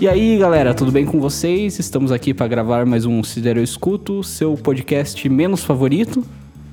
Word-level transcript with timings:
E 0.00 0.06
aí, 0.06 0.38
galera, 0.38 0.72
tudo 0.72 0.92
bem 0.92 1.04
com 1.04 1.18
vocês? 1.18 1.80
Estamos 1.80 2.12
aqui 2.12 2.32
para 2.32 2.46
gravar 2.46 2.86
mais 2.86 3.04
um 3.04 3.20
Sidero 3.24 3.60
Escuto, 3.60 4.22
seu 4.22 4.54
podcast 4.54 5.28
menos 5.28 5.64
favorito 5.64 6.24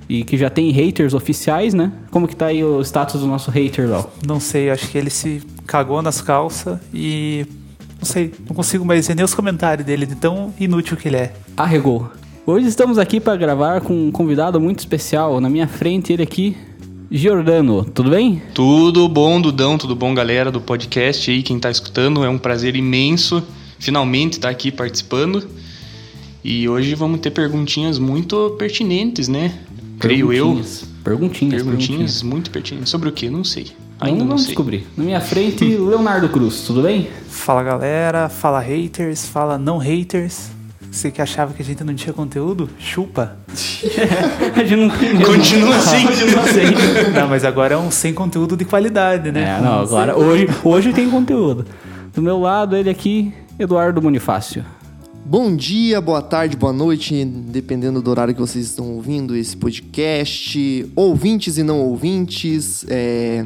e 0.07 0.23
que 0.23 0.37
já 0.37 0.47
tem 0.47 0.69
haters 0.69 1.15
oficiais, 1.15 1.73
né? 1.73 1.91
Como 2.11 2.27
que 2.27 2.35
tá 2.35 2.45
aí 2.45 2.63
o 2.63 2.79
status 2.81 3.21
do 3.21 3.25
nosso 3.25 3.49
hater, 3.49 3.89
Léo? 3.89 4.05
Não 4.27 4.39
sei, 4.39 4.69
acho 4.69 4.87
que 4.91 4.97
ele 4.99 5.09
se 5.09 5.41
cagou 5.65 6.03
nas 6.03 6.21
calças 6.21 6.79
e 6.93 7.47
não 7.97 8.05
sei, 8.05 8.31
não 8.47 8.55
consigo 8.55 8.85
mais 8.85 9.07
ver 9.07 9.15
nem 9.15 9.25
os 9.25 9.33
comentários 9.33 9.87
dele 9.87 10.05
de 10.05 10.13
tão 10.13 10.53
inútil 10.59 10.95
que 10.95 11.07
ele 11.07 11.17
é. 11.17 11.33
Arregou. 11.57 12.11
Hoje 12.45 12.67
estamos 12.67 12.99
aqui 12.99 13.19
para 13.19 13.35
gravar 13.35 13.81
com 13.81 14.07
um 14.07 14.11
convidado 14.11 14.61
muito 14.61 14.77
especial. 14.77 15.41
Na 15.41 15.49
minha 15.49 15.67
frente, 15.67 16.13
ele 16.13 16.21
aqui, 16.21 16.55
Giordano. 17.09 17.85
Tudo 17.85 18.09
bem? 18.09 18.41
Tudo 18.53 19.07
bom, 19.07 19.39
Dudão, 19.39 19.77
tudo 19.77 19.95
bom, 19.95 20.13
galera 20.13 20.51
do 20.51 20.59
podcast 20.59 21.29
aí, 21.29 21.43
quem 21.43 21.59
tá 21.59 21.69
escutando. 21.69 22.23
É 22.23 22.29
um 22.29 22.37
prazer 22.37 22.75
imenso 22.75 23.43
finalmente 23.79 24.33
estar 24.33 24.49
aqui 24.49 24.71
participando. 24.71 25.47
E 26.43 26.67
hoje 26.67 26.95
vamos 26.95 27.19
ter 27.19 27.31
perguntinhas 27.31 27.97
muito 27.97 28.55
pertinentes, 28.57 29.27
né? 29.27 29.53
Creio 29.99 30.31
eu. 30.31 30.47
Perguntinhas. 30.47 30.85
Perguntinhas, 31.03 31.63
Perguntinhas 31.63 32.23
muito 32.23 32.51
pertinentes. 32.51 32.89
Sobre 32.89 33.09
o 33.09 33.11
que? 33.11 33.29
Não 33.29 33.43
sei. 33.43 33.67
Ainda 33.99 34.19
não 34.19 34.27
vamos 34.27 34.41
sei. 34.43 34.49
descobrir. 34.49 34.87
Na 34.97 35.03
minha 35.03 35.21
frente, 35.21 35.63
Leonardo 35.77 36.27
Cruz. 36.29 36.61
Tudo 36.61 36.81
bem? 36.81 37.07
Fala 37.29 37.63
galera, 37.63 38.29
fala 38.29 38.59
haters, 38.59 39.25
fala 39.25 39.57
não 39.57 39.77
haters. 39.77 40.54
Você 40.95 41.11
que 41.11 41.21
achava 41.21 41.53
que 41.53 41.61
a 41.61 41.65
gente 41.65 41.83
não 41.83 41.93
tinha 41.93 42.13
conteúdo? 42.13 42.69
Chupa. 42.79 43.35
A 44.55 44.63
gente 44.63 44.77
não 44.77 44.89
tem 44.89 45.19
Continua 45.19 45.75
assim. 45.75 46.07
Continua 46.07 46.41
assim. 46.41 47.11
Não, 47.13 47.27
mas 47.27 47.43
agora 47.43 47.73
é 47.73 47.77
um 47.77 47.91
sem 47.91 48.13
conteúdo 48.13 48.55
de 48.55 48.63
qualidade, 48.63 49.29
né? 49.29 49.57
É, 49.57 49.61
não, 49.61 49.81
agora 49.81 50.17
hoje, 50.17 50.47
hoje 50.63 50.93
tem 50.93 51.09
conteúdo. 51.09 51.65
Do 52.13 52.21
meu 52.21 52.39
lado, 52.39 52.77
ele 52.77 52.89
aqui, 52.89 53.33
Eduardo 53.59 53.99
Bonifácio. 53.99 54.63
Bom 55.25 55.53
dia, 55.53 55.99
boa 55.99 56.21
tarde, 56.21 56.55
boa 56.55 56.71
noite, 56.71 57.25
dependendo 57.25 58.01
do 58.01 58.09
horário 58.09 58.33
que 58.33 58.39
vocês 58.39 58.65
estão 58.65 58.93
ouvindo 58.93 59.35
esse 59.35 59.57
podcast. 59.57 60.89
Ouvintes 60.95 61.57
e 61.57 61.63
não 61.63 61.81
ouvintes, 61.81 62.85
é, 62.87 63.45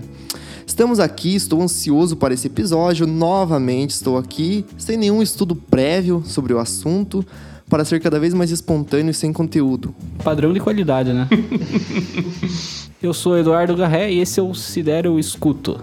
estamos 0.69 0.99
aqui, 0.99 1.35
estou 1.35 1.61
ansioso 1.61 2.15
para 2.15 2.33
esse 2.33 2.47
episódio. 2.47 3.07
Novamente 3.07 3.89
estou 3.91 4.17
aqui, 4.17 4.63
sem 4.77 4.97
nenhum 4.97 5.21
estudo 5.21 5.55
prévio 5.55 6.23
sobre 6.25 6.53
o 6.53 6.59
assunto, 6.59 7.25
para 7.67 7.83
ser 7.83 7.99
cada 7.99 8.19
vez 8.19 8.33
mais 8.33 8.51
espontâneo 8.51 9.09
e 9.09 9.13
sem 9.13 9.33
conteúdo. 9.33 9.93
Padrão 10.23 10.53
de 10.53 10.59
qualidade, 10.59 11.11
né? 11.11 11.27
Eu 13.01 13.13
sou 13.13 13.37
Eduardo 13.37 13.75
Garré 13.75 14.11
e 14.11 14.19
esse 14.19 14.39
é 14.39 14.43
o 14.43 14.53
Sidero 14.53 15.17
Escuto. 15.17 15.79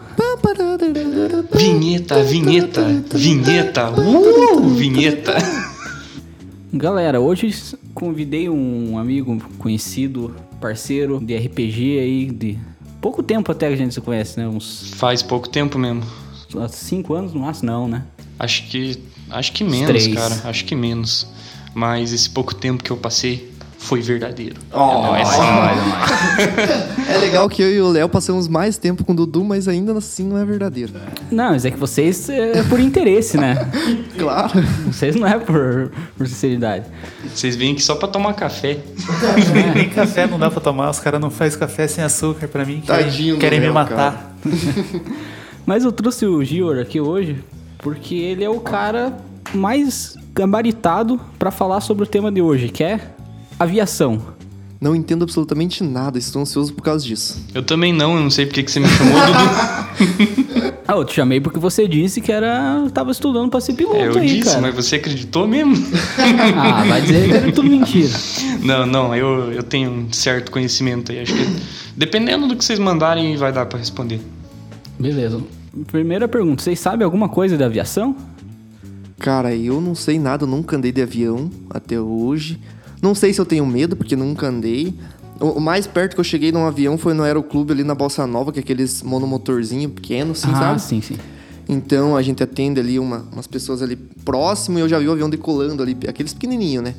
Vinheta, 1.55 2.23
vinheta, 2.23 2.85
vinheta. 3.15 3.91
Uh, 3.91 4.69
vinheta. 4.69 5.35
Galera, 6.73 7.21
hoje 7.21 7.55
convidei 7.95 8.49
um 8.51 8.99
amigo 8.99 9.43
conhecido, 9.59 10.37
parceiro 10.61 11.19
de 11.19 11.35
RPG 11.37 11.99
aí, 11.99 12.31
de 12.31 12.59
pouco 13.07 13.23
tempo 13.23 13.53
até 13.53 13.69
que 13.69 13.75
a 13.75 13.77
gente 13.77 13.95
se 13.95 14.01
conhece, 14.01 14.37
né? 14.37 14.49
Uns 14.49 14.91
Faz 14.97 15.23
pouco 15.23 15.49
tempo 15.49 15.79
mesmo. 15.79 16.03
cinco 16.71 17.15
anos 17.15 17.33
no 17.33 17.41
máximo, 17.41 17.71
não, 17.71 17.87
né? 17.87 18.03
Acho 18.37 18.65
que. 18.65 18.99
Acho 19.31 19.53
que 19.53 19.63
menos, 19.63 19.87
três. 19.87 20.09
cara. 20.09 20.41
Acho 20.45 20.65
que 20.65 20.75
menos. 20.75 21.25
Mas 21.73 22.13
esse 22.13 22.29
pouco 22.29 22.53
tempo 22.53 22.83
que 22.83 22.91
eu 22.91 22.97
passei 22.97 23.53
foi 23.87 24.01
verdadeiro. 24.01 24.57
Oh, 24.73 24.79
não, 24.79 25.17
é 25.17 25.23
assim. 25.23 25.41
É 27.09 27.19
legal 27.19 27.49
que 27.49 27.63
eu 27.63 27.71
e 27.71 27.81
o 27.81 27.89
Léo 27.89 28.09
passamos 28.09 28.49
mais 28.49 28.77
tempo 28.77 29.05
com 29.05 29.13
o 29.13 29.15
Dudu, 29.15 29.45
mas 29.45 29.69
ainda 29.69 29.97
assim 29.97 30.27
não 30.27 30.37
é 30.37 30.45
verdadeiro. 30.45 30.93
Não, 31.31 31.51
mas 31.51 31.65
é 31.65 31.71
que 31.71 31.79
vocês 31.79 32.29
é 32.29 32.63
por 32.65 32.81
interesse, 32.81 33.37
né? 33.37 33.57
Claro. 34.19 34.63
Vocês 34.87 35.15
não 35.15 35.27
é 35.27 35.39
por, 35.39 35.93
por 36.17 36.27
sinceridade. 36.27 36.87
Vocês 37.33 37.55
vêm 37.55 37.73
aqui 37.73 37.83
só 37.83 37.95
pra 37.95 38.09
tomar 38.09 38.33
café. 38.33 38.79
Nem 39.75 39.89
café 39.91 40.27
não 40.27 40.39
dá 40.39 40.51
pra 40.51 40.61
tomar, 40.61 40.91
os 40.91 40.99
caras 40.99 41.21
não 41.21 41.31
fazem 41.31 41.59
café 41.59 41.87
sem 41.87 42.03
açúcar 42.03 42.49
pra 42.49 42.65
mim. 42.65 42.83
Tadinho 42.85 43.39
querem 43.39 43.61
me 43.61 43.67
Léo, 43.67 43.75
matar. 43.75 44.35
Mas 45.67 45.85
eu 45.85 45.93
trouxe 45.93 46.25
o 46.27 46.43
Gior 46.43 46.79
aqui 46.79 47.01
hoje 47.01 47.37
porque 47.79 48.15
ele 48.15 48.43
é 48.43 48.51
o 48.51 48.59
cara 48.59 49.17
mais 49.55 50.17
gabaritado 50.35 51.21
pra 51.39 51.51
falar 51.51 51.81
sobre 51.81 52.05
o 52.05 52.07
tema 52.07 52.33
de 52.33 52.41
hoje, 52.41 52.69
que 52.69 52.83
é 52.83 53.01
aviação. 53.59 54.21
Não 54.79 54.95
entendo 54.95 55.23
absolutamente 55.23 55.83
nada, 55.83 56.19
estou 56.19 56.43
ansioso 56.43 56.75
por 56.75 56.83
causa 56.83 57.05
disso. 57.05 57.41
Eu 57.55 57.63
também 57.63 57.95
não, 57.95 58.15
eu 58.15 58.23
não 58.23 58.31
sei 58.31 58.45
porque 58.45 58.63
que 58.63 58.71
você 58.71 58.79
me 58.81 58.87
chamou, 58.89 59.15
Dudu. 59.27 60.77
Ah, 60.89 60.93
eu 60.93 61.05
te 61.05 61.15
chamei 61.15 61.41
porque 61.41 61.59
você 61.59 61.89
disse 61.89 62.21
que 62.21 62.31
era 62.31 62.89
tava 62.95 63.11
estudando 63.11 63.51
pra 63.51 63.61
ser 63.61 63.73
piloto 63.73 63.97
É, 63.97 64.07
eu 64.07 64.19
aí, 64.19 64.29
disse, 64.29 64.51
cara. 64.51 64.61
mas 64.61 64.75
você 64.75 64.97
acreditou 64.97 65.49
mesmo? 65.49 65.75
Ah, 66.57 66.85
vai 66.85 67.01
dizer 67.03 67.29
que 67.29 67.35
era 67.37 67.53
tudo 67.53 67.69
mentira. 67.69 68.11
Não, 68.63 68.87
não, 68.87 69.17
eu, 69.17 69.53
eu 69.53 69.63
tenho 69.65 69.91
um 69.91 70.13
certo 70.13 70.53
conhecimento 70.53 71.11
aí. 71.11 71.21
Acho 71.23 71.35
que 71.35 71.45
dependendo 71.97 72.47
do 72.47 72.55
que 72.55 72.65
vocês 72.65 72.79
mandarem, 72.79 73.37
vai 73.37 73.53
dar 73.53 73.67
pra 73.67 73.79
responder. 73.81 74.21
Beleza. 75.01 75.41
Primeira 75.91 76.29
pergunta, 76.29 76.63
vocês 76.63 76.79
sabem 76.79 77.05
alguma 77.05 77.29
coisa 77.29 77.57
de 77.57 77.65
aviação? 77.65 78.15
Cara, 79.19 79.53
eu 79.57 79.81
não 79.81 79.95
sei 79.97 80.19
nada, 80.21 80.45
eu 80.45 80.49
nunca 80.49 80.77
andei 80.77 80.93
de 80.93 81.03
avião 81.03 81.51
até 81.69 81.99
hoje. 82.01 82.61
Não 83.03 83.15
sei 83.15 83.33
se 83.33 83.41
eu 83.41 83.45
tenho 83.47 83.67
medo, 83.67 83.97
porque 83.97 84.17
nunca 84.17 84.49
andei. 84.49 84.95
O 85.39 85.61
mais 85.61 85.87
perto 85.87 86.15
que 86.15 86.21
eu 86.21 86.25
cheguei 86.25 86.51
num 86.51 86.65
avião 86.67 86.97
foi 86.97 87.13
no 87.13 87.23
Aeroclube 87.23 87.73
ali 87.73 87.85
na 87.85 87.95
Bossa 87.95 88.27
Nova, 88.27 88.51
que 88.53 88.59
é 88.59 88.63
aqueles 88.63 89.03
monomotorzinho 89.03 89.91
pequeno, 89.91 90.33
assim, 90.33 90.51
ah, 90.53 90.57
sabe? 90.57 90.81
sim, 90.83 91.01
sim. 91.03 91.17
Então 91.69 92.17
a 92.17 92.23
gente 92.23 92.43
atende 92.43 92.81
ali 92.81 92.99
uma- 92.99 93.25
umas 93.33 93.47
pessoas 93.47 93.83
ali 93.83 93.97
próximo 93.97 94.79
e 94.79 94.81
eu 94.83 94.89
já 94.89 94.99
vi 94.99 95.09
o 95.09 95.13
avião 95.13 95.29
decolando 95.29 95.83
ali, 95.83 95.97
aqueles 96.09 96.33
pequenininhos, 96.33 96.85
né? 96.85 96.95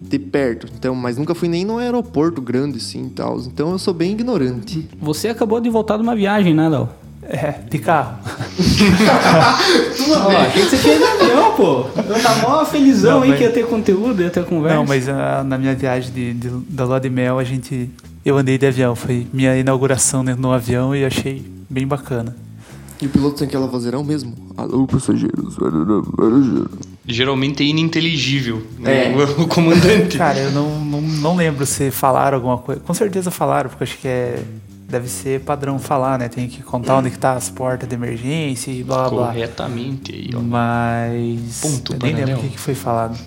De 0.00 0.18
perto. 0.18 0.66
Então, 0.78 0.94
mas 0.94 1.16
nunca 1.16 1.34
fui 1.34 1.48
nem 1.48 1.64
no 1.64 1.78
aeroporto 1.78 2.42
grande 2.42 2.76
assim 2.78 3.06
e 3.06 3.10
tal. 3.10 3.38
Então 3.40 3.70
eu 3.70 3.78
sou 3.78 3.94
bem 3.94 4.12
ignorante. 4.12 4.88
Você 5.00 5.28
acabou 5.28 5.60
de 5.60 5.70
voltar 5.70 5.96
de 5.96 6.02
uma 6.02 6.14
viagem, 6.16 6.54
né, 6.54 6.68
Léo? 6.68 6.88
É, 7.28 7.54
de 7.68 7.78
carro. 7.78 8.16
Ó, 10.10 10.28
achei 10.30 10.62
que 10.64 10.70
você 10.70 10.76
tinha 10.78 10.96
de 10.96 11.04
avião, 11.04 11.52
pô. 11.54 11.84
Eu 11.96 12.22
tava 12.22 12.48
mó 12.48 12.64
felizão 12.64 13.16
Não, 13.16 13.22
aí 13.22 13.28
mas- 13.30 13.38
que 13.38 13.44
ia 13.44 13.50
ter 13.52 13.66
conteúdo, 13.66 14.22
ia 14.22 14.30
ter 14.30 14.44
conversa. 14.46 14.76
Não, 14.76 14.86
mas 14.86 15.08
ah, 15.08 15.44
na 15.44 15.58
minha 15.58 15.74
viagem 15.74 16.10
de, 16.12 16.32
de- 16.34 16.48
da 16.70 16.84
lua 16.84 16.98
de 16.98 17.10
mel, 17.10 17.38
a 17.38 17.44
gente. 17.44 17.90
Eu 18.24 18.36
andei 18.38 18.56
de 18.58 18.66
avião. 18.66 18.94
Foi 18.96 19.26
minha 19.32 19.56
inauguração 19.56 20.24
dentro 20.24 20.40
no 20.40 20.52
avião 20.52 20.94
e 20.96 21.04
achei 21.04 21.44
bem 21.68 21.86
bacana. 21.86 22.34
E 23.00 23.06
o 23.06 23.08
piloto 23.10 23.36
tem 23.36 23.46
aquela 23.46 23.66
vozeirão 23.66 24.02
mesmo? 24.02 24.34
Alô, 24.56 24.86
passageiros. 24.86 25.56
Geralmente 27.06 27.62
é 27.62 27.66
ininteligível, 27.66 28.62
né? 28.78 29.12
É. 29.12 29.16
O, 29.16 29.42
o 29.42 29.46
comandante. 29.46 30.18
Cara, 30.18 30.38
eu 30.38 30.50
não, 30.50 30.84
não, 30.84 31.00
não 31.00 31.36
lembro 31.36 31.64
se 31.64 31.90
falaram 31.90 32.36
alguma 32.36 32.58
coisa. 32.58 32.80
Com 32.80 32.92
certeza 32.92 33.30
falaram, 33.30 33.70
porque 33.70 33.84
acho 33.84 33.98
que 33.98 34.08
é. 34.08 34.42
Deve 34.88 35.06
ser 35.06 35.40
padrão 35.40 35.78
falar, 35.78 36.18
né? 36.18 36.28
Tem 36.28 36.48
que 36.48 36.62
contar 36.62 36.96
onde 36.96 37.10
que 37.10 37.18
tá 37.18 37.34
as 37.34 37.50
portas 37.50 37.86
de 37.86 37.94
emergência 37.94 38.70
e 38.70 38.82
blá 38.82 39.02
blá 39.02 39.10
blá. 39.10 39.26
Corretamente 39.26 40.14
aí, 40.14 40.30
ó. 40.34 40.40
Mas. 40.40 41.60
Ponto 41.60 41.92
eu 41.92 41.98
nem 42.02 42.14
lembro 42.14 42.38
o 42.38 42.40
que, 42.40 42.48
que 42.48 42.58
foi 42.58 42.74
falado. 42.74 43.18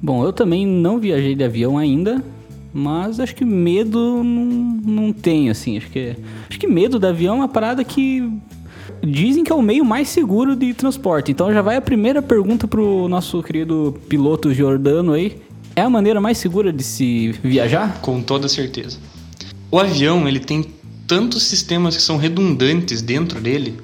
Bom, 0.00 0.22
eu 0.22 0.32
também 0.32 0.66
não 0.66 0.98
viajei 0.98 1.34
de 1.34 1.42
avião 1.42 1.78
ainda, 1.78 2.22
mas 2.72 3.18
acho 3.18 3.34
que 3.34 3.46
medo 3.46 4.22
não, 4.22 5.04
não 5.04 5.12
tenho, 5.12 5.50
assim. 5.50 5.78
Acho 5.78 5.88
que, 5.88 6.14
acho 6.48 6.58
que 6.58 6.66
medo 6.68 6.98
de 6.98 7.06
avião 7.06 7.36
é 7.36 7.38
uma 7.38 7.48
parada 7.48 7.82
que 7.82 8.30
dizem 9.02 9.42
que 9.42 9.50
é 9.50 9.54
o 9.54 9.62
meio 9.62 9.84
mais 9.84 10.08
seguro 10.08 10.54
de 10.54 10.74
transporte. 10.74 11.32
Então 11.32 11.52
já 11.52 11.62
vai 11.62 11.76
a 11.76 11.80
primeira 11.80 12.20
pergunta 12.20 12.68
pro 12.68 13.08
nosso 13.08 13.42
querido 13.42 13.98
piloto 14.08 14.52
Giordano 14.52 15.12
aí. 15.14 15.40
É 15.74 15.80
a 15.80 15.90
maneira 15.90 16.20
mais 16.20 16.38
segura 16.38 16.72
de 16.72 16.82
se 16.82 17.32
viajar? 17.42 18.00
Com 18.00 18.20
toda 18.20 18.48
certeza. 18.48 18.98
O 19.70 19.78
avião, 19.78 20.26
ele 20.28 20.40
tem 20.40 20.64
tantos 21.06 21.42
sistemas 21.44 21.96
que 21.96 22.02
são 22.02 22.16
redundantes 22.16 23.02
dentro 23.02 23.40
dele, 23.40 23.78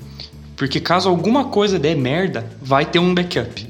porque 0.57 0.81
caso 0.81 1.09
alguma 1.09 1.45
coisa 1.47 1.79
der 1.79 1.97
merda, 1.97 2.47
vai 2.63 2.85
ter 2.85 2.99
um 2.99 3.15
backup. 3.15 3.67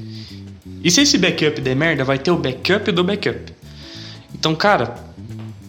E 0.82 0.90
se 0.90 1.00
esse 1.00 1.16
backup 1.19 1.61
der 1.61 1.75
merda, 1.75 2.05
vai 2.05 2.19
ter 2.19 2.31
o 2.31 2.37
backup 2.37 2.90
do 2.93 3.02
backup. 3.02 3.52
Então, 4.34 4.55
cara, 4.55 4.94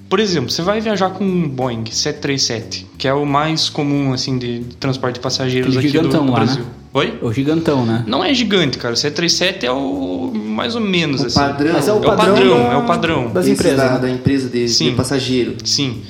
por 0.09 0.19
exemplo, 0.19 0.49
você 0.51 0.61
vai 0.61 0.81
viajar 0.81 1.11
com 1.11 1.23
um 1.23 1.47
Boeing 1.47 1.85
737, 1.85 2.85
que 2.97 3.07
é 3.07 3.13
o 3.13 3.25
mais 3.25 3.69
comum 3.69 4.13
assim 4.13 4.37
de, 4.37 4.59
de 4.59 4.75
transporte 4.75 5.15
de 5.15 5.19
passageiros 5.21 5.75
Aquele 5.77 5.87
aqui 5.87 5.97
do, 5.97 6.03
gigantão 6.03 6.25
do 6.25 6.31
lá, 6.33 6.39
né? 6.39 6.45
Brasil. 6.45 6.65
Oi? 6.93 7.19
O 7.21 7.31
gigantão, 7.33 7.85
né? 7.85 8.03
Não 8.07 8.23
é 8.23 8.33
gigante, 8.33 8.77
cara. 8.77 8.93
O 8.93 8.97
737 8.97 9.65
é 9.65 9.71
o 9.71 10.31
mais 10.33 10.75
ou 10.75 10.81
menos 10.81 11.21
O 11.21 11.25
assim. 11.27 11.35
padrão. 11.39 11.73
Mas 11.73 11.87
é 11.87 11.91
o 11.91 11.95
É 11.95 11.97
o 11.99 12.01
padrão, 12.03 12.33
padrão, 12.35 12.57
da- 12.63 12.73
é 12.73 12.77
o 12.77 12.83
padrão. 12.85 13.31
das 13.31 13.47
empresas. 13.47 13.77
Da, 13.77 13.93
né? 13.93 13.99
da 13.99 14.09
empresa 14.09 14.49
de, 14.49 14.65
de 14.65 14.69
Sim. 14.69 14.95
passageiro. 14.95 15.55
Sim. 15.65 16.01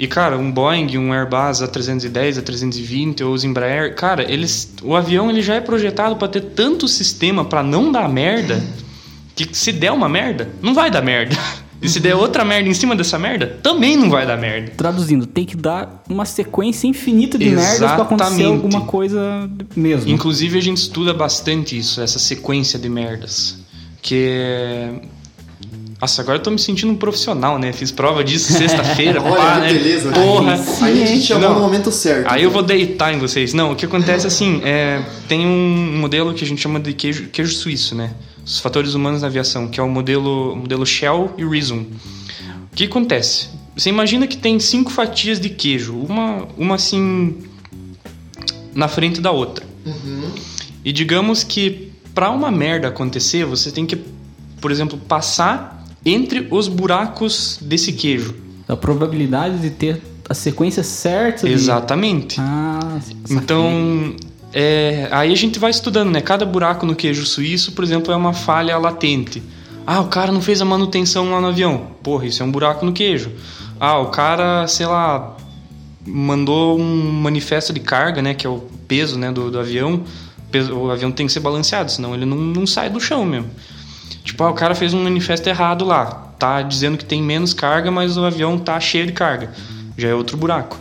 E 0.00 0.06
cara, 0.06 0.38
um 0.38 0.50
Boeing, 0.50 0.96
um 0.96 1.12
Airbus 1.12 1.60
A310, 1.60 2.42
A320 2.42 3.20
ou 3.20 3.34
os 3.34 3.44
Embraer, 3.44 3.94
cara, 3.94 4.22
eles, 4.32 4.72
o 4.82 4.96
avião 4.96 5.28
ele 5.28 5.42
já 5.42 5.56
é 5.56 5.60
projetado 5.60 6.16
para 6.16 6.26
ter 6.26 6.40
tanto 6.40 6.88
sistema 6.88 7.44
para 7.44 7.62
não 7.62 7.92
dar 7.92 8.08
merda, 8.08 8.64
que 9.36 9.46
se 9.52 9.70
der 9.70 9.92
uma 9.92 10.08
merda, 10.08 10.48
não 10.62 10.72
vai 10.72 10.90
dar 10.90 11.02
merda. 11.02 11.36
E 11.82 11.88
se 11.88 11.98
der 11.98 12.14
outra 12.14 12.44
merda 12.44 12.68
em 12.68 12.74
cima 12.74 12.94
dessa 12.94 13.18
merda, 13.18 13.58
também 13.62 13.96
não 13.96 14.10
vai 14.10 14.26
dar 14.26 14.36
merda. 14.36 14.70
Traduzindo, 14.76 15.24
tem 15.24 15.46
que 15.46 15.56
dar 15.56 16.04
uma 16.10 16.26
sequência 16.26 16.86
infinita 16.86 17.38
de 17.38 17.48
merdas 17.48 17.78
pra 17.78 18.02
acontecer 18.02 18.32
Exatamente. 18.34 18.64
alguma 18.64 18.80
coisa 18.82 19.50
mesmo. 19.74 20.10
Inclusive 20.10 20.58
a 20.58 20.60
gente 20.60 20.76
estuda 20.76 21.14
bastante 21.14 21.78
isso, 21.78 22.02
essa 22.02 22.18
sequência 22.18 22.78
de 22.78 22.86
merdas. 22.90 23.60
Que. 24.02 24.90
Nossa, 26.00 26.22
agora 26.22 26.38
eu 26.38 26.42
tô 26.42 26.50
me 26.50 26.58
sentindo 26.58 26.90
um 26.90 26.96
profissional, 26.96 27.58
né? 27.58 27.72
Fiz 27.72 27.90
prova 27.90 28.24
disso 28.24 28.52
sexta-feira, 28.54 29.20
Olha 29.22 29.36
pá, 29.36 29.54
que 29.56 29.60
né? 29.60 29.72
beleza. 29.74 30.10
Porra. 30.10 30.64
Aí 30.80 31.02
a 31.02 31.06
gente 31.06 31.26
chamou 31.26 31.48
Não. 31.50 31.54
no 31.56 31.60
momento 31.60 31.92
certo. 31.92 32.26
Aí 32.30 32.42
eu 32.42 32.50
vou 32.50 32.62
deitar 32.62 33.12
em 33.12 33.18
vocês. 33.18 33.52
Não, 33.52 33.72
o 33.72 33.76
que 33.76 33.84
acontece 33.84 34.26
assim, 34.26 34.62
é, 34.64 35.02
tem 35.28 35.46
um 35.46 35.98
modelo 35.98 36.32
que 36.32 36.42
a 36.42 36.46
gente 36.46 36.60
chama 36.60 36.80
de 36.80 36.94
queijo, 36.94 37.28
queijo 37.28 37.52
suíço, 37.52 37.94
né? 37.94 38.12
Os 38.44 38.58
fatores 38.60 38.94
humanos 38.94 39.20
na 39.20 39.28
aviação, 39.28 39.68
que 39.68 39.78
é 39.78 39.82
o 39.82 39.88
modelo, 39.88 40.56
modelo 40.56 40.86
Shell 40.86 41.34
e 41.36 41.44
Reason. 41.44 41.84
O 42.72 42.74
que 42.74 42.84
acontece? 42.84 43.48
Você 43.76 43.90
imagina 43.90 44.26
que 44.26 44.38
tem 44.38 44.58
cinco 44.58 44.90
fatias 44.90 45.38
de 45.38 45.50
queijo, 45.50 45.94
uma, 45.96 46.48
uma 46.56 46.76
assim 46.76 47.36
na 48.74 48.88
frente 48.88 49.20
da 49.20 49.30
outra. 49.30 49.66
E 50.82 50.92
digamos 50.92 51.44
que 51.44 51.92
para 52.14 52.30
uma 52.30 52.50
merda 52.50 52.88
acontecer, 52.88 53.44
você 53.44 53.70
tem 53.70 53.84
que, 53.86 53.96
por 54.60 54.70
exemplo, 54.70 54.98
passar 54.98 55.79
entre 56.04 56.46
os 56.50 56.68
buracos 56.68 57.58
desse 57.60 57.92
queijo. 57.92 58.34
A 58.68 58.76
probabilidade 58.76 59.58
de 59.58 59.70
ter 59.70 60.00
a 60.28 60.34
sequência 60.34 60.82
certa. 60.82 61.46
de- 61.46 61.52
Exatamente. 61.52 62.36
Ah. 62.40 62.98
Então, 63.28 64.14
é, 64.52 65.08
aí 65.10 65.32
a 65.32 65.36
gente 65.36 65.58
vai 65.58 65.70
estudando, 65.70 66.10
né? 66.10 66.20
Cada 66.20 66.44
buraco 66.46 66.86
no 66.86 66.94
queijo 66.94 67.26
suíço, 67.26 67.72
por 67.72 67.82
exemplo, 67.84 68.12
é 68.12 68.16
uma 68.16 68.32
falha 68.32 68.76
latente. 68.78 69.42
Ah, 69.86 70.00
o 70.00 70.06
cara 70.06 70.30
não 70.30 70.40
fez 70.40 70.60
a 70.60 70.64
manutenção 70.64 71.30
lá 71.32 71.40
no 71.40 71.48
avião. 71.48 71.88
Porra, 72.02 72.26
isso 72.26 72.42
é 72.42 72.46
um 72.46 72.50
buraco 72.52 72.84
no 72.86 72.92
queijo. 72.92 73.30
Ah, 73.80 73.98
o 73.98 74.06
cara, 74.06 74.66
sei 74.68 74.86
lá, 74.86 75.36
mandou 76.06 76.78
um 76.78 77.10
manifesto 77.12 77.72
de 77.72 77.80
carga, 77.80 78.22
né? 78.22 78.34
Que 78.34 78.46
é 78.46 78.50
o 78.50 78.58
peso 78.86 79.18
né, 79.18 79.32
do, 79.32 79.50
do 79.50 79.58
avião. 79.58 80.02
O 80.72 80.90
avião 80.90 81.10
tem 81.12 81.26
que 81.26 81.32
ser 81.32 81.40
balanceado, 81.40 81.90
senão 81.92 82.14
ele 82.14 82.24
não, 82.26 82.36
não 82.36 82.66
sai 82.66 82.90
do 82.90 83.00
chão 83.00 83.24
mesmo. 83.24 83.48
Tipo, 84.30 84.44
ah, 84.44 84.50
o 84.50 84.54
cara 84.54 84.76
fez 84.76 84.94
um 84.94 85.02
manifesto 85.02 85.48
errado 85.48 85.84
lá. 85.84 86.06
Tá 86.38 86.62
dizendo 86.62 86.96
que 86.96 87.04
tem 87.04 87.20
menos 87.20 87.52
carga, 87.52 87.90
mas 87.90 88.16
o 88.16 88.24
avião 88.24 88.56
tá 88.56 88.78
cheio 88.78 89.04
de 89.04 89.12
carga. 89.12 89.50
Já 89.98 90.06
é 90.08 90.14
outro 90.14 90.36
buraco. 90.36 90.78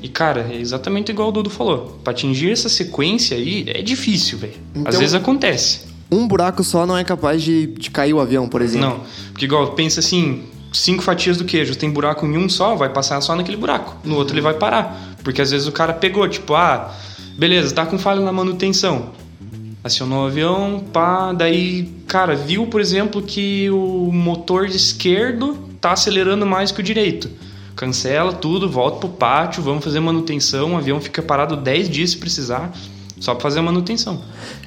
E, 0.00 0.08
cara, 0.08 0.46
é 0.48 0.54
exatamente 0.60 1.10
igual 1.10 1.30
o 1.30 1.32
Dudu 1.32 1.50
falou. 1.50 1.98
Pra 2.04 2.12
atingir 2.12 2.52
essa 2.52 2.68
sequência 2.68 3.36
aí 3.36 3.64
é 3.66 3.82
difícil, 3.82 4.38
velho. 4.38 4.52
Às 4.76 4.80
Então- 4.82 5.00
vezes 5.00 5.12
acontece. 5.14 5.80
Um 6.08 6.28
buraco 6.28 6.62
só 6.62 6.86
não 6.86 6.96
é 6.96 7.02
capaz 7.02 7.42
de, 7.42 7.66
de 7.66 7.90
cair 7.90 8.14
o 8.14 8.20
avião, 8.20 8.48
por 8.48 8.62
exemplo. 8.62 8.88
Não. 8.90 9.00
Porque, 9.32 9.46
igual, 9.46 9.72
pensa 9.72 9.98
assim: 9.98 10.44
cinco 10.72 11.02
fatias 11.02 11.36
do 11.36 11.44
queijo, 11.44 11.74
tem 11.74 11.90
buraco 11.90 12.24
em 12.24 12.38
um 12.38 12.48
só, 12.48 12.76
vai 12.76 12.90
passar 12.90 13.20
só 13.22 13.34
naquele 13.34 13.56
buraco. 13.56 13.96
No 14.04 14.14
outro 14.14 14.34
ele 14.34 14.40
vai 14.40 14.54
parar. 14.54 15.16
Porque 15.24 15.42
às 15.42 15.50
vezes 15.50 15.66
o 15.66 15.72
cara 15.72 15.92
pegou, 15.92 16.26
tipo, 16.28 16.54
ah, 16.54 16.94
beleza, 17.36 17.74
tá 17.74 17.84
com 17.84 17.98
falha 17.98 18.20
na 18.20 18.30
manutenção. 18.32 19.10
Acionou 19.88 20.24
o 20.24 20.26
avião, 20.26 20.84
pá, 20.92 21.32
daí, 21.32 21.88
cara, 22.06 22.36
viu, 22.36 22.66
por 22.66 22.78
exemplo, 22.78 23.22
que 23.22 23.70
o 23.70 24.10
motor 24.12 24.66
esquerdo 24.66 25.56
tá 25.80 25.92
acelerando 25.92 26.44
mais 26.44 26.70
que 26.70 26.80
o 26.80 26.82
direito. 26.84 27.30
Cancela 27.74 28.32
tudo, 28.34 28.68
volta 28.68 28.98
pro 28.98 29.08
pátio, 29.08 29.62
vamos 29.62 29.82
fazer 29.82 29.98
manutenção, 30.00 30.74
o 30.74 30.76
avião 30.76 31.00
fica 31.00 31.22
parado 31.22 31.56
10 31.56 31.88
dias 31.88 32.10
se 32.10 32.18
precisar, 32.18 32.70
só 33.18 33.32
pra 33.34 33.42
fazer 33.44 33.60
a 33.60 33.62
manutenção. 33.62 34.20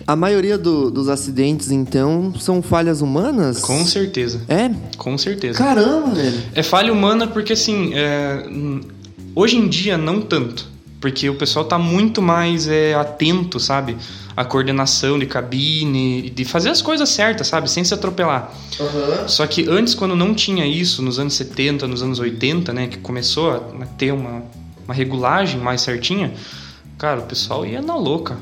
A 0.07 0.15
maioria 0.15 0.57
do- 0.57 0.89
dos 0.89 1.07
acidentes, 1.07 1.69
então, 1.69 2.33
são 2.39 2.59
falhas 2.61 2.99
humanas? 3.01 3.59
Com 3.59 3.85
certeza. 3.85 4.41
É? 4.49 4.71
Com 4.97 5.17
certeza. 5.19 5.55
Caramba, 5.59 6.15
velho. 6.15 6.39
É 6.55 6.63
falha 6.63 6.91
humana 6.91 7.27
porque, 7.27 7.53
assim, 7.53 7.91
é, 7.93 8.43
hum, 8.49 8.81
hoje 9.35 9.55
em 9.57 9.67
dia 9.67 9.97
não 9.99 10.19
tanto. 10.21 10.67
Porque 11.01 11.27
o 11.27 11.33
pessoal 11.33 11.65
tá 11.65 11.79
muito 11.79 12.21
mais 12.21 12.67
é, 12.67 12.93
atento, 12.93 13.59
sabe? 13.59 13.97
A 14.37 14.45
coordenação 14.45 15.17
de 15.17 15.25
cabine, 15.25 16.29
de 16.29 16.45
fazer 16.45 16.69
as 16.69 16.79
coisas 16.79 17.09
certas, 17.09 17.47
sabe? 17.47 17.69
Sem 17.69 17.83
se 17.83 17.91
atropelar. 17.91 18.53
Só 19.27 19.47
que 19.47 19.67
antes, 19.67 19.95
quando 19.95 20.15
não 20.15 20.35
tinha 20.35 20.63
isso, 20.65 21.01
nos 21.01 21.17
anos 21.17 21.33
70, 21.33 21.87
nos 21.87 22.03
anos 22.03 22.19
80, 22.19 22.71
né? 22.71 22.85
Que 22.85 22.99
começou 22.99 23.51
a 23.51 23.85
ter 23.97 24.13
uma, 24.13 24.43
uma 24.85 24.93
regulagem 24.93 25.59
mais 25.59 25.81
certinha, 25.81 26.33
cara, 26.99 27.19
o 27.19 27.23
pessoal 27.23 27.65
ia 27.65 27.81
na 27.81 27.95
louca. 27.95 28.37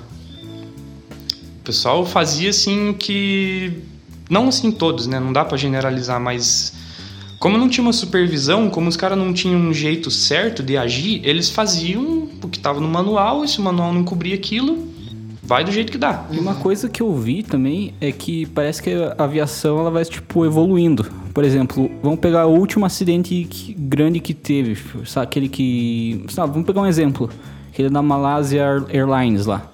O 1.61 1.63
pessoal 1.63 2.05
fazia 2.05 2.49
assim 2.49 2.91
que. 2.91 3.81
Não 4.29 4.49
assim 4.49 4.69
todos, 4.69 5.07
né? 5.07 5.17
Não 5.17 5.31
dá 5.31 5.45
pra 5.45 5.57
generalizar, 5.57 6.19
mas. 6.19 6.73
Como 7.39 7.57
não 7.57 7.69
tinha 7.69 7.83
uma 7.83 7.93
supervisão, 7.93 8.69
como 8.69 8.89
os 8.89 8.97
caras 8.97 9.17
não 9.17 9.31
tinham 9.33 9.59
um 9.59 9.73
jeito 9.73 10.11
certo 10.11 10.61
de 10.61 10.77
agir, 10.77 11.21
eles 11.23 11.49
faziam 11.49 12.27
o 12.43 12.49
que 12.49 12.57
estava 12.57 12.81
no 12.81 12.87
manual, 12.87 13.45
e 13.45 13.47
se 13.47 13.59
o 13.59 13.63
manual 13.63 13.93
não 13.93 14.03
cobria 14.03 14.35
aquilo, 14.35 14.89
vai 15.41 15.63
do 15.63 15.71
jeito 15.71 15.89
que 15.89 15.97
dá. 15.97 16.25
E 16.31 16.37
uma 16.37 16.55
coisa 16.55 16.89
que 16.89 17.01
eu 17.01 17.15
vi 17.15 17.41
também 17.41 17.93
é 18.01 18.11
que 18.11 18.45
parece 18.47 18.83
que 18.83 18.91
a 18.91 19.23
aviação 19.23 19.79
ela 19.79 19.89
vai 19.89 20.03
tipo 20.03 20.45
evoluindo. 20.45 21.05
Por 21.33 21.45
exemplo, 21.45 21.89
vamos 22.03 22.19
pegar 22.19 22.45
o 22.45 22.53
último 22.53 22.85
acidente 22.85 23.47
que- 23.49 23.73
grande 23.73 24.19
que 24.19 24.33
teve, 24.33 24.77
sabe, 25.05 25.23
aquele 25.23 25.47
que, 25.47 26.25
sabe, 26.29 26.51
vamos 26.51 26.67
pegar 26.67 26.81
um 26.81 26.87
exemplo, 26.87 27.29
aquele 27.71 27.89
da 27.89 28.01
Malaysia 28.01 28.83
Airlines 28.91 29.45
lá. 29.45 29.71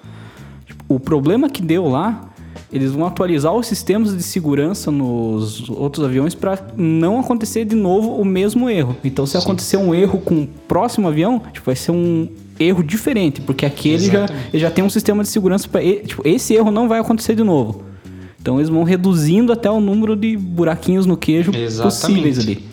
Tipo, 0.66 0.84
o 0.88 1.00
problema 1.00 1.50
que 1.50 1.60
deu 1.62 1.88
lá, 1.88 2.30
eles 2.72 2.92
vão 2.92 3.06
atualizar 3.06 3.54
os 3.54 3.66
sistemas 3.66 4.16
de 4.16 4.22
segurança 4.22 4.90
nos 4.90 5.68
outros 5.70 6.04
aviões 6.04 6.34
para 6.34 6.58
não 6.76 7.20
acontecer 7.20 7.64
de 7.64 7.74
novo 7.76 8.14
o 8.14 8.24
mesmo 8.24 8.68
erro. 8.68 8.96
Então, 9.04 9.26
se 9.26 9.36
acontecer 9.36 9.76
um 9.76 9.94
erro 9.94 10.18
com 10.18 10.42
o 10.42 10.46
próximo 10.46 11.08
avião, 11.08 11.40
tipo, 11.52 11.66
vai 11.66 11.76
ser 11.76 11.92
um 11.92 12.28
erro 12.58 12.82
diferente, 12.82 13.40
porque 13.40 13.66
aquele 13.66 14.06
já, 14.06 14.26
já 14.52 14.70
tem 14.70 14.84
um 14.84 14.90
sistema 14.90 15.22
de 15.22 15.28
segurança 15.28 15.68
para 15.68 15.82
tipo, 15.82 16.26
esse 16.26 16.54
erro 16.54 16.70
não 16.70 16.88
vai 16.88 16.98
acontecer 16.98 17.34
de 17.34 17.44
novo. 17.44 17.84
Então 18.40 18.58
eles 18.58 18.68
vão 18.68 18.84
reduzindo 18.84 19.52
até 19.52 19.70
o 19.70 19.80
número 19.80 20.14
de 20.14 20.36
buraquinhos 20.36 21.04
no 21.04 21.16
queijo 21.16 21.50
Exatamente. 21.54 22.22
possíveis 22.22 22.38
ali. 22.38 22.64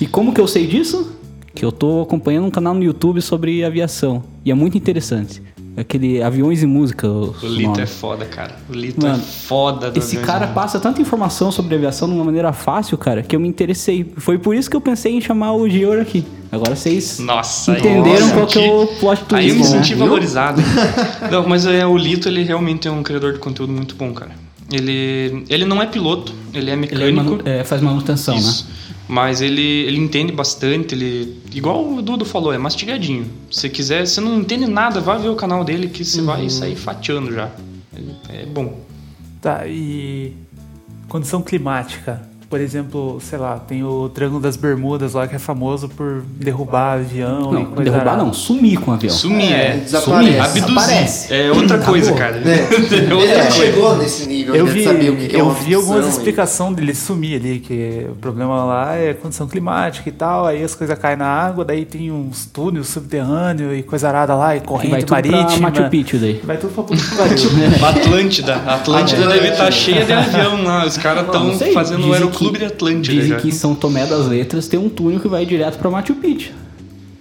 E 0.00 0.06
como 0.06 0.32
que 0.32 0.40
eu 0.40 0.46
sei 0.46 0.66
disso? 0.66 1.16
Que 1.54 1.64
eu 1.64 1.72
tô 1.72 2.02
acompanhando 2.02 2.46
um 2.46 2.50
canal 2.50 2.74
no 2.74 2.82
YouTube 2.82 3.20
sobre 3.22 3.64
aviação. 3.64 4.22
E 4.44 4.50
é 4.50 4.54
muito 4.54 4.76
interessante. 4.76 5.42
Aquele 5.76 6.22
Aviões 6.22 6.62
e 6.62 6.66
Música. 6.66 7.08
O, 7.08 7.34
O 7.42 7.46
Lito 7.46 7.70
nome. 7.70 7.82
é 7.82 7.86
foda, 7.86 8.24
cara. 8.26 8.56
O 8.68 8.74
Lito 8.74 9.00
Mano, 9.06 9.18
é 9.18 9.18
foda 9.18 9.90
do 9.90 9.98
Esse 9.98 10.18
cara 10.18 10.48
passa 10.48 10.78
tanta 10.78 11.00
informação 11.00 11.50
sobre 11.50 11.74
aviação 11.74 12.08
de 12.08 12.14
uma 12.14 12.24
maneira 12.24 12.52
fácil, 12.52 12.98
cara, 12.98 13.22
que 13.22 13.34
eu 13.34 13.40
me 13.40 13.48
interessei. 13.48 14.12
Foi 14.18 14.38
por 14.38 14.54
isso 14.54 14.68
que 14.68 14.76
eu 14.76 14.80
pensei 14.82 15.14
em 15.16 15.20
chamar 15.20 15.52
o 15.52 15.66
Gior 15.68 15.98
aqui. 16.00 16.24
Agora 16.50 16.76
vocês 16.76 17.18
Nossa, 17.18 17.72
entenderam 17.72 18.26
aí, 18.26 18.32
qual 18.34 18.46
que 18.46 18.58
é 18.58 18.70
o 18.70 18.86
plot 18.86 19.24
twist, 19.24 19.34
Aí 19.34 19.48
eu 19.48 19.54
me 19.54 19.62
né? 19.62 19.66
senti 19.66 19.94
Viu? 19.94 20.04
valorizado. 20.04 20.60
não, 21.32 21.48
mas 21.48 21.64
é, 21.64 21.86
o 21.86 21.96
Lito, 21.96 22.28
ele 22.28 22.42
realmente 22.42 22.86
é 22.86 22.90
um 22.90 23.02
criador 23.02 23.32
de 23.32 23.38
conteúdo 23.38 23.72
muito 23.72 23.94
bom, 23.94 24.12
cara. 24.12 24.32
Ele, 24.70 25.44
ele 25.48 25.64
não 25.64 25.82
é 25.82 25.86
piloto, 25.86 26.32
ele 26.52 26.70
é 26.70 26.72
Ele 26.72 26.72
é 26.72 26.76
mecânico. 26.76 27.24
manu- 27.24 27.40
é, 27.44 27.64
faz 27.64 27.80
manutenção, 27.82 28.34
Isso. 28.36 28.66
né? 28.68 28.91
Mas 29.08 29.40
ele, 29.42 29.60
ele 29.60 29.98
entende 29.98 30.32
bastante, 30.32 30.94
ele. 30.94 31.40
Igual 31.52 31.92
o 31.94 32.00
Dudu 32.02 32.24
falou, 32.24 32.52
é 32.52 32.58
mastigadinho. 32.58 33.26
Se 33.50 33.68
quiser, 33.68 34.06
você 34.06 34.20
não 34.20 34.38
entende 34.40 34.66
nada, 34.66 35.00
vai 35.00 35.18
ver 35.18 35.28
o 35.28 35.34
canal 35.36 35.64
dele 35.64 35.88
que 35.88 36.04
você 36.04 36.20
Uhum. 36.20 36.26
vai 36.26 36.48
sair 36.48 36.76
fatiando 36.76 37.32
já. 37.32 37.50
É 38.28 38.46
bom. 38.46 38.80
Tá, 39.40 39.66
e 39.66 40.32
condição 41.08 41.42
climática. 41.42 42.22
Por 42.52 42.60
exemplo, 42.60 43.18
sei 43.18 43.38
lá, 43.38 43.58
tem 43.58 43.82
o 43.82 44.10
Triângulo 44.10 44.42
das 44.42 44.58
Bermudas 44.58 45.14
lá 45.14 45.26
que 45.26 45.34
é 45.34 45.38
famoso 45.38 45.88
por 45.88 46.20
derrubar 46.38 46.98
avião 46.98 47.50
e 47.50 47.54
Não, 47.54 47.64
coisa 47.64 47.90
derrubar 47.90 48.10
arada. 48.10 48.24
não, 48.24 48.32
sumir 48.34 48.78
com 48.78 48.90
o 48.90 48.94
avião. 48.94 49.10
Sumir, 49.10 49.50
é. 49.50 49.76
desaparece. 49.78 50.38
Abduzir. 50.38 50.62
Desaparece. 50.66 51.34
É 51.34 51.50
outra 51.50 51.78
coisa, 51.78 52.12
cara. 52.12 52.36
É. 52.36 52.42
É 52.92 53.14
outra 53.14 53.30
Ele 53.30 53.42
coisa. 53.42 53.50
chegou 53.52 53.96
nesse 53.96 54.26
nível 54.26 54.54
Eu 54.54 54.66
de 54.66 54.72
vi, 54.72 54.84
saber 54.84 55.10
o 55.10 55.16
que 55.16 55.28
que 55.28 55.36
é 55.36 55.40
eu 55.40 55.50
vi 55.50 55.74
algumas 55.74 56.06
explicações 56.06 56.76
dele 56.76 56.94
sumir 56.94 57.40
ali, 57.40 57.58
que 57.58 58.06
o 58.10 58.16
problema 58.16 58.66
lá 58.66 58.96
é 58.96 59.14
condição 59.14 59.46
climática 59.46 60.10
e 60.10 60.12
tal, 60.12 60.44
aí 60.46 60.62
as 60.62 60.74
coisas 60.74 60.98
caem 60.98 61.16
na 61.16 61.26
água, 61.26 61.64
daí 61.64 61.86
tem 61.86 62.12
uns 62.12 62.44
túneis 62.44 62.86
subterrâneos 62.88 63.78
e 63.78 63.82
coisa 63.82 64.08
arada 64.08 64.34
lá, 64.34 64.54
e 64.54 64.60
corrente 64.60 64.90
vai 64.90 65.00
tudo 65.00 65.08
pra 65.08 65.38
marítima. 65.38 65.70
Machu 65.70 65.88
Picchu 65.88 66.18
daí. 66.18 66.38
Vai 66.44 66.58
tudo 66.58 66.74
pra 66.74 66.84
pariu. 66.84 67.50
Atlântida. 68.02 68.56
A 68.56 68.74
Atlântida 68.74 69.26
deve 69.26 69.48
estar 69.48 69.70
cheia 69.70 70.04
de 70.04 70.12
avião 70.12 70.64
lá. 70.64 70.84
Os 70.84 70.98
caras 70.98 71.24
estão 71.24 71.58
fazendo 71.72 72.08
o 72.08 72.12
dizem 72.12 72.30
Que- 72.50 72.58
de 72.58 72.64
Atlântida 72.64 73.14
Dizem 73.14 73.28
já. 73.30 73.36
que 73.36 73.52
São 73.52 73.74
Tomé 73.74 74.06
das 74.06 74.26
Letras 74.26 74.66
tem 74.68 74.80
um 74.80 74.88
túnel 74.88 75.20
que 75.20 75.28
vai 75.28 75.46
direto 75.46 75.78
pra 75.78 75.88
Machu 75.90 76.14
Picchu. 76.14 76.50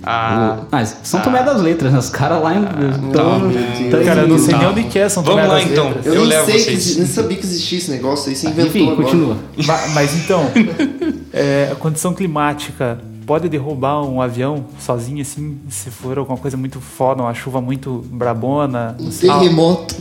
Ah, 0.03 0.61
Ah, 0.71 0.83
São 0.83 1.19
Tomé 1.21 1.43
das 1.43 1.61
Letras, 1.61 1.93
né? 1.93 1.99
Os 1.99 2.09
caras 2.09 2.41
lá 2.41 2.55
em. 2.55 2.63
tão- 2.65 2.75
meu 2.79 3.11
tão 3.11 3.49
Deus. 3.49 4.05
Cara, 4.05 4.21
eu 4.21 4.27
não 4.29 4.39
sei 4.39 4.49
Tá. 4.53 4.57
nem 4.57 4.67
onde 4.67 4.83
que 4.85 4.97
é 4.97 5.07
São 5.07 5.21
Vamos 5.21 5.41
Tomé 5.41 5.47
lá, 5.53 5.59
das 5.59 5.71
então. 5.71 5.87
Letras. 5.89 6.05
Eu, 6.07 6.13
Eu 6.15 6.19
nem 6.21 6.29
levo 6.29 6.45
sei 6.45 6.55
que 6.55 6.61
vocês. 6.63 6.77
exi- 6.87 6.97
nem 6.99 7.07
sabia 7.07 7.37
que 7.37 7.45
existia 7.45 7.77
esse 7.77 7.91
negócio 7.91 8.29
aí, 8.29 8.35
você 8.35 8.47
inventou 8.47 8.65
Enfim, 8.67 8.83
agora. 8.91 9.03
continua. 9.03 9.37
Ma- 9.67 9.87
Mas 9.93 10.15
então, 10.15 10.43
é, 11.31 11.69
a 11.71 11.75
condição 11.75 12.15
climática 12.15 12.97
pode 13.27 13.47
derrubar 13.47 14.01
um 14.03 14.19
avião 14.19 14.65
sozinho, 14.79 15.21
assim, 15.21 15.57
se 15.69 15.91
for 15.91 16.17
alguma 16.17 16.37
coisa 16.37 16.57
muito 16.57 16.81
foda, 16.81 17.21
uma 17.21 17.33
chuva 17.35 17.61
muito 17.61 18.03
brabona. 18.11 18.95
Um 18.99 19.09
terremoto. 19.09 19.95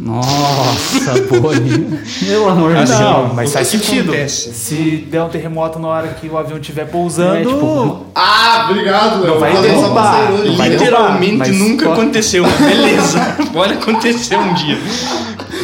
Nossa, 0.00 1.20
Boni. 1.40 1.98
Pelo 2.26 2.48
amor 2.48 2.72
de 2.74 2.78
Assim, 2.82 2.92
Deus. 2.96 3.00
Não, 3.04 3.34
mas 3.34 3.52
faz 3.52 3.68
sentido. 3.68 4.08
acontece? 4.10 4.54
Se 4.54 5.06
der 5.10 5.22
um 5.22 5.28
terremoto 5.28 5.78
na 5.78 5.88
hora 5.88 6.08
que 6.08 6.26
o 6.28 6.38
avião 6.38 6.58
estiver 6.58 6.86
pousando, 6.86 7.36
É, 7.36 7.44
tipo, 7.44 8.06
Ah, 8.14 8.68
obrigado, 8.70 9.22
Léo. 9.22 9.38
vai 9.38 9.60
derrubar, 9.60 10.30
não 10.32 10.56
vai 10.56 10.68
Literalmente 10.70 11.50
derrubar, 11.50 11.68
nunca 11.68 11.86
pode- 11.86 12.00
aconteceu, 12.00 12.44
beleza. 12.58 13.20
Pode 13.52 13.74
acontecer 13.74 14.36
um 14.36 14.54
dia. 14.54 14.78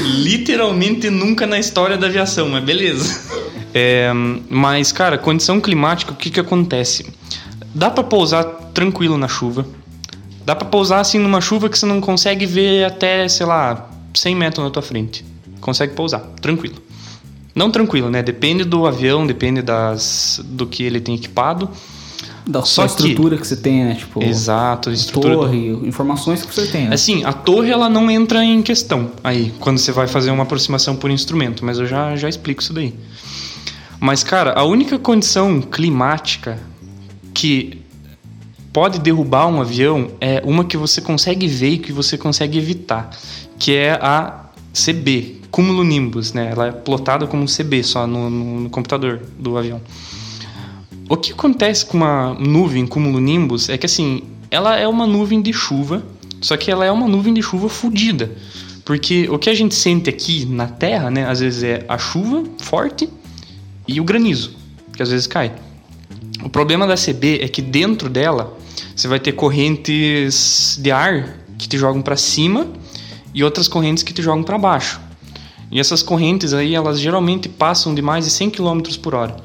Literalmente 0.04 1.08
nunca 1.10 1.46
na 1.46 1.58
história 1.58 1.96
da 1.96 2.06
aviação, 2.06 2.48
mas 2.48 2.62
beleza. 2.62 3.20
É, 3.74 4.10
mas, 4.48 4.92
cara, 4.92 5.18
condição 5.18 5.60
climática, 5.60 6.12
o 6.12 6.16
que 6.16 6.30
que 6.30 6.40
acontece? 6.40 7.06
Dá 7.74 7.90
pra 7.90 8.02
pousar 8.04 8.44
tranquilo 8.74 9.16
na 9.18 9.28
chuva. 9.28 9.66
Dá 10.44 10.54
pra 10.54 10.66
pousar 10.68 11.00
assim 11.00 11.18
numa 11.18 11.40
chuva 11.40 11.68
que 11.68 11.78
você 11.78 11.86
não 11.86 12.00
consegue 12.00 12.46
ver 12.46 12.84
até, 12.84 13.28
sei 13.28 13.44
lá, 13.46 13.88
100 14.18 14.34
metros 14.34 14.64
na 14.64 14.70
tua 14.70 14.82
frente. 14.82 15.24
Consegue 15.60 15.94
pousar, 15.94 16.20
tranquilo. 16.40 16.76
Não 17.54 17.70
tranquilo, 17.70 18.10
né? 18.10 18.22
Depende 18.22 18.64
do 18.64 18.86
avião, 18.86 19.26
depende 19.26 19.62
das, 19.62 20.40
do 20.44 20.66
que 20.66 20.82
ele 20.82 21.00
tem 21.00 21.14
equipado. 21.14 21.70
Da 22.46 22.62
Só 22.62 22.84
estrutura 22.84 23.36
que... 23.36 23.46
você 23.46 23.56
tem, 23.56 23.84
né? 23.84 23.94
Tipo, 23.94 24.22
Exato, 24.22 24.90
a 24.90 24.92
estrutura 24.92 25.34
do- 25.34 25.40
torre, 25.40 25.70
informações 25.88 26.44
que 26.44 26.54
você 26.54 26.66
tem, 26.66 26.86
né? 26.86 26.94
Assim, 26.94 27.24
a 27.24 27.32
torre 27.32 27.70
ela 27.70 27.88
não 27.88 28.10
entra 28.10 28.44
em 28.44 28.62
questão 28.62 29.10
aí, 29.24 29.52
quando 29.58 29.78
você 29.78 29.90
vai 29.90 30.06
fazer 30.06 30.30
uma 30.30 30.44
aproximação 30.44 30.94
por 30.94 31.10
instrumento, 31.10 31.64
mas 31.64 31.78
eu 31.78 31.86
já, 31.86 32.14
já 32.14 32.28
explico 32.28 32.62
isso 32.62 32.72
daí. 32.72 32.94
Mas, 33.98 34.22
cara, 34.22 34.52
a 34.52 34.62
única 34.62 34.98
condição 34.98 35.60
climática 35.60 36.58
que 37.34 37.82
pode 38.72 39.00
derrubar 39.00 39.46
um 39.48 39.60
avião 39.60 40.10
é 40.20 40.42
uma 40.44 40.62
que 40.64 40.76
você 40.76 41.00
consegue 41.00 41.48
ver 41.48 41.70
e 41.70 41.78
que 41.78 41.92
você 41.92 42.16
consegue 42.18 42.58
evitar, 42.58 43.10
que 43.58 43.74
é 43.74 43.92
a 43.92 44.46
CB, 44.72 45.40
cumulonimbus, 45.50 46.32
né? 46.32 46.50
Ela 46.52 46.66
é 46.66 46.72
plotada 46.72 47.26
como 47.26 47.46
CB 47.46 47.82
só 47.82 48.06
no, 48.06 48.28
no- 48.28 48.60
no 48.60 48.70
computador 48.70 49.20
do 49.38 49.56
avião. 49.56 49.80
O 51.08 51.16
que 51.16 51.32
acontece 51.32 51.86
com 51.86 51.96
uma 51.98 52.34
nuvem 52.34 52.86
cumulonimbus 52.86 53.68
é 53.68 53.78
que 53.78 53.86
assim, 53.86 54.22
ela 54.50 54.76
é 54.76 54.86
uma 54.88 55.06
nuvem 55.06 55.40
de 55.40 55.52
chuva, 55.52 56.02
só 56.40 56.56
que 56.56 56.70
ela 56.70 56.84
é 56.84 56.90
uma 56.90 57.06
nuvem 57.08 57.32
de 57.32 57.42
chuva 57.42 57.68
fodida. 57.68 58.30
Porque 58.84 59.28
o 59.30 59.38
que 59.38 59.48
a 59.50 59.54
gente 59.54 59.74
sente 59.74 60.08
aqui 60.10 60.44
na 60.46 60.66
Terra, 60.66 61.10
né, 61.10 61.26
às 61.26 61.40
vezes 61.40 61.62
é 61.62 61.84
a 61.88 61.96
chuva 61.98 62.44
forte 62.58 63.08
e 63.88 64.00
o 64.00 64.04
granizo, 64.04 64.54
que 64.96 65.02
às 65.02 65.10
vezes 65.10 65.26
cai. 65.26 65.52
O 66.44 66.48
problema 66.48 66.86
da 66.86 66.94
CB 66.96 67.40
é 67.42 67.48
que 67.48 67.62
dentro 67.62 68.08
dela 68.08 68.56
você 68.94 69.08
vai 69.08 69.18
ter 69.18 69.32
correntes 69.32 70.78
de 70.80 70.90
ar 70.90 71.36
que 71.58 71.68
te 71.68 71.78
jogam 71.78 72.02
para 72.02 72.16
cima 72.16 72.66
e 73.36 73.44
outras 73.44 73.68
correntes 73.68 74.02
que 74.02 74.14
te 74.14 74.22
jogam 74.22 74.42
para 74.42 74.56
baixo. 74.56 74.98
E 75.70 75.78
essas 75.78 76.02
correntes 76.02 76.54
aí, 76.54 76.74
elas 76.74 76.98
geralmente 76.98 77.50
passam 77.50 77.94
de 77.94 78.00
mais 78.00 78.24
de 78.24 78.30
100 78.30 78.48
km 78.48 78.80
por 79.02 79.14
hora. 79.14 79.36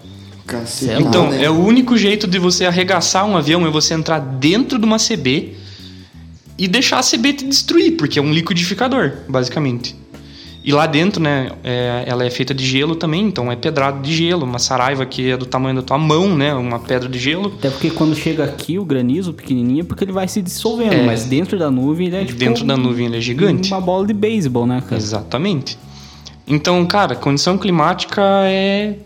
Cacete. 0.47 1.03
Então, 1.03 1.29
né? 1.29 1.43
é 1.43 1.49
o 1.49 1.59
único 1.59 1.97
jeito 1.97 2.25
de 2.25 2.39
você 2.39 2.65
arregaçar 2.65 3.25
um 3.25 3.35
avião 3.35 3.67
é 3.67 3.69
você 3.69 3.93
entrar 3.93 4.19
dentro 4.19 4.79
de 4.79 4.85
uma 4.85 4.97
CB 4.97 5.57
e 6.57 6.69
deixar 6.69 6.99
a 6.99 7.03
CB 7.03 7.33
te 7.33 7.45
destruir, 7.45 7.97
porque 7.97 8.17
é 8.17 8.21
um 8.21 8.31
liquidificador, 8.31 9.11
basicamente. 9.27 9.93
E 10.63 10.71
lá 10.71 10.85
dentro, 10.85 11.21
né, 11.21 11.49
é- 11.63 12.03
ela 12.05 12.23
é 12.23 12.29
feita 12.29 12.53
de 12.53 12.63
gelo 12.63 12.95
também, 12.95 13.25
então 13.25 13.51
é 13.51 13.55
pedrado 13.55 13.99
de 14.01 14.13
gelo, 14.15 14.45
uma 14.45 14.59
saraiva 14.59 15.03
que 15.07 15.31
é 15.31 15.35
do 15.35 15.45
tamanho 15.45 15.75
da 15.77 15.81
tua 15.81 15.97
mão, 15.97 16.37
né, 16.37 16.53
uma 16.53 16.77
pedra 16.77 17.09
de 17.09 17.17
gelo. 17.17 17.51
Até 17.57 17.69
porque 17.71 17.89
quando 17.89 18.15
chega 18.15 18.43
aqui 18.43 18.77
o 18.77 18.85
granizo 18.85 19.33
pequenininho, 19.33 19.81
é 19.81 19.83
porque 19.83 20.03
ele 20.03 20.11
vai 20.11 20.27
se 20.27 20.39
dissolvendo, 20.39 20.93
É. 20.93 21.03
mas 21.03 21.25
dentro 21.25 21.57
da 21.57 21.71
nuvem 21.71 22.07
ele 22.07 22.15
é 22.15 22.25
tipo 22.25 22.37
Dentro 22.37 22.63
da 22.63 22.77
nuvem 22.77 23.07
ele 23.07 23.17
é 23.17 23.21
gigante. 23.21 23.71
Uma 23.73 23.81
bola 23.81 24.05
de 24.05 24.13
beisebol, 24.13 24.67
né, 24.67 24.81
cara? 24.87 25.01
Exatamente. 25.01 25.79
Então, 26.47 26.85
cara, 26.85 27.15
condição 27.15 27.57
climática 27.57 28.21
é 28.45 28.97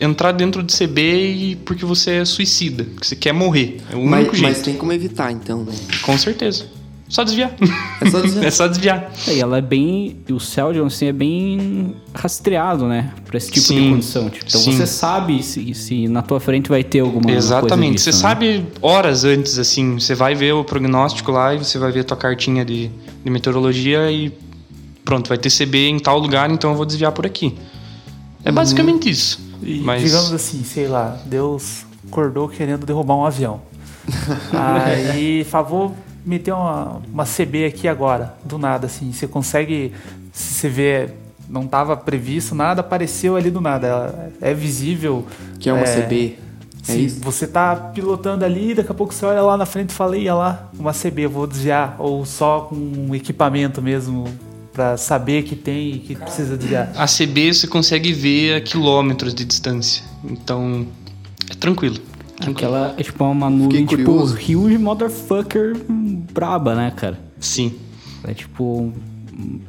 entrar 0.00 0.32
dentro 0.32 0.62
de 0.62 0.72
CB 0.72 1.02
e 1.02 1.56
porque 1.56 1.84
você 1.84 2.12
é 2.12 2.24
suicida, 2.24 2.84
que 3.00 3.06
você 3.06 3.16
quer 3.16 3.32
morrer. 3.32 3.78
É 3.92 3.94
o 3.96 3.98
único 3.98 4.10
Mas, 4.10 4.22
jeito. 4.38 4.42
mas 4.42 4.62
tem 4.62 4.74
como 4.74 4.92
evitar, 4.92 5.32
então, 5.32 5.64
né? 5.64 5.72
Com 6.02 6.16
certeza. 6.16 6.66
Só 7.08 7.24
desviar. 7.24 7.52
É 8.00 8.10
só 8.10 8.20
dizer. 8.20 8.44
é 8.44 8.50
só 8.50 8.66
desviar. 8.68 9.10
É, 9.26 9.34
E 9.34 9.40
ela 9.40 9.58
é 9.58 9.62
bem. 9.62 10.18
O 10.30 10.38
céu, 10.38 10.72
digamos 10.72 10.94
assim, 10.94 11.06
é 11.06 11.12
bem 11.12 11.96
rastreado, 12.14 12.86
né? 12.86 13.12
Pra 13.24 13.38
esse 13.38 13.50
tipo 13.50 13.66
de 13.66 13.66
Sim, 13.74 13.90
condição. 13.90 14.28
Tipo, 14.28 14.44
então 14.46 14.60
sim. 14.60 14.72
você 14.76 14.86
sabe 14.86 15.42
se, 15.42 15.74
se 15.74 16.06
na 16.06 16.20
tua 16.20 16.38
frente 16.38 16.68
vai 16.68 16.84
ter 16.84 17.00
alguma 17.00 17.22
coisa 17.22 17.38
Exatamente. 17.38 17.94
disso, 17.94 18.04
você 18.04 18.10
né? 18.10 18.16
sabe 18.16 18.66
horas 18.82 19.24
antes, 19.24 19.58
assim, 19.58 19.98
você 19.98 20.14
vai 20.14 20.34
ver 20.34 20.52
o 20.52 20.62
prognóstico 20.64 21.32
lá 21.32 21.54
e 21.54 21.58
você 21.58 21.78
vai 21.78 21.90
ver 21.90 22.00
a 22.00 22.04
tua 22.04 22.16
cartinha 22.16 22.64
de, 22.64 22.90
de 23.24 23.30
meteorologia 23.30 24.10
e 24.12 24.30
pronto, 25.02 25.28
vai 25.28 25.38
ter 25.38 25.50
CB 25.50 25.88
em 25.88 25.98
tal 25.98 26.18
lugar, 26.18 26.50
então 26.50 26.70
eu 26.72 26.76
vou 26.76 26.84
desviar 26.84 27.12
por 27.12 27.24
aqui. 27.24 27.54
É 28.44 28.52
basicamente 28.52 29.08
isso. 29.08 29.40
E, 29.62 29.80
Mas 29.80 30.02
digamos 30.02 30.32
assim, 30.32 30.62
sei 30.62 30.86
lá, 30.86 31.18
Deus 31.24 31.86
acordou 32.06 32.48
querendo 32.48 32.84
derrubar 32.84 33.16
um 33.16 33.24
avião. 33.24 33.62
Aí, 34.52 35.44
favor, 35.44 35.92
meter 36.28 36.52
uma, 36.52 37.00
uma 37.12 37.24
CB 37.24 37.64
aqui 37.64 37.88
agora, 37.88 38.34
do 38.44 38.58
nada, 38.58 38.86
assim. 38.86 39.12
Você 39.12 39.26
consegue, 39.26 39.92
se 40.32 40.54
você 40.54 40.68
vê, 40.68 41.08
não 41.48 41.62
estava 41.64 41.96
previsto 41.96 42.54
nada, 42.54 42.80
apareceu 42.80 43.36
ali 43.36 43.50
do 43.50 43.60
nada. 43.60 44.30
É 44.40 44.52
visível. 44.52 45.26
Que 45.58 45.70
é 45.70 45.72
uma 45.72 45.84
CB. 45.84 46.38
É 46.88 46.92
Sim, 46.92 47.04
isso? 47.04 47.20
você 47.20 47.46
tá 47.46 47.74
pilotando 47.76 48.44
ali, 48.44 48.74
daqui 48.74 48.90
a 48.90 48.94
pouco 48.94 49.12
você 49.12 49.26
olha 49.26 49.42
lá 49.42 49.56
na 49.56 49.66
frente 49.66 49.90
e 49.90 49.92
fala, 49.92 50.16
ia 50.16 50.34
lá, 50.34 50.70
uma 50.78 50.92
CB, 50.92 51.22
eu 51.22 51.30
vou 51.30 51.46
desviar. 51.46 51.96
Ou 51.98 52.24
só 52.24 52.60
com 52.60 52.74
um 52.74 53.14
equipamento 53.14 53.82
mesmo, 53.82 54.24
pra 54.72 54.96
saber 54.96 55.42
que 55.42 55.56
tem 55.56 55.96
e 55.96 55.98
que 55.98 56.14
precisa 56.14 56.56
desviar. 56.56 56.92
a 56.96 57.06
CB 57.06 57.52
você 57.52 57.66
consegue 57.66 58.12
ver 58.12 58.54
a 58.54 58.60
quilômetros 58.60 59.34
de 59.34 59.44
distância. 59.44 60.04
Então, 60.24 60.86
é 61.50 61.54
tranquilo. 61.54 62.00
Tranquilo. 62.40 62.74
Aquela 62.74 62.94
é 62.96 63.02
tipo 63.02 63.24
uma 63.24 63.50
nuvem, 63.50 63.84
tipo, 63.86 64.04
curioso. 64.04 64.34
huge 64.36 64.78
motherfucker 64.78 65.76
braba, 66.32 66.74
né, 66.74 66.92
cara? 66.94 67.18
Sim. 67.40 67.72
É 68.26 68.32
tipo. 68.34 68.92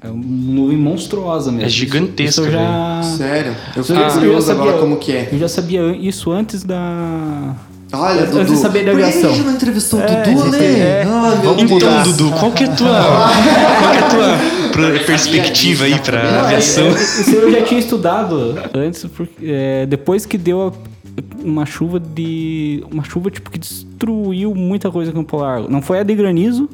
É 0.02 0.10
uma 0.10 0.24
nuvem 0.26 0.78
monstruosa 0.78 1.52
mesmo. 1.52 1.68
É 1.68 1.70
gigantesca, 1.70 2.42
Isso, 2.42 2.50
eu 2.50 2.52
já. 2.52 3.02
Sério? 3.04 3.56
Eu 3.76 3.84
fiquei 3.84 4.02
já 4.04 4.10
curioso 4.12 4.48
sabia- 4.48 4.62
agora 4.64 4.78
como 4.80 4.98
que 4.98 5.12
é. 5.12 5.30
Eu 5.32 5.38
já 5.38 5.48
sabia 5.48 5.96
isso 5.96 6.32
antes 6.32 6.64
da. 6.64 7.56
Olha, 7.92 8.22
Antes 8.22 8.32
Dudu. 8.36 8.46
de 8.54 8.58
saber 8.58 8.86
da 8.86 8.92
Por 8.92 8.98
que 9.00 9.04
a 9.04 9.08
aviação. 9.08 9.34
gente 9.34 9.46
não 9.46 9.54
entrevistou 9.54 10.00
o 10.00 10.04
É, 10.04 10.22
Dudu, 10.24 10.44
Ale? 10.44 10.58
é. 10.66 11.04
Ah, 11.08 11.36
meu 11.42 11.56
Vamos 11.56 11.70
Deus. 11.70 11.84
Então, 11.84 12.04
Dudu, 12.04 12.32
qual 12.40 12.52
que 12.52 12.64
é 12.64 12.68
a 12.68 12.76
tua, 12.76 13.00
qual 13.80 13.92
que 13.92 13.98
é 13.98 14.00
a 14.00 14.70
tua 14.90 15.06
perspectiva 15.08 15.86
aí 15.86 16.00
pra 16.00 16.32
Não, 16.32 16.40
aviação? 16.46 16.86
é- 16.86 16.90
é- 16.90 16.94
Isso 16.94 17.32
eu 17.36 17.52
já 17.52 17.62
tinha 17.64 17.80
estudado 17.80 18.56
antes, 18.76 19.06
porque, 19.06 19.34
é, 19.44 19.86
depois 19.88 20.24
que 20.26 20.38
deu 20.38 20.68
a- 20.68 20.89
uma 21.44 21.66
chuva 21.66 22.00
de. 22.00 22.84
Uma 22.92 23.04
chuva 23.04 23.30
tipo 23.32 23.50
que 23.52 23.60
destruiu 23.60 24.54
muita 24.56 24.90
coisa 24.92 25.12
no 25.12 25.18
Campo 25.18 25.38
Largo. 25.38 25.70
Não 25.70 25.82
foi 25.82 26.00
a 26.00 26.04
de 26.04 26.16
granizo, 26.16 26.70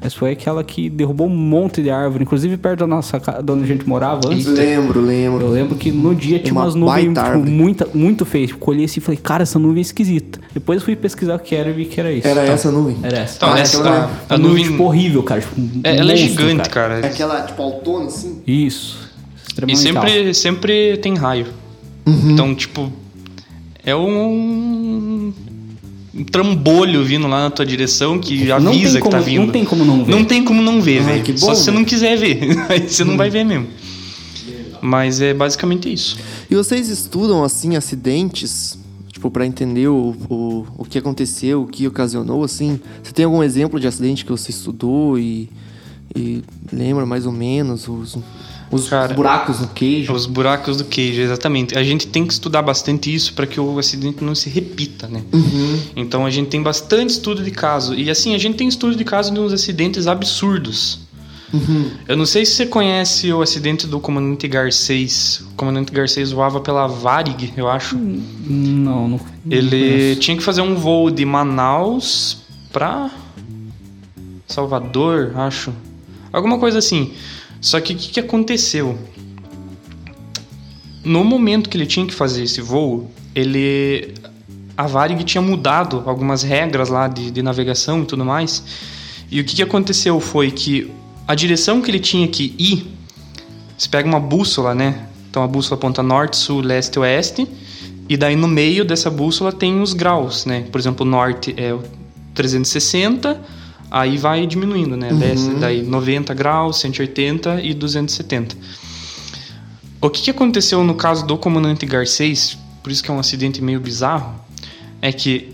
mas 0.00 0.14
foi 0.14 0.30
aquela 0.32 0.62
que 0.62 0.88
derrubou 0.88 1.26
um 1.26 1.36
monte 1.36 1.82
de 1.82 1.90
árvore, 1.90 2.22
inclusive 2.22 2.56
perto 2.56 2.80
da 2.80 2.86
nossa 2.86 3.18
casa, 3.18 3.42
de 3.42 3.50
onde 3.52 3.64
a 3.64 3.66
gente 3.66 3.88
morava 3.88 4.20
antes. 4.28 4.46
Lembro, 4.46 5.00
lembro. 5.00 5.46
Eu 5.46 5.50
lembro 5.50 5.74
que 5.76 5.90
no 5.90 6.14
dia 6.14 6.38
tinha 6.38 6.52
Uma 6.52 6.62
umas 6.64 6.74
nuvens 6.74 7.14
tipo, 7.18 7.38
muita, 7.50 7.88
muito 7.94 8.24
feias. 8.24 8.48
Tipo, 8.50 8.60
Colhei 8.60 8.84
assim 8.84 9.00
e 9.00 9.02
falei, 9.02 9.18
cara, 9.22 9.42
essa 9.42 9.58
nuvem 9.58 9.78
é 9.78 9.82
esquisita. 9.82 10.38
Depois 10.54 10.80
eu 10.80 10.84
fui 10.84 10.94
pesquisar 10.96 11.34
o 11.36 11.38
que 11.40 11.54
era 11.54 11.70
e 11.70 11.72
vi 11.72 11.84
que 11.86 11.98
era 11.98 12.12
isso. 12.12 12.26
Era 12.28 12.42
essa 12.42 12.70
nuvem? 12.70 12.96
Era 13.02 13.18
essa. 13.18 13.36
Então, 13.36 13.52
Ah, 13.52 13.58
essa, 13.58 13.78
aquela- 13.80 13.96
a, 13.96 14.06
Uma 14.06 14.10
a 14.28 14.38
nuvem, 14.38 14.50
nuvem, 14.56 14.70
tipo, 14.70 14.82
horrível, 14.84 15.22
cara. 15.22 15.40
Tipo, 15.40 15.60
um 15.60 15.80
é, 15.82 15.96
ela 15.96 16.12
é 16.12 16.16
monstro, 16.16 16.28
gigante, 16.48 16.68
cara. 16.70 17.00
É 17.00 17.06
aquela, 17.06 17.42
tipo, 17.42 17.62
autona, 17.62 18.06
assim? 18.06 18.40
Isso. 18.46 19.08
E 19.66 19.76
sempre, 19.76 20.32
sempre 20.34 20.96
tem 20.98 21.16
raio. 21.16 21.46
Uhum. 22.06 22.30
Então, 22.30 22.54
tipo, 22.54 22.92
é 23.90 23.96
um, 23.96 25.32
um 26.14 26.24
trambolho 26.24 27.04
vindo 27.04 27.26
lá 27.26 27.44
na 27.44 27.50
tua 27.50 27.64
direção 27.66 28.18
que 28.18 28.50
avisa 28.50 28.98
que 28.98 29.02
como- 29.02 29.10
tá 29.12 29.20
vindo. 29.20 29.44
não 29.46 29.52
tem 29.52 29.64
como 29.64 29.84
não 29.84 30.04
ver. 30.04 30.10
Não 30.10 30.24
tem 30.24 30.44
como 30.44 30.62
não 30.62 30.80
ver, 30.80 30.98
Ai, 31.00 31.04
velho. 31.04 31.24
que 31.24 31.32
bom, 31.32 31.38
Só 31.38 31.54
se 31.54 31.64
você 31.64 31.70
não 31.70 31.84
quiser 31.84 32.16
ver. 32.18 32.38
Aí 32.68 32.88
você 32.88 33.04
não 33.04 33.16
vai 33.16 33.30
ver 33.30 33.44
mesmo. 33.44 33.66
Mas 34.80 35.20
é 35.20 35.34
basicamente 35.34 35.92
isso. 35.92 36.16
E 36.50 36.54
vocês 36.54 36.88
estudam, 36.88 37.42
assim, 37.42 37.74
acidentes, 37.76 38.78
tipo, 39.12 39.30
pra 39.30 39.44
entender 39.44 39.88
o, 39.88 40.14
o, 40.30 40.66
o 40.78 40.84
que 40.84 40.98
aconteceu, 40.98 41.62
o 41.62 41.66
que 41.66 41.86
ocasionou, 41.86 42.44
assim? 42.44 42.78
Você 43.02 43.12
tem 43.12 43.24
algum 43.24 43.42
exemplo 43.42 43.80
de 43.80 43.86
acidente 43.88 44.24
que 44.24 44.30
você 44.30 44.50
estudou 44.50 45.18
e, 45.18 45.48
e 46.14 46.42
lembra 46.72 47.04
mais 47.04 47.26
ou 47.26 47.32
menos 47.32 47.88
os, 47.88 48.16
os 48.70 48.88
Cara, 48.88 49.14
buracos 49.14 49.60
no 49.60 49.68
queijo? 49.68 50.12
Os 50.12 50.26
buracos 50.26 50.76
do 50.76 50.84
queijo, 50.84 51.20
exatamente. 51.22 51.76
A 51.76 51.82
gente 51.82 52.06
tem 52.06 52.26
que 52.26 52.32
estudar 52.32 52.62
bastante 52.62 53.14
isso 53.14 53.32
para 53.32 53.46
que 53.46 53.58
o 53.58 53.78
acidente 53.78 54.22
não 54.22 54.34
se 54.34 54.50
repita, 54.50 55.06
né? 55.08 55.22
Uhum. 55.32 55.80
Então 55.96 56.26
a 56.26 56.30
gente 56.30 56.48
tem 56.48 56.62
bastante 56.62 57.10
estudo 57.10 57.42
de 57.42 57.50
caso. 57.50 57.94
E 57.94 58.10
assim, 58.10 58.34
a 58.34 58.38
gente 58.38 58.56
tem 58.56 58.68
estudo 58.68 58.94
de 58.94 59.04
caso 59.04 59.32
de 59.32 59.40
uns 59.40 59.52
acidentes 59.52 60.06
absurdos. 60.06 61.00
Uhum. 61.52 61.90
Eu 62.06 62.16
não 62.16 62.26
sei 62.26 62.44
se 62.44 62.52
você 62.52 62.66
conhece 62.66 63.32
o 63.32 63.40
acidente 63.40 63.86
do 63.86 63.98
comandante 63.98 64.46
Garcês. 64.46 65.42
O 65.52 65.54
comandante 65.54 65.90
Garcês 65.90 66.30
voava 66.30 66.60
pela 66.60 66.86
Varig, 66.86 67.54
eu 67.56 67.68
acho. 67.68 67.96
Não, 67.96 69.08
não. 69.08 69.08
não 69.08 69.20
Ele 69.50 69.70
conheço. 69.70 70.20
tinha 70.20 70.36
que 70.36 70.42
fazer 70.42 70.60
um 70.60 70.74
voo 70.74 71.10
de 71.10 71.24
Manaus 71.24 72.38
pra 72.70 73.10
Salvador, 74.46 75.32
acho. 75.36 75.72
Alguma 76.32 76.58
coisa 76.58 76.78
assim. 76.78 77.12
Só 77.60 77.80
que 77.80 77.92
o 77.92 77.96
que, 77.96 78.08
que 78.10 78.20
aconteceu? 78.20 78.98
No 81.04 81.24
momento 81.24 81.68
que 81.68 81.76
ele 81.76 81.86
tinha 81.86 82.06
que 82.06 82.14
fazer 82.14 82.44
esse 82.44 82.60
voo, 82.60 83.10
ele 83.34 84.14
a 84.76 84.86
Varig 84.86 85.24
tinha 85.24 85.42
mudado 85.42 86.04
algumas 86.06 86.44
regras 86.44 86.88
lá 86.88 87.08
de, 87.08 87.32
de 87.32 87.42
navegação 87.42 88.02
e 88.02 88.06
tudo 88.06 88.24
mais. 88.24 88.62
E 89.28 89.40
o 89.40 89.44
que, 89.44 89.56
que 89.56 89.62
aconteceu 89.62 90.20
foi 90.20 90.52
que 90.52 90.90
a 91.26 91.34
direção 91.34 91.82
que 91.82 91.90
ele 91.90 91.98
tinha 91.98 92.28
que 92.28 92.54
ir, 92.56 92.86
você 93.76 93.88
pega 93.88 94.08
uma 94.08 94.20
bússola, 94.20 94.74
né? 94.74 95.08
Então 95.28 95.42
a 95.42 95.48
bússola 95.48 95.76
aponta 95.76 96.02
norte, 96.02 96.36
sul, 96.36 96.60
leste, 96.60 96.98
oeste. 96.98 97.46
E 98.08 98.16
daí 98.16 98.36
no 98.36 98.48
meio 98.48 98.84
dessa 98.84 99.10
bússola 99.10 99.52
tem 99.52 99.82
os 99.82 99.92
graus, 99.92 100.46
né? 100.46 100.64
Por 100.70 100.78
exemplo, 100.80 101.04
norte 101.04 101.52
é 101.56 101.74
o 101.74 101.82
360, 102.34 103.40
aí 103.90 104.16
vai 104.16 104.46
diminuindo, 104.46 104.96
né? 104.96 105.12
Desce 105.12 105.50
daí 105.54 105.82
90 105.82 106.34
graus, 106.34 106.78
180 106.80 107.62
e 107.62 107.74
270. 107.74 108.56
O 110.00 110.10
que, 110.10 110.22
que 110.22 110.30
aconteceu 110.30 110.84
no 110.84 110.94
caso 110.94 111.26
do 111.26 111.36
comandante 111.36 111.84
Garcês, 111.84 112.56
por 112.82 112.92
isso 112.92 113.02
que 113.02 113.10
é 113.10 113.14
um 113.14 113.18
acidente 113.18 113.60
meio 113.60 113.80
bizarro, 113.80 114.34
é 115.02 115.10
que 115.12 115.52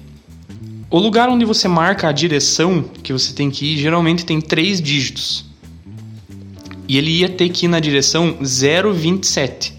o 0.91 0.99
lugar 0.99 1.29
onde 1.29 1.45
você 1.45 1.67
marca 1.67 2.09
a 2.09 2.13
direção 2.13 2.85
que 3.03 3.13
você 3.13 3.33
tem 3.33 3.51
que 3.51 3.75
ir 3.75 3.79
geralmente 3.79 4.25
tem 4.25 4.41
três 4.41 4.81
dígitos. 4.81 5.45
E 6.87 6.99
ele 6.99 7.11
ia 7.11 7.29
ter 7.29 7.49
que 7.49 7.65
ir 7.65 7.69
na 7.69 7.81
direção 7.81 8.37
027. 8.41 9.75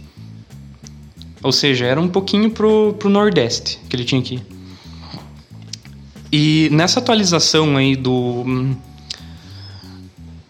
Ou 1.43 1.51
seja, 1.51 1.85
era 1.85 2.01
um 2.01 2.07
pouquinho 2.07 2.49
pro, 2.49 2.95
pro 2.97 3.07
nordeste 3.07 3.79
que 3.87 3.95
ele 3.95 4.03
tinha 4.03 4.21
que 4.21 4.35
ir. 4.35 4.54
E 6.37 6.69
nessa 6.69 6.99
atualização 6.99 7.77
aí 7.77 7.95
do 7.95 8.75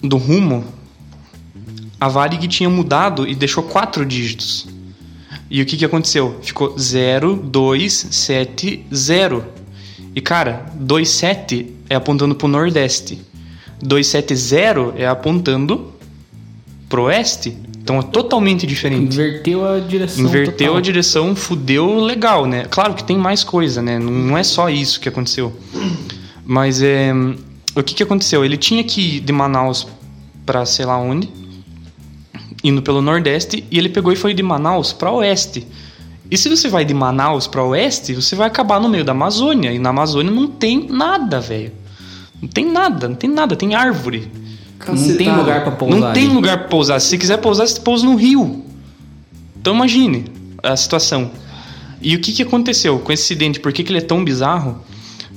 do 0.02 0.18
rumo, 0.18 0.66
a 2.02 2.08
Varig 2.08 2.48
tinha 2.48 2.68
mudado 2.68 3.28
e 3.28 3.36
deixou 3.36 3.62
quatro 3.62 4.04
dígitos. 4.04 4.68
E 5.48 5.62
o 5.62 5.66
que, 5.66 5.78
que 5.78 5.86
aconteceu? 5.86 6.40
Ficou 6.42 6.76
0270. 6.76 9.48
E 10.16 10.22
cara, 10.22 10.66
27 10.76 11.72
é 11.88 11.94
apontando 11.94 12.34
pro 12.34 12.48
nordeste. 12.48 13.22
270 13.80 15.00
é 15.00 15.06
apontando 15.06 15.94
pro 16.90 17.04
oeste. 17.04 17.56
Então 17.86 18.00
é 18.00 18.02
totalmente 18.02 18.66
diferente. 18.66 19.14
Inverteu 19.14 19.64
a 19.64 19.80
direção. 19.80 20.26
Inverteu 20.26 20.70
total. 20.70 20.78
a 20.78 20.82
direção, 20.82 21.36
fudeu 21.36 22.00
legal, 22.00 22.48
né? 22.48 22.66
Claro 22.68 22.96
que 22.96 23.04
tem 23.04 23.16
mais 23.16 23.44
coisa, 23.44 23.80
né? 23.80 24.00
Não, 24.00 24.36
é 24.36 24.42
só 24.42 24.72
isso 24.72 25.00
que 25.00 25.08
aconteceu. 25.08 25.54
Mas 26.44 26.82
é, 26.82 27.14
o 27.76 27.84
que, 27.84 27.94
que 27.94 28.02
aconteceu? 28.02 28.44
Ele 28.44 28.58
tinha 28.58 28.84
que 28.84 29.18
ir 29.18 29.20
de 29.20 29.32
Manaus 29.32 29.88
pra 30.48 30.66
sei 30.66 30.84
lá 30.84 30.98
onde, 30.98 31.30
indo 32.64 32.82
pelo 32.82 33.04
Nordeste, 33.04 33.64
e 33.70 33.78
ele 33.78 33.90
pegou 33.90 34.12
e 34.12 34.16
foi 34.16 34.34
de 34.34 34.42
Manaus 34.42 34.92
pra 34.92 35.12
Oeste. 35.12 35.68
E 36.32 36.36
se 36.40 36.50
você 36.50 36.68
vai 36.68 36.84
de 36.86 36.94
Manaus 36.96 37.46
pra 37.46 37.64
Oeste, 37.64 38.16
você 38.16 38.36
vai 38.36 38.48
acabar 38.48 38.80
no 38.80 38.90
meio 38.90 39.06
da 39.06 39.12
Amazônia. 39.12 39.72
E 39.72 39.78
na 39.78 39.90
Amazônia 39.90 40.32
não 40.32 40.48
tem 40.48 40.88
nada, 40.90 41.40
velho. 41.40 41.72
Não 42.42 42.50
tem 42.50 42.66
nada, 42.66 43.08
não 43.08 43.16
tem 43.16 43.30
nada, 43.30 43.56
tem 43.56 43.76
árvore. 43.76 44.28
Não 44.88 45.18
tem 45.18 45.36
lugar 45.36 45.64
pra 45.64 45.72
pousar. 45.72 46.00
Não 46.00 46.14
tem 46.14 46.26
ali. 46.26 46.34
lugar 46.34 46.60
pra 46.60 46.68
pousar. 46.68 47.00
Se 47.00 47.18
quiser 47.18 47.38
pousar, 47.38 47.68
você 47.68 47.80
pousa 47.80 48.06
no 48.06 48.16
rio. 48.16 48.64
Então 49.60 49.74
imagine 49.76 50.26
a 50.62 50.76
situação. 50.76 51.32
E 52.02 52.16
o 52.16 52.20
que, 52.20 52.32
que 52.34 52.44
aconteceu 52.44 53.00
com 53.00 53.12
esse 53.12 53.24
acidente? 53.24 53.60
Por 53.60 53.74
que, 53.74 53.84
que 53.84 53.92
ele 53.92 54.00
é 54.00 54.02
tão 54.02 54.24
bizarro? 54.24 54.80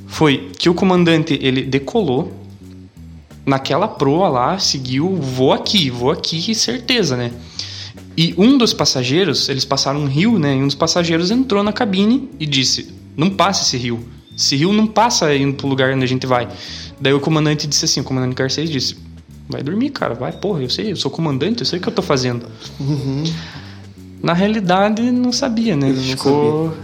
Foi 0.06 0.50
que 0.58 0.68
o 0.68 0.74
comandante 0.74 1.38
ele 1.40 1.62
decolou 1.62 2.32
naquela 3.46 3.88
proa 3.88 4.28
lá, 4.28 4.58
seguiu, 4.58 5.16
vou 5.16 5.52
aqui, 5.52 5.88
vou 5.88 6.10
aqui, 6.10 6.54
certeza, 6.54 7.16
né? 7.16 7.32
E 8.16 8.34
um 8.36 8.58
dos 8.58 8.72
passageiros, 8.74 9.48
eles 9.48 9.64
passaram 9.64 10.00
um 10.00 10.06
rio, 10.06 10.38
né? 10.38 10.56
E 10.56 10.62
um 10.62 10.66
dos 10.66 10.74
passageiros 10.74 11.30
entrou 11.30 11.62
na 11.62 11.72
cabine 11.72 12.28
e 12.38 12.44
disse: 12.44 12.92
Não 13.16 13.30
passa 13.30 13.62
esse 13.62 13.76
rio. 13.76 14.06
Esse 14.36 14.56
rio 14.56 14.72
não 14.72 14.86
passa 14.86 15.34
indo 15.34 15.54
pro 15.54 15.68
lugar 15.68 15.94
onde 15.94 16.04
a 16.04 16.08
gente 16.08 16.26
vai. 16.26 16.48
Daí 17.00 17.12
o 17.12 17.20
comandante 17.20 17.66
disse 17.66 17.84
assim: 17.84 18.00
O 18.00 18.04
comandante 18.04 18.34
Garcês 18.34 18.68
disse: 18.68 18.96
Vai 19.48 19.62
dormir, 19.62 19.90
cara, 19.90 20.14
vai, 20.14 20.32
porra, 20.32 20.62
eu 20.62 20.68
sei, 20.70 20.92
eu 20.92 20.96
sou 20.96 21.10
comandante, 21.10 21.60
eu 21.60 21.66
sei 21.66 21.78
o 21.78 21.82
que 21.82 21.88
eu 21.88 21.92
tô 21.92 22.02
fazendo. 22.02 22.46
Na 24.22 24.32
realidade, 24.32 25.02
não 25.10 25.32
sabia, 25.32 25.76
né? 25.76 25.88
Ele 25.88 25.96
não 25.96 26.04
Ficou. 26.04 26.74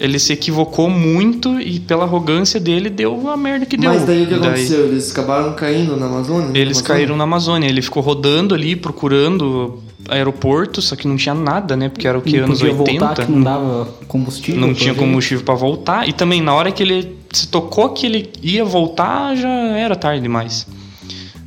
Ele 0.00 0.18
se 0.20 0.32
equivocou 0.32 0.88
muito 0.88 1.60
e 1.60 1.80
pela 1.80 2.04
arrogância 2.04 2.60
dele 2.60 2.88
deu 2.88 3.28
a 3.28 3.36
merda 3.36 3.66
que 3.66 3.76
deu. 3.76 3.90
Mas 3.92 4.04
daí 4.06 4.22
o 4.22 4.26
que 4.28 4.34
E 4.34 4.36
aconteceu? 4.36 4.86
Eles 4.86 5.10
acabaram 5.10 5.54
caindo 5.54 5.96
na 5.96 6.06
Amazônia? 6.06 6.46
eles 6.50 6.54
Na 6.54 6.62
Amazônia? 6.62 6.84
caíram 6.84 7.16
na 7.16 7.24
Amazônia. 7.24 7.68
Ele 7.68 7.82
ficou 7.82 8.00
rodando 8.00 8.54
ali, 8.54 8.76
procurando 8.76 9.82
aeroporto, 10.08 10.80
só 10.80 10.94
que 10.94 11.08
não 11.08 11.16
tinha 11.16 11.34
nada, 11.34 11.76
né? 11.76 11.88
Porque 11.88 12.06
era 12.06 12.16
o 12.16 12.22
que? 12.22 12.36
Não 12.36 12.44
Anos 12.44 12.60
podia 12.60 12.74
80. 12.78 13.04
voltar 13.06 13.26
que 13.26 13.32
não 13.32 13.42
dava 13.42 13.88
combustível. 14.06 14.60
não 14.60 14.72
tinha 14.72 14.92
gente. 14.94 15.00
combustível 15.00 15.44
pra 15.44 15.54
voltar. 15.56 16.08
E 16.08 16.12
também, 16.12 16.40
na 16.40 16.54
hora 16.54 16.70
que 16.70 16.80
ele 16.82 17.16
se 17.32 17.48
tocou 17.48 17.88
que 17.90 18.06
ele 18.06 18.30
ia 18.40 18.64
voltar, 18.64 19.34
já 19.34 19.48
era 19.50 19.96
tarde 19.96 20.22
demais. 20.22 20.64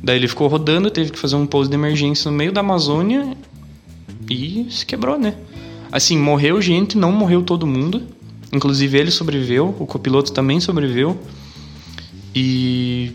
Daí 0.02 0.16
ele 0.16 0.26
ficou 0.26 0.48
rodando, 0.48 0.90
teve 0.90 1.12
que 1.12 1.18
fazer 1.18 1.36
um 1.36 1.46
pouso 1.46 1.70
de 1.70 1.76
emergência 1.76 2.30
no 2.30 2.36
meio 2.36 2.52
da 2.52 2.60
Amazônia 2.60 3.36
e 4.28 4.66
se 4.70 4.84
quebrou, 4.84 5.18
né? 5.18 5.34
Assim, 5.92 6.18
morreu 6.18 6.60
gente, 6.60 6.98
não 6.98 7.12
morreu 7.12 7.42
todo 7.42 7.66
mundo. 7.66 8.02
Inclusive 8.52 8.98
ele 8.98 9.10
sobreviveu, 9.10 9.74
o 9.78 9.86
copiloto 9.86 10.32
também 10.32 10.58
sobreviveu. 10.58 11.18
E 12.34 13.12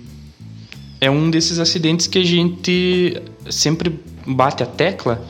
é 1.01 1.11
um 1.11 1.29
desses 1.29 1.59
acidentes 1.59 2.07
que 2.07 2.19
a 2.19 2.23
gente 2.23 3.21
sempre 3.49 3.99
bate 4.25 4.63
a 4.63 4.65
tecla, 4.65 5.23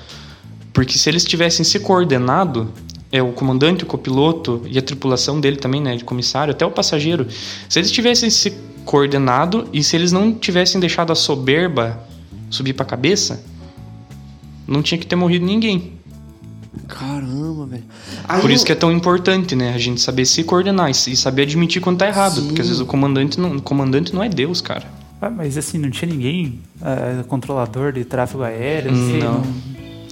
porque 0.71 0.97
se 0.97 1.09
eles 1.09 1.23
tivessem 1.23 1.65
se 1.65 1.79
coordenado, 1.79 2.71
é 3.11 3.21
o 3.21 3.31
comandante, 3.31 3.83
o 3.83 3.87
copiloto 3.87 4.61
e 4.65 4.77
a 4.77 4.81
tripulação 4.81 5.39
dele 5.39 5.57
também, 5.57 5.81
né, 5.81 5.95
de 5.95 6.03
comissário, 6.03 6.51
até 6.51 6.65
o 6.65 6.71
passageiro, 6.71 7.27
se 7.69 7.79
eles 7.79 7.91
tivessem 7.91 8.29
se 8.29 8.53
coordenado 8.87 9.67
e 9.73 9.83
se 9.83 9.95
eles 9.95 10.11
não 10.11 10.33
tivessem 10.33 10.79
deixado 10.79 11.11
a 11.11 11.15
soberba 11.15 11.99
subir 12.49 12.73
pra 12.73 12.85
cabeça, 12.85 13.43
não 14.65 14.81
tinha 14.81 14.97
que 14.97 15.05
ter 15.05 15.15
morrido 15.17 15.45
ninguém. 15.45 15.93
Caramba, 16.87 17.65
velho. 17.65 17.83
Aí 18.27 18.39
Por 18.41 18.49
eu- 18.49 18.55
isso 18.55 18.65
que 18.65 18.71
é 18.71 18.75
tão 18.75 18.91
importante, 18.91 19.55
né? 19.55 19.73
A 19.73 19.77
gente 19.77 19.99
saber 19.99 20.25
se 20.25 20.43
coordenar 20.43 20.89
e 20.89 20.93
se- 20.93 21.15
saber 21.17 21.41
admitir 21.43 21.81
quando 21.81 21.97
tá 21.97 22.07
errado. 22.07 22.35
Sim. 22.39 22.47
Porque 22.47 22.61
às 22.61 22.67
vezes 22.67 22.81
o 22.81 22.85
comandante 22.85 23.39
não, 23.39 23.57
o 23.57 23.61
comandante 23.61 24.13
não 24.15 24.23
é 24.23 24.29
Deus, 24.29 24.61
cara. 24.61 24.85
Ah, 25.21 25.29
mas 25.29 25.57
assim, 25.57 25.77
não 25.77 25.89
tinha 25.89 26.09
ninguém 26.09 26.59
é, 26.81 27.23
controlador 27.23 27.91
de 27.91 28.05
tráfego 28.05 28.43
aéreo? 28.43 28.91
assim, 28.91 29.17
Não. 29.19 29.43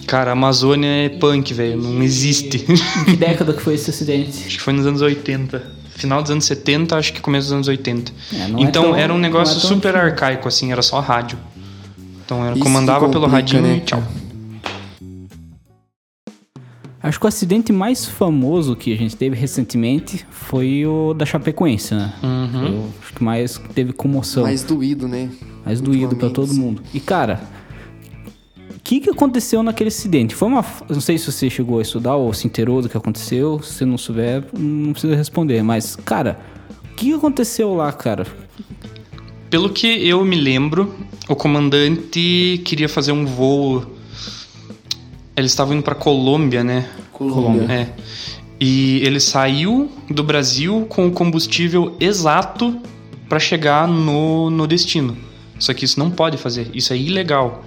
Cara, 0.07 0.31
a 0.31 0.33
Amazônia 0.33 0.87
é 0.87 1.09
punk, 1.09 1.51
velho. 1.53 1.81
Não 1.81 2.03
existe. 2.03 2.57
Em 2.69 3.05
que 3.05 3.15
década 3.17 3.53
que 3.53 3.61
foi 3.61 3.73
esse 3.75 3.89
acidente? 3.89 4.43
acho 4.45 4.57
que 4.57 4.61
foi 4.61 4.73
nos 4.73 4.85
anos 4.85 5.01
80. 5.01 5.63
Final 5.95 6.21
dos 6.21 6.29
anos 6.31 6.45
70, 6.45 6.97
acho 6.97 7.13
que 7.13 7.21
começo 7.21 7.47
dos 7.47 7.53
anos 7.53 7.67
80. 7.67 8.11
É, 8.33 8.35
é 8.35 8.47
então 8.57 8.83
tão- 8.83 8.95
era 8.95 9.13
um 9.13 9.17
negócio 9.17 9.57
é 9.57 9.61
tão 9.61 9.69
super 9.69 9.95
antigo. 9.95 10.05
arcaico, 10.05 10.47
assim, 10.47 10.71
era 10.71 10.81
só 10.81 10.99
rádio. 10.99 11.37
Então 12.25 12.43
era, 12.45 12.53
Isso 12.55 12.63
comandava 12.63 13.07
pelo 13.09 13.27
radinho 13.27 13.61
né, 13.61 13.77
e 13.77 13.81
tchau. 13.81 14.03
Acho 17.01 17.19
que 17.19 17.25
o 17.25 17.29
acidente 17.29 17.71
mais 17.71 18.03
famoso 18.05 18.75
que 18.75 18.91
a 18.91 18.97
gente 18.97 19.15
teve 19.15 19.35
recentemente 19.35 20.25
foi 20.31 20.85
o 20.87 21.13
da 21.13 21.23
Chapecoense, 21.25 21.93
né? 21.93 22.11
Uhum. 22.23 22.65
Eu 22.65 22.89
acho 23.01 23.13
que 23.13 23.23
mais 23.23 23.61
teve 23.75 23.93
comoção. 23.93 24.43
Mais 24.43 24.63
doído, 24.63 25.07
né? 25.07 25.29
mais 25.63 25.79
doído 25.81 26.15
pra 26.15 26.29
todo 26.29 26.53
mundo. 26.53 26.81
E 26.93 26.99
cara, 26.99 27.41
que, 28.85 28.99
que 28.99 29.09
aconteceu 29.09 29.63
naquele 29.63 29.87
acidente? 29.87 30.35
Foi 30.35 30.47
uma. 30.47 30.63
Não 30.87 31.01
sei 31.01 31.17
se 31.17 31.31
você 31.31 31.49
chegou 31.49 31.79
a 31.79 31.81
estudar 31.81 32.15
ou 32.15 32.31
se 32.31 32.45
inteirou 32.45 32.83
do 32.83 32.87
que 32.87 32.95
aconteceu. 32.95 33.59
Se 33.63 33.73
você 33.73 33.85
não 33.85 33.97
souber, 33.97 34.45
não 34.55 34.91
precisa 34.91 35.15
responder. 35.15 35.63
Mas, 35.63 35.95
cara, 35.95 36.39
o 36.91 36.95
que 36.95 37.11
aconteceu 37.11 37.73
lá, 37.73 37.91
cara? 37.91 38.27
Pelo 39.49 39.71
que 39.71 39.87
eu 39.87 40.23
me 40.23 40.35
lembro, 40.35 40.93
o 41.27 41.35
comandante 41.35 42.61
queria 42.63 42.87
fazer 42.87 43.11
um 43.11 43.25
voo. 43.25 43.83
Eles 45.35 45.51
estavam 45.51 45.73
indo 45.73 45.83
pra 45.83 45.95
Colômbia, 45.95 46.63
né? 46.63 46.87
Colômbia. 47.11 47.65
É. 47.73 47.89
E 48.59 48.99
ele 49.03 49.19
saiu 49.19 49.91
do 50.09 50.23
Brasil 50.23 50.85
com 50.87 51.07
o 51.07 51.11
combustível 51.11 51.95
exato 51.99 52.79
para 53.27 53.39
chegar 53.39 53.87
no, 53.87 54.51
no 54.51 54.67
destino. 54.67 55.17
Só 55.57 55.73
que 55.73 55.85
isso 55.85 55.99
não 55.99 56.11
pode 56.11 56.37
fazer, 56.37 56.69
isso 56.73 56.93
é 56.93 56.97
ilegal. 56.97 57.63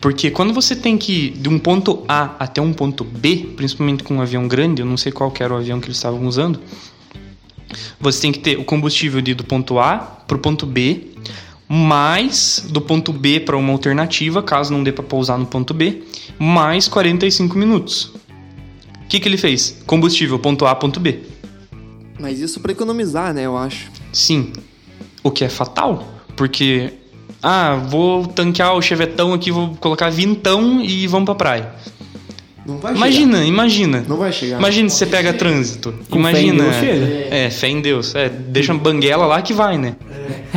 Porque 0.00 0.30
quando 0.30 0.54
você 0.54 0.74
tem 0.74 0.96
que 0.96 1.12
ir 1.12 1.30
de 1.32 1.48
um 1.48 1.58
ponto 1.58 2.04
A 2.08 2.34
até 2.38 2.60
um 2.60 2.72
ponto 2.72 3.04
B, 3.04 3.50
principalmente 3.54 4.02
com 4.02 4.14
um 4.14 4.22
avião 4.22 4.48
grande, 4.48 4.80
eu 4.80 4.86
não 4.86 4.96
sei 4.96 5.12
qual 5.12 5.32
era 5.38 5.52
o 5.52 5.58
avião 5.58 5.78
que 5.78 5.86
eles 5.86 5.98
estavam 5.98 6.26
usando, 6.26 6.58
você 8.00 8.22
tem 8.22 8.32
que 8.32 8.38
ter 8.38 8.58
o 8.58 8.64
combustível 8.64 9.20
de 9.20 9.32
ir 9.32 9.34
do 9.34 9.44
ponto 9.44 9.78
A 9.78 9.98
para 9.98 10.36
o 10.36 10.40
ponto 10.40 10.64
B, 10.64 11.08
mais 11.68 12.66
do 12.70 12.80
ponto 12.80 13.12
B 13.12 13.40
para 13.40 13.56
uma 13.58 13.72
alternativa, 13.72 14.42
caso 14.42 14.72
não 14.72 14.82
dê 14.82 14.90
para 14.90 15.04
pousar 15.04 15.38
no 15.38 15.46
ponto 15.46 15.74
B, 15.74 16.02
mais 16.38 16.88
45 16.88 17.58
minutos. 17.58 18.12
O 19.04 19.08
que, 19.08 19.20
que 19.20 19.28
ele 19.28 19.36
fez? 19.36 19.82
Combustível, 19.86 20.38
ponto 20.38 20.64
A, 20.64 20.74
ponto 20.74 20.98
B. 20.98 21.20
Mas 22.18 22.40
isso 22.40 22.58
pra 22.60 22.72
economizar, 22.72 23.34
né? 23.34 23.44
Eu 23.44 23.56
acho. 23.56 23.90
Sim. 24.12 24.52
O 25.22 25.30
que 25.30 25.44
é 25.44 25.48
fatal, 25.48 26.08
porque 26.36 26.94
Ah, 27.42 27.76
vou 27.88 28.26
tanquear 28.26 28.74
o 28.74 28.82
chevetão 28.82 29.32
aqui, 29.32 29.50
vou 29.50 29.74
colocar 29.80 30.10
vintão 30.10 30.80
e 30.82 31.06
vamos 31.06 31.24
pra 31.26 31.34
praia. 31.34 31.68
Não 32.66 32.76
vai 32.78 32.94
Imagina, 32.94 33.38
chegar. 33.38 33.48
imagina. 33.48 34.04
Não 34.06 34.16
vai 34.18 34.30
chegar. 34.30 34.58
Imagina 34.58 34.88
se 34.90 34.96
você 34.96 35.06
pega 35.06 35.32
trânsito. 35.32 35.94
Com 36.10 36.18
imagina. 36.18 36.72
fé 36.72 36.94
em 36.94 37.00
Deus. 37.00 37.32
É, 37.32 37.50
fé 37.50 37.68
em 37.68 37.80
Deus. 37.80 38.14
É, 38.14 38.28
deixa 38.28 38.72
uma 38.72 38.80
banguela 38.80 39.24
lá 39.26 39.40
que 39.40 39.54
vai, 39.54 39.78
né? 39.78 39.96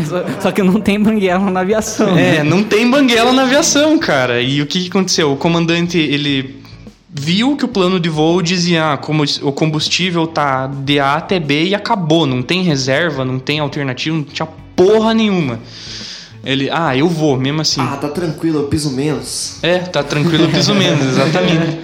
Só, 0.06 0.24
só 0.42 0.52
que 0.52 0.62
não 0.62 0.82
tem 0.82 1.00
banguela 1.02 1.50
na 1.50 1.62
aviação. 1.62 2.14
né? 2.14 2.38
É, 2.38 2.44
não 2.44 2.62
tem 2.64 2.90
banguela 2.90 3.32
na 3.32 3.44
aviação, 3.44 3.98
cara. 3.98 4.42
E 4.42 4.62
o 4.62 4.68
que, 4.68 4.82
que 4.82 4.90
aconteceu? 4.90 5.32
O 5.32 5.38
comandante, 5.38 5.98
ele 5.98 6.62
viu 7.10 7.56
que 7.56 7.64
o 7.64 7.68
plano 7.70 8.00
de 8.00 8.10
voo 8.10 8.42
dizia 8.42 8.94
ah, 8.94 8.98
como 8.98 9.24
o 9.42 9.52
combustível 9.54 10.28
tá 10.28 10.68
de 10.68 11.00
A 11.00 11.14
até 11.16 11.40
B 11.40 11.68
e 11.68 11.74
acabou. 11.76 12.26
Não 12.28 12.42
tem 12.44 12.64
reserva, 12.64 13.24
não 13.24 13.40
tem 13.40 13.60
alternativa, 13.60 14.16
não 14.16 14.24
tinha 14.24 14.48
porra 14.76 15.14
nenhuma. 15.14 15.60
Ele, 16.44 16.70
ah, 16.70 16.96
eu 16.96 17.08
vou, 17.08 17.38
mesmo 17.40 17.62
assim. 17.62 17.80
Ah, 17.80 17.96
tá 17.96 18.10
tranquilo, 18.10 18.60
eu 18.60 18.68
piso 18.68 18.92
menos. 18.92 19.60
É, 19.64 19.80
tá 19.80 20.04
tranquilo, 20.04 20.50
piso 20.50 20.76
menos, 20.76 21.06
exatamente. 21.08 21.80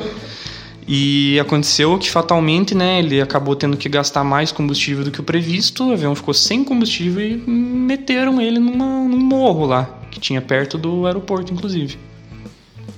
E 0.85 1.39
aconteceu 1.39 1.97
que 1.97 2.09
fatalmente, 2.09 2.75
né, 2.75 2.99
ele 2.99 3.21
acabou 3.21 3.55
tendo 3.55 3.77
que 3.77 3.87
gastar 3.87 4.23
mais 4.23 4.51
combustível 4.51 5.03
do 5.03 5.11
que 5.11 5.21
o 5.21 5.23
previsto, 5.23 5.87
o 5.87 5.93
avião 5.93 6.15
ficou 6.15 6.33
sem 6.33 6.63
combustível 6.63 7.23
e 7.23 7.37
meteram 7.47 8.41
ele 8.41 8.59
numa, 8.59 9.07
num 9.07 9.19
morro 9.19 9.65
lá, 9.65 9.87
que 10.09 10.19
tinha 10.19 10.41
perto 10.41 10.77
do 10.77 11.05
aeroporto, 11.05 11.53
inclusive. 11.53 11.97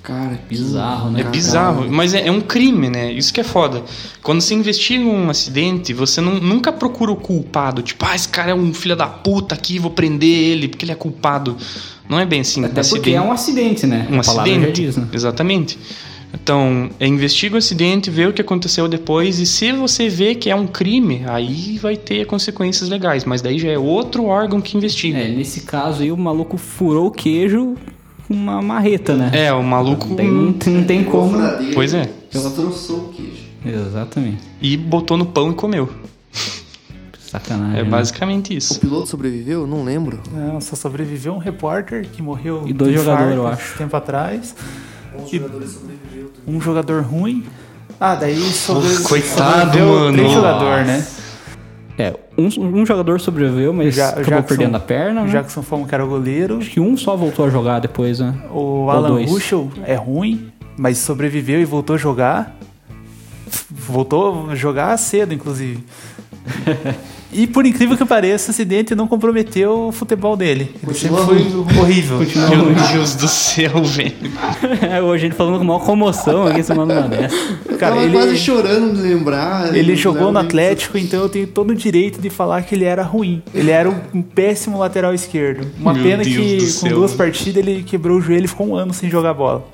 Cara, 0.03 0.35
que 0.35 0.55
Bizarro, 0.55 1.11
né? 1.11 1.21
É 1.21 1.23
bizarro, 1.23 1.87
mas 1.91 2.13
é, 2.15 2.27
é 2.27 2.31
um 2.31 2.41
crime, 2.41 2.89
né? 2.89 3.11
Isso 3.13 3.31
que 3.31 3.39
é 3.39 3.43
foda. 3.43 3.83
Quando 4.23 4.41
você 4.41 4.53
investiga 4.55 5.05
um 5.05 5.29
acidente, 5.29 5.93
você 5.93 6.19
não- 6.19 6.39
nunca 6.39 6.71
procura 6.71 7.11
o 7.11 7.15
culpado. 7.15 7.81
Tipo, 7.83 8.05
ah, 8.05 8.15
esse 8.15 8.27
cara 8.27 8.51
é 8.51 8.55
um 8.55 8.73
filho 8.73 8.95
da 8.95 9.05
puta 9.07 9.53
aqui, 9.53 9.77
vou 9.77 9.91
prender 9.91 10.27
ele 10.29 10.67
porque 10.67 10.85
ele 10.85 10.91
é 10.91 10.95
culpado. 10.95 11.55
Não 12.09 12.19
é 12.19 12.25
bem 12.25 12.41
assim. 12.41 12.61
Até 12.65 12.81
porque 12.81 12.95
Acidente- 12.95 13.13
é 13.15 13.21
um 13.21 13.31
acidente, 13.31 13.85
né? 13.87 14.07
um 14.09 14.17
A 14.17 14.19
acidente. 14.21 14.71
diz, 14.71 14.97
né? 14.97 15.07
Exatamente. 15.13 15.77
Então, 16.33 16.89
é, 16.99 17.05
investiga 17.05 17.55
o 17.55 17.57
acidente, 17.57 18.09
vê 18.09 18.25
o 18.25 18.33
que 18.33 18.41
aconteceu 18.41 18.87
depois, 18.87 19.37
e 19.37 19.45
se 19.45 19.71
você 19.73 20.07
vê 20.07 20.33
que 20.33 20.49
é 20.49 20.55
um 20.55 20.65
crime, 20.65 21.23
aí 21.27 21.77
vai 21.77 21.97
ter 21.97 22.25
consequências 22.25 22.89
legais. 22.89 23.25
Mas 23.25 23.41
daí 23.41 23.59
já 23.59 23.69
é 23.69 23.77
outro 23.77 24.25
órgão 24.25 24.61
que 24.61 24.75
investiga. 24.77 25.17
É, 25.19 25.27
nesse 25.27 25.61
caso 25.61 26.01
aí 26.01 26.11
o 26.11 26.17
maluco 26.17 26.57
furou 26.57 27.07
o 27.07 27.11
queijo 27.11 27.75
com 28.31 28.37
uma 28.37 28.61
marreta, 28.61 29.15
né? 29.15 29.29
É, 29.33 29.53
o 29.53 29.61
maluco. 29.63 30.07
Não 30.07 30.15
tem, 30.15 30.31
não 30.31 30.53
tem- 30.53 30.73
não 30.73 30.83
tem 30.83 31.03
como. 31.03 31.37
Pois 31.73 31.93
é. 31.93 32.09
Destroçou 32.31 32.97
o 32.97 33.09
queijo. 33.09 33.41
Exatamente. 33.65 34.39
E 34.61 34.75
botou 34.77 35.17
no 35.17 35.25
pão 35.25 35.51
e 35.51 35.53
comeu. 35.53 35.89
Sacanagem. 37.19 37.79
É 37.79 37.83
né? 37.83 37.89
basicamente 37.89 38.53
O 38.53 38.57
isso. 38.57 38.79
piloto 38.79 39.07
sobreviveu? 39.07 39.65
Não 39.65 39.83
lembro. 39.83 40.19
Não, 40.33 40.59
só 40.59 40.75
sobreviveu 40.75 41.33
um 41.33 41.37
repórter 41.37 42.07
que 42.09 42.21
morreu 42.21 42.63
E 42.65 42.73
dois 42.73 42.93
jogadores, 42.95 43.35
eu 43.35 43.47
acho. 43.47 43.77
tempo 43.77 43.95
atrás. 43.95 44.55
Um 45.17 45.25
E- 45.35 45.41
Um 46.47 46.59
jogador 46.61 47.03
ruim. 47.03 47.45
Ah, 47.99 48.15
daí 48.15 48.35
sobre, 48.51 48.89
coitado, 49.03 49.65
sobreviveu 49.77 49.87
mano. 49.99 50.11
três 50.13 50.27
Nossa. 50.27 50.35
jogadores, 50.35 50.87
né? 50.87 51.07
Um, 52.37 52.47
um 52.81 52.85
jogador 52.85 53.19
sobreviveu, 53.19 53.73
mas 53.73 53.93
Já- 53.95 54.09
acabou 54.09 54.25
Jackson- 54.25 54.47
perdendo 54.47 54.75
a 54.77 54.79
perna, 54.79 55.21
O 55.21 55.25
né? 55.25 55.31
Jackson 55.31 55.61
Fome, 55.61 55.85
que 55.85 55.93
era 55.93 56.03
o 56.05 56.07
goleiro. 56.07 56.57
Acho 56.59 56.69
que 56.71 56.79
um 56.79 56.95
só 56.95 57.15
voltou 57.15 57.45
a 57.45 57.49
jogar 57.49 57.79
depois, 57.79 58.19
né? 58.19 58.33
O 58.51 58.89
Alan. 58.89 59.23
Ruschel 59.25 59.69
é 59.85 59.95
ruim, 59.95 60.51
mas 60.77 60.97
sobreviveu 60.97 61.59
e 61.61 61.65
voltou 61.65 61.95
a 61.95 61.99
jogar. 61.99 62.55
Voltou 63.69 64.49
a 64.49 64.55
jogar 64.55 64.95
cedo, 64.97 65.33
inclusive. 65.33 65.83
e 67.33 67.47
por 67.47 67.65
incrível 67.65 67.95
que 67.97 68.05
pareça, 68.05 68.49
o 68.49 68.51
acidente 68.51 68.93
não 68.95 69.07
comprometeu 69.07 69.87
o 69.87 69.91
futebol 69.91 70.35
dele. 70.35 70.71
Ele 70.83 70.93
sempre 70.93 71.17
foi 71.23 71.37
horrível. 71.79 72.17
Meu 72.19 72.73
Deus 72.93 73.15
do 73.15 73.27
céu, 73.27 73.83
velho. 73.83 74.13
Hoje 75.05 75.25
a 75.25 75.27
gente 75.29 75.35
falando 75.35 75.57
com 75.59 75.63
maior 75.65 75.79
comoção 75.79 76.45
aqui, 76.47 76.61
manda 76.73 76.93
uma 76.99 77.07
dessa. 77.07 77.35
Eu 77.69 77.77
Cara, 77.77 77.95
tava 77.95 78.05
ele- 78.05 78.13
quase 78.13 78.37
chorando 78.37 78.95
de 78.95 79.01
lembrar. 79.01 79.75
Ele 79.75 79.91
Não 79.91 79.97
jogou 79.97 80.31
no 80.31 80.39
Atlético, 80.39 80.97
então 80.97 81.21
eu 81.21 81.29
tenho 81.29 81.47
todo 81.47 81.71
o 81.71 81.75
direito 81.75 82.19
de 82.21 82.29
falar 82.29 82.61
que 82.63 82.75
ele 82.75 82.85
era 82.85 83.03
ruim. 83.03 83.41
Ele 83.53 83.71
era 83.71 83.89
um 84.13 84.21
péssimo 84.21 84.77
lateral 84.77 85.13
esquerdo. 85.13 85.67
Uma 85.79 85.93
Meu 85.93 86.03
pena 86.03 86.23
Deus 86.23 86.35
que 86.35 86.57
com 86.59 86.87
céu. 86.87 86.95
duas 86.95 87.13
partidas 87.13 87.65
ele 87.65 87.83
quebrou 87.83 88.17
o 88.17 88.21
joelho 88.21 88.45
e 88.45 88.47
ficou 88.47 88.67
um 88.67 88.75
ano 88.75 88.93
sem 88.93 89.09
jogar 89.09 89.33
bola. 89.33 89.65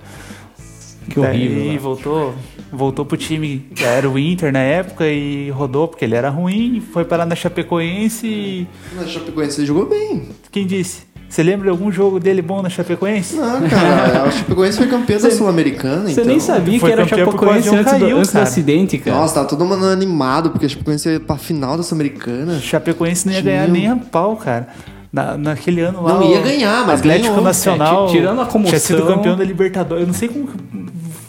Que 1.10 1.20
horrível. 1.20 1.58
Daí 1.60 1.72
né? 1.74 1.78
voltou, 1.78 2.34
voltou 2.72 3.06
pro 3.06 3.18
time, 3.18 3.66
que 3.76 3.84
era 3.84 4.10
o 4.10 4.18
Inter 4.20 4.52
na 4.52 4.60
época, 4.60 5.08
e 5.08 5.50
rodou 5.52 5.88
porque 5.88 6.06
ele 6.06 6.16
era 6.16 6.30
ruim, 6.30 6.82
foi 6.94 7.06
parar 7.06 7.26
na 7.26 7.36
Chapecoense 7.36 8.28
e. 8.28 8.68
Na 8.96 9.06
Chapecoense 9.08 9.60
ele 9.62 9.68
jogou 9.68 9.86
bem. 9.88 10.30
Quem 10.52 10.66
disse? 10.66 11.08
Você 11.30 11.44
lembra 11.44 11.64
de 11.66 11.70
algum 11.72 11.92
jogo 11.92 12.22
dele 12.22 12.42
bom 12.42 12.62
na 12.62 12.70
Chapecoense? 12.70 13.36
Não, 13.36 13.68
cara, 13.68 14.24
a 14.24 14.32
Chapecoense 14.32 14.78
foi 14.78 14.88
campeã 14.88 15.18
da 15.20 15.30
Sul-Americana, 15.30 16.06
Você 16.06 16.12
então... 16.14 16.26
nem 16.26 16.40
sabia 16.40 16.80
Foi 16.80 16.90
que 16.90 16.94
era 16.94 17.04
o 17.04 17.08
Chapecoense 17.08 17.68
antes, 17.70 17.94
do, 17.94 18.00
caiu, 18.00 18.18
antes 18.18 18.32
do 18.32 18.40
acidente, 18.40 18.98
cara. 18.98 19.18
Nossa, 19.18 19.34
tava 19.36 19.46
todo 19.48 19.66
mundo 19.66 19.86
animado, 19.88 20.52
porque 20.52 20.66
a 20.66 20.70
Chapecoense 20.70 21.10
ia 21.10 21.20
pra 21.20 21.36
final 21.36 21.76
da 21.76 21.84
Sul-Americana. 21.84 22.60
Chapecoense 22.62 23.26
não 23.28 23.34
ia 23.34 23.42
Tinha. 23.42 23.54
ganhar 23.56 23.68
nem 23.68 23.90
a 23.90 23.98
pau, 23.98 24.38
cara. 24.38 24.70
Na, 25.12 25.38
naquele 25.38 25.82
ano 25.82 26.02
lá. 26.04 26.14
Não 26.14 26.32
ia 26.32 26.40
ganhar, 26.42 26.86
mas 26.88 27.00
Atlético 27.02 27.30
ganhou. 27.30 27.44
Nacional. 27.44 28.04
É, 28.04 28.08
ti- 28.08 28.12
tirando 28.14 28.42
a 28.42 28.46
comoção- 28.46 28.70
Tinha 28.70 28.80
sido 28.80 29.06
campeão 29.06 29.36
da 29.36 29.44
Libertadores. 29.44 30.02
Eu 30.04 30.08
não 30.08 30.14
sei 30.14 30.30
como 30.30 30.48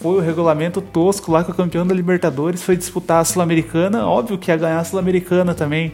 foi 0.01 0.17
o 0.17 0.21
regulamento 0.21 0.81
tosco 0.81 1.33
lá 1.33 1.43
que 1.45 1.51
o 1.51 1.55
campeão 1.55 1.87
da 1.87 1.95
Libertadores 1.95 2.63
foi 2.63 2.77
disputar 2.77 3.21
a 3.21 3.25
Sul-Americana. 3.25 4.07
Óbvio 4.07 4.39
que 4.39 4.51
ia 4.51 4.57
ganhar 4.57 4.79
a 4.81 4.85
Sul-Americana 4.85 5.55
também. 5.55 5.93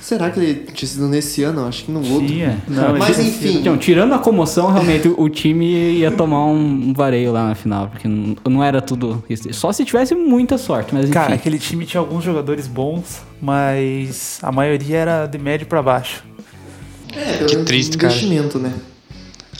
Será 0.00 0.30
que 0.30 0.40
ele 0.40 0.54
tinha 0.72 0.88
sido 0.88 1.06
nesse 1.08 1.42
ano? 1.42 1.66
Acho 1.66 1.84
que 1.84 1.92
no 1.92 2.00
outro. 2.10 2.26
Tinha. 2.26 2.58
Não, 2.66 2.96
Mas 2.96 3.18
enfim, 3.18 3.58
Então, 3.58 3.76
tirando 3.76 4.14
a 4.14 4.18
comoção, 4.18 4.72
realmente 4.72 5.06
o, 5.08 5.20
o 5.20 5.28
time 5.28 5.66
ia 5.66 6.10
tomar 6.10 6.46
um 6.46 6.92
vareio 6.94 7.30
lá 7.30 7.48
na 7.48 7.54
final, 7.54 7.86
porque 7.88 8.08
não, 8.08 8.34
não 8.48 8.64
era 8.64 8.80
tudo. 8.80 9.22
isso. 9.28 9.52
Só 9.52 9.70
se 9.72 9.84
tivesse 9.84 10.14
muita 10.14 10.56
sorte, 10.56 10.94
mas 10.94 11.04
enfim. 11.04 11.12
Cara, 11.12 11.34
aquele 11.34 11.58
time 11.58 11.84
tinha 11.84 12.00
alguns 12.00 12.24
jogadores 12.24 12.66
bons, 12.66 13.20
mas 13.42 14.38
a 14.42 14.50
maioria 14.50 14.96
era 14.96 15.26
de 15.26 15.38
médio 15.38 15.66
pra 15.66 15.82
baixo. 15.82 16.24
é, 17.14 17.44
Que 17.44 17.56
triste, 17.64 17.98
cara. 17.98 18.12
investimento, 18.12 18.58
né? 18.58 18.72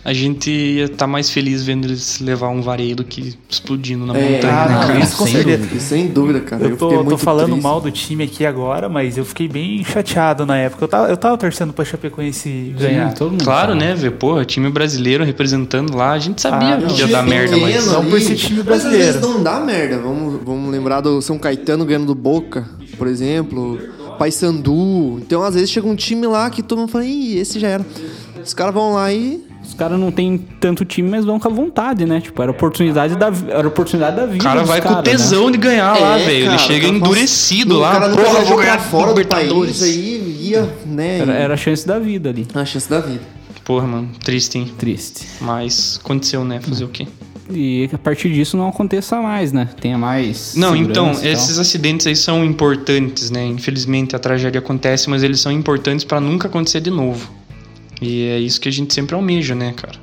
A 0.03 0.15
gente 0.15 0.51
ia 0.51 0.85
estar 0.87 1.07
mais 1.07 1.29
feliz 1.29 1.63
vendo 1.63 1.85
eles 1.85 2.21
levar 2.21 2.49
um 2.49 2.63
vareio 2.63 2.97
do 2.97 3.05
que 3.05 3.35
explodindo 3.49 4.07
na 4.07 4.17
É, 4.17 4.33
montanha, 4.33 4.53
ah, 4.55 4.69
né, 4.69 4.75
não, 4.75 4.87
cara? 4.87 4.99
isso 5.01 5.17
com 5.19 5.25
sem 5.25 5.35
certeza. 5.35 5.59
dúvida. 5.59 5.81
Sem 5.81 6.07
dúvida, 6.09 6.41
cara. 6.41 6.63
Eu 6.65 6.71
Eu, 6.71 6.77
tô, 6.79 6.91
fiquei 6.91 7.05
tô 7.11 7.19
falando 7.19 7.47
triste. 7.49 7.63
mal 7.63 7.81
do 7.83 7.91
time 7.91 8.25
aqui 8.25 8.47
agora, 8.47 8.89
mas 8.89 9.19
eu 9.19 9.25
fiquei 9.27 9.47
bem 9.47 9.85
chateado 9.85 10.47
na 10.47 10.57
época. 10.57 10.85
Eu 10.85 10.89
tava, 10.89 11.09
eu 11.09 11.17
tava 11.19 11.37
torcendo 11.37 11.73
pra 11.75 11.85
Chapecoense 11.85 12.75
ganhar. 12.79 13.11
Sim, 13.11 13.15
todo 13.17 13.31
mundo 13.33 13.45
Claro, 13.45 13.73
sabe. 13.73 13.85
né, 13.85 13.95
ver, 13.95 14.13
porra, 14.13 14.43
time 14.45 14.71
brasileiro 14.71 15.23
representando 15.23 15.95
lá, 15.95 16.13
a 16.13 16.19
gente 16.19 16.41
sabia 16.41 16.77
Ah, 16.77 16.81
não, 16.81 16.89
que 16.89 17.01
ia 17.01 17.07
dar 17.07 17.23
merda, 17.23 17.57
mas. 17.59 17.87
não 17.87 18.05
por 18.07 18.19
ser 18.23 18.37
time 18.37 18.57
Mas 18.59 18.65
brasileiro. 18.67 19.05
às 19.09 19.15
vezes 19.17 19.21
não 19.21 19.43
dá 19.43 19.61
merda. 19.61 19.99
Vamos, 19.99 20.41
vamos 20.43 20.71
lembrar 20.71 21.03
do 21.03 21.21
São 21.21 21.39
Caetano 21.39 21.85
ganhando 21.85 22.07
do 22.07 22.15
Boca, 22.15 22.67
por 22.97 23.07
exemplo. 23.07 23.79
Paysandu. 24.19 25.19
Então, 25.19 25.43
às 25.43 25.55
vezes, 25.55 25.71
chega 25.71 25.87
um 25.87 25.97
time 25.97 26.27
lá 26.27 26.49
que 26.51 26.63
todo 26.63 26.79
mundo 26.79 26.91
fala, 26.91 27.05
ih, 27.05 27.37
esse 27.39 27.59
já 27.59 27.69
era. 27.69 27.87
Os 28.43 28.55
caras 28.55 28.73
vão 28.75 28.95
lá 28.95 29.13
e... 29.13 29.43
Os 29.71 29.75
caras 29.75 30.01
não 30.01 30.11
têm 30.11 30.37
tanto 30.59 30.85
time, 30.85 31.09
mas 31.09 31.25
vão 31.25 31.39
com 31.39 31.47
a 31.47 31.51
vontade, 31.51 32.05
né? 32.05 32.21
Tipo, 32.21 32.43
era 32.43 32.51
a 32.51 32.55
oportunidade 32.55 33.15
da, 33.15 33.31
era 33.49 33.69
oportunidade 33.69 34.17
da 34.17 34.27
vida. 34.27 34.39
O 34.39 34.43
cara 34.43 34.65
vai 34.65 34.81
com 34.83 34.89
caras, 34.89 35.05
né? 35.07 35.13
tesão 35.13 35.49
de 35.49 35.59
ganhar 35.59 35.97
lá, 35.97 36.19
É, 36.19 36.25
velho. 36.25 36.37
Ele 36.39 36.47
cara, 36.47 36.59
chega 36.59 36.87
cara 36.87 36.97
endurecido 36.97 37.79
lá. 37.79 37.91
O 37.91 37.93
cara 37.93 38.09
nunca 38.09 38.23
porra, 38.25 38.41
vou 38.41 38.59
ganhar 38.59 38.81
fora 38.81 39.15
do 39.15 39.29
país 39.29 39.49
Libertadores. 39.49 39.83
aí, 39.85 40.39
ia, 40.41 40.75
né? 40.85 41.21
Era, 41.21 41.33
era 41.35 41.55
a 41.55 41.57
chance 41.57 41.87
da 41.87 42.01
vida 42.01 42.31
ali. 42.31 42.49
a 42.53 42.65
chance 42.65 42.91
da 42.91 42.99
vida. 43.01 43.23
Porra, 43.65 43.87
mano, 43.87 44.09
triste, 44.25 44.59
hein? 44.59 44.73
Triste. 44.77 45.25
Mas 45.41 46.01
aconteceu, 46.03 46.45
né? 46.45 46.59
Fazer 46.61 46.85
o 46.85 46.89
quê? 46.89 47.07
E 47.49 47.89
a 47.93 47.99
partir 47.99 48.33
disso 48.33 48.57
não 48.57 48.69
aconteça 48.69 49.21
mais, 49.21 49.53
né? 49.53 49.69
Tenha 49.81 49.97
mais. 49.97 50.55
Não, 50.57 50.75
então, 50.75 51.13
esses 51.23 51.61
acidentes 51.61 52.09
aí 52.09 52.17
são 52.17 52.45
importantes, 52.45 53.31
né? 53.31 53.47
Infelizmente 53.47 54.17
a 54.17 54.19
tragédia 54.19 54.59
acontece, 54.59 55.09
mas 55.09 55.23
eles 55.23 55.41
são 55.41 55.53
importantes 55.53 56.05
pra 56.05 56.21
nunca 56.21 56.49
acontecer 56.49 56.81
de 56.81 56.91
novo. 56.91 57.31
E 58.01 58.25
é 58.25 58.39
isso 58.39 58.61
que 58.61 58.69
a 58.69 58.73
gente 58.73 58.95
sempre 58.95 59.15
almeja, 59.15 59.55
né, 59.55 59.73
cara? 59.73 59.99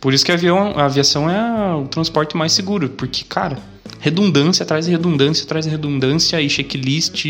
Por 0.00 0.14
isso 0.14 0.24
que 0.24 0.32
a, 0.32 0.34
avião, 0.34 0.72
a 0.76 0.84
aviação 0.84 1.28
é 1.28 1.74
o 1.74 1.86
transporte 1.86 2.36
mais 2.36 2.52
seguro, 2.52 2.88
porque, 2.90 3.24
cara, 3.24 3.58
redundância 3.98 4.64
de 4.64 4.90
redundância 4.90 5.60
de 5.60 5.68
redundância 5.68 6.40
e 6.40 6.48
checklist 6.48 7.26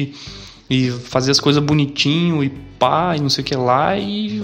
e 0.69 0.91
fazer 0.91 1.33
as 1.33 1.41
coisas 1.41 1.63
bonitinho 1.63 2.45
e 2.45 2.49
pá, 2.79 3.17
e 3.17 3.21
não 3.21 3.29
sei 3.29 3.43
o 3.43 3.45
que 3.45 3.57
lá 3.57 3.99
e 3.99 4.43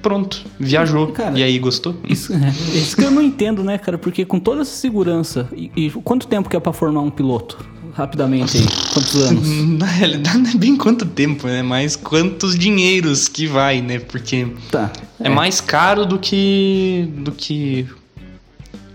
pronto, 0.00 0.44
viajou. 0.60 1.08
Cara, 1.08 1.36
e 1.36 1.42
aí, 1.42 1.58
gostou? 1.58 1.96
Isso, 2.08 2.32
é, 2.32 2.50
isso 2.76 2.94
que 2.94 3.02
eu 3.02 3.10
não 3.10 3.22
entendo, 3.22 3.64
né, 3.64 3.78
cara? 3.78 3.98
Porque 3.98 4.24
com 4.24 4.38
toda 4.38 4.60
essa 4.60 4.76
segurança. 4.76 5.48
E, 5.56 5.70
e 5.74 5.90
quanto 5.90 6.26
tempo 6.26 6.48
que 6.48 6.56
é 6.56 6.60
pra 6.60 6.72
formar 6.72 7.00
um 7.00 7.10
piloto? 7.10 7.58
Rapidamente 7.94 8.58
aí. 8.58 8.66
Quantos 8.92 9.14
anos? 9.16 9.48
Na 9.78 9.86
realidade, 9.86 10.38
não 10.38 10.50
é 10.50 10.54
bem 10.54 10.76
quanto 10.76 11.06
tempo, 11.06 11.46
né? 11.46 11.62
Mas 11.62 11.94
quantos 11.94 12.58
dinheiros 12.58 13.28
que 13.28 13.46
vai, 13.46 13.80
né? 13.80 14.00
Porque 14.00 14.48
Tá. 14.70 14.90
é, 15.20 15.28
mais 15.28 15.60
caro 15.60 16.04
do 16.04 16.18
que 16.18 17.08
do 17.18 17.30
que 17.32 17.86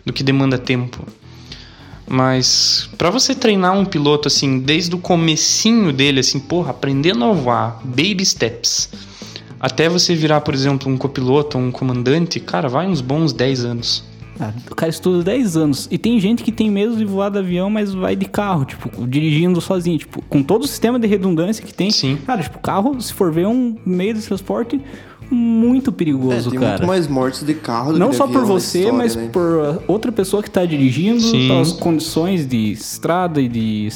do 0.05 0.11
que 0.11 0.21
demanda 0.23 0.57
tempo. 0.57 1.05
Mas 2.07 2.89
pra 2.97 3.09
você 3.11 3.35
treinar 3.35 3.77
um 3.77 3.85
piloto 3.85 4.27
assim, 4.27 4.59
desde 4.59 4.95
o 4.95 4.97
comecinho 4.97 5.93
dele 5.93 6.19
assim, 6.21 6.39
porra, 6.39 6.71
aprendendo 6.71 7.23
a 7.23 7.31
voar, 7.31 7.79
baby 7.83 8.25
steps, 8.25 8.89
Até 9.61 9.89
você 9.89 10.15
virar, 10.15 10.39
por 10.41 10.53
exemplo, 10.53 10.89
um 10.91 10.97
copiloto, 10.97 11.57
um 11.57 11.69
comandante, 11.69 12.39
cara, 12.39 12.69
vai 12.69 12.87
uns 12.87 13.01
bons 13.01 13.33
10 13.33 13.65
anos. 13.65 14.03
Ah, 14.39 14.53
o 14.71 14.75
cara 14.75 14.89
estuda 14.89 15.23
10 15.23 15.57
anos. 15.57 15.87
E 15.91 15.97
tem 15.97 16.19
gente 16.19 16.43
que 16.43 16.51
tem 16.51 16.69
medo 16.71 16.95
de 16.95 17.03
voar 17.05 17.29
de 17.29 17.39
avião, 17.39 17.69
mas 17.69 17.93
vai 17.93 18.15
de 18.15 18.25
carro, 18.25 18.63
tipo, 18.65 19.05
dirigindo 19.07 19.59
sozinho. 19.59 19.97
Tipo, 19.97 20.21
com 20.29 20.41
todo 20.41 20.63
o 20.63 20.67
sistema 20.67 20.97
de 20.97 21.07
redundância 21.07 21.63
que 21.65 21.73
tem. 21.73 21.91
Sim. 21.91 22.17
Cara, 22.25 22.41
tipo, 22.41 22.57
carro, 22.59 22.99
se 23.01 23.13
for 23.13 23.31
ver, 23.31 23.41
é 23.43 23.47
um 23.47 23.75
meio 23.85 24.13
de 24.13 24.21
transporte 24.21 24.79
muito 25.31 25.91
É, 25.91 25.93
perigoso, 25.93 26.49
tem 26.49 26.59
cara. 26.59 26.71
muito 26.71 26.87
mais 26.87 27.07
mortes 27.07 27.45
de 27.45 27.53
carro 27.53 27.93
do 27.93 27.99
Não 27.99 28.07
que 28.07 28.11
de 28.13 28.17
só 28.17 28.23
avião 28.23 28.41
por 28.41 28.47
você, 28.47 28.79
história, 28.79 28.97
mas 28.97 29.15
né? 29.15 29.29
por 29.31 29.83
outra 29.87 30.11
pessoa 30.11 30.41
que 30.41 30.49
tá 30.49 30.65
dirigindo, 30.65 31.19
Sim. 31.21 31.47
pelas 31.49 31.71
condições 31.71 32.47
de 32.47 32.71
estrada 32.71 33.39
e 33.39 33.47
de. 33.47 33.89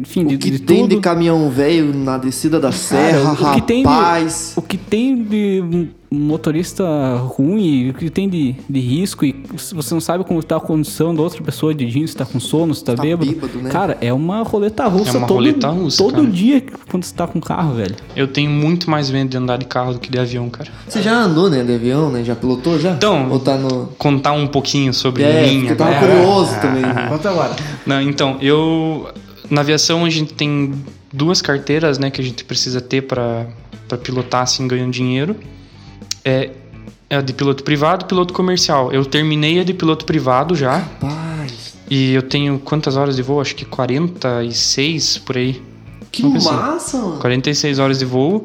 Enfim, 0.00 0.26
de, 0.26 0.34
O 0.34 0.38
que 0.38 0.50
de 0.50 0.58
tem 0.58 0.80
tudo. 0.82 0.96
de 0.96 1.00
caminhão 1.00 1.48
velho 1.50 1.94
na 1.94 2.18
descida 2.18 2.58
da 2.58 2.72
serra, 2.72 3.32
o 3.34 3.54
que 3.54 3.62
tem 3.62 3.82
de- 3.84 3.88
rapaz. 3.88 4.54
O 4.56 4.62
que 4.62 4.76
tem 4.76 5.22
de 5.22 5.88
motorista 6.10 6.84
ruim, 7.16 7.90
o 7.90 7.94
que 7.94 8.08
tem 8.10 8.28
de, 8.28 8.54
de 8.68 8.80
risco, 8.80 9.24
e 9.24 9.34
você 9.74 9.92
não 9.94 10.00
sabe 10.00 10.24
como 10.24 10.42
tá 10.42 10.56
a 10.56 10.60
condição 10.60 11.14
da 11.14 11.22
outra 11.22 11.42
pessoa 11.42 11.74
dirigindo, 11.74 12.06
se 12.08 12.16
tá 12.16 12.24
com 12.24 12.38
sono, 12.40 12.74
se 12.74 12.84
tá, 12.84 12.94
Tá 12.94 13.02
bêbado. 13.02 13.30
bêbado, 13.30 13.58
né? 13.58 13.70
Cara, 13.70 13.98
é 14.00 14.12
uma 14.12 14.42
roleta 14.42 14.86
russa 14.86 15.10
É 15.10 15.18
uma 15.18 15.26
todo, 15.26 15.36
roleta 15.36 15.68
russa, 15.68 15.98
todo 15.98 16.14
cara. 16.16 16.26
dia 16.28 16.62
quando 16.90 17.04
você 17.04 17.14
tá 17.14 17.26
com 17.26 17.40
carro, 17.40 17.74
velho. 17.74 17.94
Eu 18.14 18.28
tenho 18.28 18.50
muito 18.50 18.90
mais 18.90 19.10
medo 19.10 19.28
de 19.30 19.36
andar 19.36 19.58
de 19.58 19.64
carro 19.66 19.94
do 19.94 20.00
que 20.00 20.10
de 20.10 20.18
avião, 20.18 20.48
cara. 20.48 20.70
Você 20.88 21.02
já 21.02 21.12
andou, 21.14 21.50
né, 21.50 21.62
de 21.64 21.74
avião, 21.74 22.10
né? 22.10 22.22
Já 22.24 22.34
pilotou 22.36 22.78
já? 22.78 22.92
Então, 22.92 23.30
Ou 23.30 23.40
tá 23.40 23.56
no... 23.56 23.86
Contar 23.98 24.32
um 24.32 24.46
pouquinho 24.46 24.94
sobre 24.94 25.22
É, 25.22 25.46
mim 25.46 25.66
eu 25.66 25.76
tava 25.76 25.94
curioso 25.98 26.52
também. 26.60 26.82
Conta 27.08 27.30
agora. 27.30 27.56
Não, 27.84 28.00
então, 28.00 28.36
eu. 28.40 29.08
Na 29.50 29.60
aviação 29.60 30.04
a 30.04 30.10
gente 30.10 30.34
tem 30.34 30.72
duas 31.12 31.40
carteiras, 31.42 31.98
né, 31.98 32.10
que 32.10 32.20
a 32.20 32.24
gente 32.24 32.44
precisa 32.44 32.80
ter 32.80 33.02
pra 33.02 33.46
pra 33.88 33.96
pilotar 33.96 34.42
assim 34.42 34.66
ganhando 34.66 34.90
dinheiro. 34.90 35.36
É, 36.26 36.50
é 37.08 37.16
a 37.16 37.20
de 37.20 37.32
piloto 37.32 37.62
privado 37.62 38.04
e 38.04 38.08
piloto 38.08 38.34
comercial. 38.34 38.92
Eu 38.92 39.04
terminei 39.04 39.60
a 39.60 39.64
de 39.64 39.72
piloto 39.72 40.04
privado 40.04 40.56
já. 40.56 40.78
Rapaz, 40.78 41.76
E 41.88 42.12
eu 42.12 42.22
tenho 42.22 42.58
quantas 42.58 42.96
horas 42.96 43.14
de 43.14 43.22
voo? 43.22 43.40
Acho 43.40 43.54
que 43.54 43.64
46 43.64 45.18
por 45.18 45.36
aí. 45.36 45.62
que 46.10 46.24
massa, 46.24 46.98
mano. 46.98 47.20
46 47.20 47.78
horas 47.78 47.98
de 48.00 48.04
voo. 48.04 48.44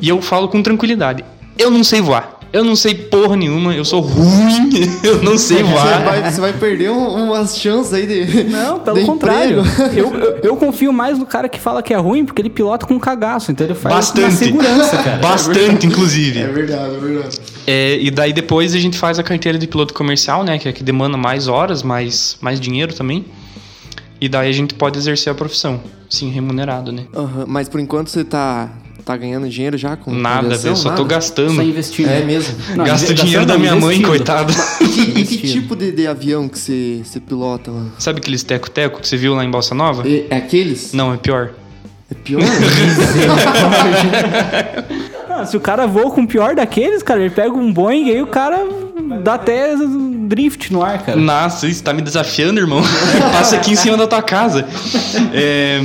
E 0.00 0.08
eu 0.08 0.20
falo 0.20 0.48
com 0.48 0.62
tranquilidade. 0.62 1.24
Eu 1.56 1.70
não 1.70 1.82
sei 1.82 2.00
voar. 2.02 2.33
Eu 2.54 2.62
não 2.64 2.76
sei 2.76 2.94
porra 2.94 3.34
nenhuma. 3.36 3.74
Eu 3.74 3.84
sou 3.84 4.00
ruim. 4.00 4.70
Eu 5.02 5.22
não 5.22 5.36
sei 5.36 5.56
Você 5.58 5.62
voar. 5.64 6.04
vai, 6.04 6.30
você 6.32 6.40
vai 6.40 6.52
perder 6.52 6.90
um- 6.90 7.24
umas 7.26 7.58
chances 7.58 7.92
aí 7.92 8.06
de. 8.06 8.44
Não, 8.44 8.78
pelo 8.78 8.98
de 9.00 9.04
contrário. 9.04 9.62
Eu, 9.94 10.14
eu, 10.14 10.36
eu 10.42 10.56
confio 10.56 10.92
mais 10.92 11.18
no 11.18 11.26
cara 11.26 11.48
que 11.48 11.58
fala 11.58 11.82
que 11.82 11.92
é 11.92 11.96
ruim, 11.96 12.24
porque 12.24 12.40
ele 12.40 12.50
pilota 12.50 12.86
com 12.86 12.98
cagaço, 12.98 13.50
então 13.50 13.66
ele 13.66 13.74
faz 13.74 13.92
na 13.92 14.00
Bastante. 14.00 14.34
segurança, 14.36 14.96
cara. 14.98 15.16
Bastante, 15.18 15.86
inclusive. 15.86 16.38
É 16.40 16.46
verdade, 16.46 16.94
é 16.94 16.98
verdade. 16.98 17.38
É, 17.66 17.98
e 18.00 18.10
daí 18.10 18.32
depois 18.32 18.74
a 18.74 18.78
gente 18.78 18.96
faz 18.96 19.18
a 19.18 19.22
carteira 19.22 19.58
de 19.58 19.66
piloto 19.66 19.92
comercial, 19.92 20.44
né? 20.44 20.56
Que 20.58 20.68
é 20.68 20.72
que 20.72 20.82
demanda 20.84 21.16
mais 21.16 21.48
horas, 21.48 21.82
mais, 21.82 22.36
mais 22.40 22.60
dinheiro 22.60 22.94
também. 22.94 23.24
E 24.20 24.28
daí 24.28 24.48
a 24.48 24.52
gente 24.52 24.74
pode 24.74 24.96
exercer 24.98 25.30
a 25.30 25.34
profissão, 25.34 25.80
sim, 26.08 26.30
remunerado, 26.30 26.92
né? 26.92 27.04
Aham, 27.14 27.44
Mas 27.48 27.68
por 27.68 27.80
enquanto 27.80 28.08
você 28.10 28.22
tá, 28.24 28.70
tá 29.04 29.16
ganhando 29.16 29.48
dinheiro 29.48 29.76
já 29.76 29.96
com 29.96 30.10
Nada, 30.12 30.56
velho, 30.56 30.76
só 30.76 30.90
tô 30.90 31.02
Nada? 31.02 31.14
gastando. 31.14 31.54
Só 31.54 31.62
investindo. 31.62 32.08
É 32.08 32.22
mesmo. 32.24 32.54
Não, 32.76 32.84
Gasto 32.84 33.08
gastando 33.08 33.16
dinheiro 33.24 33.46
da 33.46 33.52
não, 33.54 33.60
minha 33.60 33.74
mãe, 33.76 33.98
investindo. 33.98 34.08
coitada. 34.08 34.52
E 35.14 35.24
que, 35.24 35.34
e 35.46 35.52
tipo 35.52 35.76
de, 35.76 35.92
de 35.92 36.06
avião 36.06 36.48
que 36.48 36.58
você, 36.58 37.00
você 37.04 37.20
pilota, 37.20 37.70
mano? 37.70 37.92
Sabe 37.98 38.18
aqueles 38.20 38.42
teco-teco 38.42 39.00
que 39.00 39.06
você 39.08 39.16
viu 39.16 39.34
lá 39.34 39.44
em 39.44 39.50
Balsa 39.50 39.74
Nova? 39.74 40.08
É, 40.08 40.26
é 40.30 40.36
aqueles? 40.36 40.92
Não, 40.92 41.12
é 41.12 41.16
pior. 41.16 41.50
É 42.10 42.14
pior? 42.14 42.40
Ah, 45.36 45.44
se 45.44 45.56
o 45.56 45.60
cara 45.60 45.84
voa 45.84 46.12
com 46.12 46.20
o 46.22 46.28
pior 46.28 46.54
daqueles, 46.54 47.02
cara, 47.02 47.18
ele 47.20 47.30
pega 47.30 47.52
um 47.52 47.72
Boeing 47.72 48.06
e 48.06 48.12
aí 48.12 48.22
o 48.22 48.26
cara 48.28 48.56
dá 49.24 49.34
até 49.34 49.74
drift 50.28 50.72
no 50.72 50.80
ar, 50.80 51.02
cara. 51.02 51.18
Nossa, 51.18 51.66
isso 51.66 51.82
tá 51.82 51.92
me 51.92 52.02
desafiando, 52.02 52.60
irmão. 52.60 52.80
Passa 53.32 53.56
aqui 53.56 53.72
em 53.72 53.74
cima 53.74 53.96
da 53.96 54.06
tua 54.06 54.22
casa. 54.22 54.64
É 55.32 55.80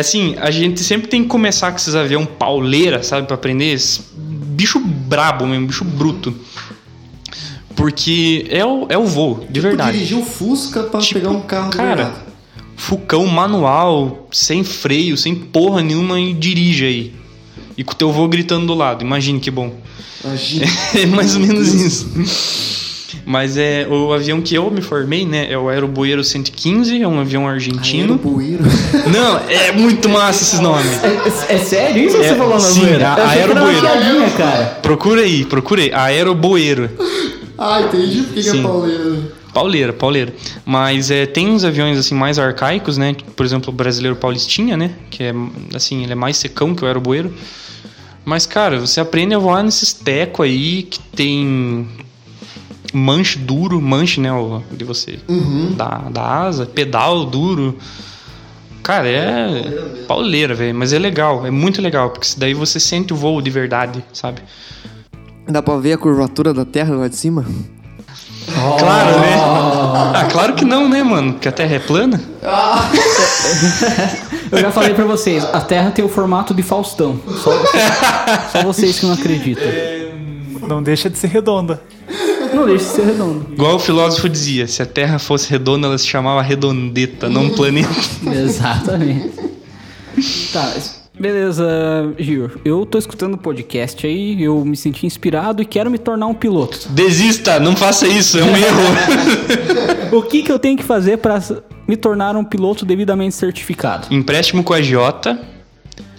assim, 0.00 0.34
a 0.40 0.50
gente 0.50 0.82
sempre 0.82 1.08
tem 1.08 1.22
que 1.22 1.28
começar 1.28 1.70
com 1.70 1.76
esses 1.76 1.94
avião 1.94 2.26
pauleira, 2.26 3.02
sabe, 3.02 3.26
pra 3.26 3.36
aprender. 3.36 3.72
Esse 3.72 4.02
bicho 4.16 4.80
brabo 4.80 5.46
mesmo, 5.46 5.66
bicho 5.66 5.84
bruto. 5.84 6.34
Porque 7.76 8.46
é 8.50 8.64
o, 8.64 8.86
é 8.88 8.96
o 8.96 9.04
voo, 9.04 9.46
de 9.50 9.60
verdade. 9.60 9.92
Dirigir 9.92 10.18
o 10.18 10.24
Fusca 10.24 10.84
pra 10.84 11.00
Tipo, 11.00 11.20
pegar 11.20 11.30
um 11.30 11.40
carro 11.40 11.70
cara. 11.70 12.14
Fucão 12.76 13.26
manual, 13.26 14.28
sem 14.32 14.64
freio, 14.64 15.16
sem 15.16 15.34
porra 15.34 15.82
nenhuma 15.82 16.20
e 16.20 16.32
dirige 16.32 16.84
aí. 16.84 17.14
E 17.76 17.82
com 17.82 17.92
o 17.92 17.96
teu 17.96 18.12
voo 18.12 18.28
gritando 18.28 18.66
do 18.66 18.74
lado. 18.74 19.04
Imagine 19.04 19.40
que 19.40 19.50
bom. 19.50 19.74
Imagina. 20.24 20.66
É 20.94 21.06
mais 21.06 21.34
ou 21.34 21.40
menos 21.40 21.74
isso. 21.74 22.83
Mas 23.26 23.56
é 23.56 23.86
o 23.88 24.12
avião 24.12 24.40
que 24.42 24.54
eu 24.54 24.70
me 24.70 24.82
formei, 24.82 25.24
né? 25.24 25.50
É 25.50 25.56
o 25.56 25.68
Aeroboeiro 25.68 26.22
115, 26.22 27.00
é 27.02 27.08
um 27.08 27.18
avião 27.20 27.48
argentino. 27.48 28.12
Aerobueiro. 28.22 28.62
Não, 29.10 29.38
é 29.48 29.72
muito 29.72 30.08
massa 30.10 30.42
esses 30.42 30.60
nomes. 30.60 31.02
É, 31.48 31.54
é 31.54 31.58
sério 31.58 32.04
isso 32.06 32.16
É, 32.18 32.28
você 32.28 32.34
falou 32.34 32.54
na 32.54 32.60
sim, 32.60 32.84
a- 32.86 32.94
era 32.96 33.14
uma 33.14 33.30
aeroboeiro. 33.30 33.80
piadinha, 33.80 34.30
cara. 34.36 34.64
Procura 34.82 35.22
aí, 35.22 35.44
procura 35.46 35.80
aí. 35.82 35.90
Aeroboeiro. 35.92 36.90
ah, 37.56 37.80
entendi 37.80 38.22
porque 38.24 38.42
que 38.42 38.48
é 38.48 38.52
Sim. 38.52 38.62
pauleiro. 38.62 39.32
Pauleira, 39.54 39.92
pauleira. 39.92 40.34
Mas 40.66 41.10
é, 41.10 41.24
tem 41.26 41.48
uns 41.48 41.64
aviões 41.64 41.96
assim 41.96 42.14
mais 42.14 42.38
arcaicos, 42.38 42.98
né? 42.98 43.14
Por 43.36 43.46
exemplo, 43.46 43.72
o 43.72 43.72
brasileiro 43.72 44.16
Paulistinha, 44.16 44.76
né? 44.76 44.90
Que 45.10 45.22
é 45.24 45.34
assim, 45.74 46.02
ele 46.02 46.12
é 46.12 46.16
mais 46.16 46.36
secão 46.36 46.74
que 46.74 46.82
o 46.84 46.86
aeroboeiro. 46.86 47.32
Mas, 48.24 48.46
cara, 48.46 48.80
você 48.80 49.00
aprende 49.00 49.34
a 49.34 49.38
voar 49.38 49.62
nesses 49.62 49.92
teco 49.92 50.42
aí 50.42 50.82
que 50.82 50.98
tem 50.98 51.86
manche 52.94 53.38
duro, 53.38 53.80
manche, 53.80 54.20
né? 54.20 54.32
o- 54.32 54.62
De 54.72 54.84
você 54.84 55.18
da, 55.76 55.98
da 56.10 56.22
asa, 56.22 56.64
pedal 56.66 57.26
duro. 57.26 57.76
Cara, 58.82 59.08
é 59.08 59.62
pauleira, 60.06 60.54
velho. 60.54 60.74
Mas 60.74 60.92
é 60.92 60.98
legal, 60.98 61.46
é 61.46 61.50
muito 61.50 61.80
legal, 61.82 62.10
porque 62.10 62.28
daí 62.36 62.54
você 62.54 62.78
sente 62.78 63.12
o 63.12 63.16
voo 63.16 63.40
de 63.42 63.50
verdade, 63.50 64.04
sabe? 64.12 64.42
Dá 65.48 65.62
pra 65.62 65.76
ver 65.78 65.92
a 65.94 65.98
curvatura 65.98 66.52
da 66.54 66.64
Terra 66.64 66.94
lá 66.94 67.08
de 67.08 67.16
cima? 67.16 67.44
Claro, 68.78 69.20
né? 69.20 69.34
Ah, 70.14 70.28
claro 70.30 70.52
que 70.54 70.64
não, 70.66 70.86
né, 70.88 71.02
mano? 71.02 71.32
Porque 71.32 71.48
a 71.48 71.52
Terra 71.52 71.76
é 71.76 71.78
plana. 71.78 72.20
Eu 74.52 74.58
já 74.58 74.70
falei 74.70 74.94
pra 74.94 75.04
vocês, 75.04 75.42
a 75.44 75.60
Terra 75.60 75.90
tem 75.90 76.04
o 76.04 76.08
formato 76.08 76.52
de 76.54 76.62
Faustão. 76.62 77.18
Só, 77.42 77.50
só 78.52 78.62
vocês 78.62 78.98
que 78.98 79.06
não 79.06 79.14
acreditam. 79.14 79.64
Não 80.68 80.82
deixa 80.82 81.08
de 81.10 81.16
ser 81.18 81.28
redonda. 81.28 81.82
Não 82.54 82.66
deixe 82.66 82.84
de 82.84 82.90
ser 82.90 83.06
redondo. 83.06 83.46
Igual 83.52 83.76
o 83.76 83.78
filósofo 83.78 84.28
dizia, 84.28 84.66
se 84.66 84.82
a 84.82 84.86
Terra 84.86 85.18
fosse 85.18 85.50
redonda, 85.50 85.86
ela 85.86 85.98
se 85.98 86.06
chamava 86.06 86.40
redondeta, 86.42 87.28
não 87.28 87.50
planeta. 87.54 87.88
Exatamente. 88.32 89.32
Tá, 90.52 90.72
beleza, 91.18 91.66
Gil. 92.18 92.50
Eu 92.64 92.86
tô 92.86 92.98
escutando 92.98 93.34
o 93.34 93.38
podcast 93.38 94.06
aí, 94.06 94.40
eu 94.42 94.64
me 94.64 94.76
senti 94.76 95.06
inspirado 95.06 95.60
e 95.60 95.64
quero 95.64 95.90
me 95.90 95.98
tornar 95.98 96.26
um 96.26 96.34
piloto. 96.34 96.88
Desista, 96.90 97.58
não 97.58 97.74
faça 97.74 98.06
isso, 98.06 98.38
é 98.38 98.44
um 98.44 98.56
erro. 98.56 99.94
O 100.12 100.22
que 100.22 100.44
que 100.44 100.52
eu 100.52 100.60
tenho 100.60 100.76
que 100.76 100.84
fazer 100.84 101.18
pra 101.18 101.42
me 101.88 101.96
tornar 101.96 102.36
um 102.36 102.44
piloto 102.44 102.86
devidamente 102.86 103.34
certificado? 103.34 104.06
Empréstimo 104.14 104.62
com 104.62 104.72
a 104.72 104.80
Jota, 104.80 105.40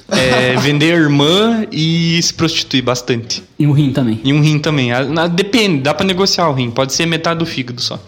é, 0.09 0.55
vender 0.57 0.93
a 0.93 0.97
irmã 0.97 1.65
e 1.71 2.19
se 2.21 2.33
prostituir 2.33 2.83
bastante. 2.83 3.43
E 3.57 3.65
um 3.65 3.71
rim 3.71 3.91
também. 3.91 4.19
E 4.23 4.31
um 4.33 4.41
rim 4.41 4.59
também. 4.59 4.91
Ah, 4.91 5.27
Depende, 5.27 5.81
dá 5.81 5.93
pra 5.93 6.05
negociar 6.05 6.47
o 6.49 6.53
rim. 6.53 6.69
Pode 6.69 6.93
ser 6.93 7.05
metade 7.05 7.39
do 7.39 7.45
fígado 7.45 7.81
só. 7.81 7.99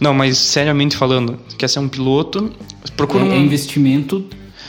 Não, 0.00 0.14
mas 0.14 0.38
seriamente 0.38 0.96
falando, 0.96 1.38
quer 1.58 1.68
ser 1.68 1.78
um 1.80 1.88
piloto, 1.88 2.50
procura 2.96 3.24
É, 3.24 3.28
um... 3.28 3.32
é 3.32 3.38
investimento 3.38 4.24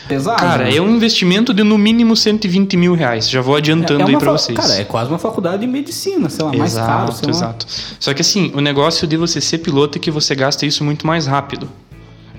pesado. 0.08 0.40
Cara, 0.40 0.66
né? 0.66 0.76
é 0.76 0.82
um 0.82 0.96
investimento 0.96 1.54
de 1.54 1.64
no 1.64 1.78
mínimo 1.78 2.16
120 2.16 2.76
mil 2.76 2.94
reais. 2.96 3.30
Já 3.30 3.40
vou 3.42 3.56
adiantando 3.56 4.02
É 4.02 4.06
aí 4.06 4.10
uma 4.10 4.20
pra 4.20 4.32
fa- 4.32 4.38
vocês. 4.38 4.58
Cara, 4.58 4.74
é 4.76 4.84
quase 4.84 5.10
uma 5.10 5.20
faculdade 5.20 5.62
de 5.62 5.68
medicina, 5.68 6.30
sei 6.30 6.44
lá, 6.44 6.54
mais 6.54 6.74
caro, 6.74 7.12
sei 7.14 7.28
lá. 7.28 7.32
Exato. 7.32 7.66
Só 8.00 8.14
que 8.14 8.22
assim, 8.22 8.52
o 8.56 8.60
negócio 8.62 9.08
de 9.08 9.16
você 9.16 9.40
ser 9.40 9.60
piloto 9.60 9.98
é 9.98 10.02
que 10.02 10.12
você 10.12 10.34
gasta 10.36 10.66
isso 10.66 10.84
muito 10.84 11.06
mais 11.08 11.26
rápido. 11.28 11.70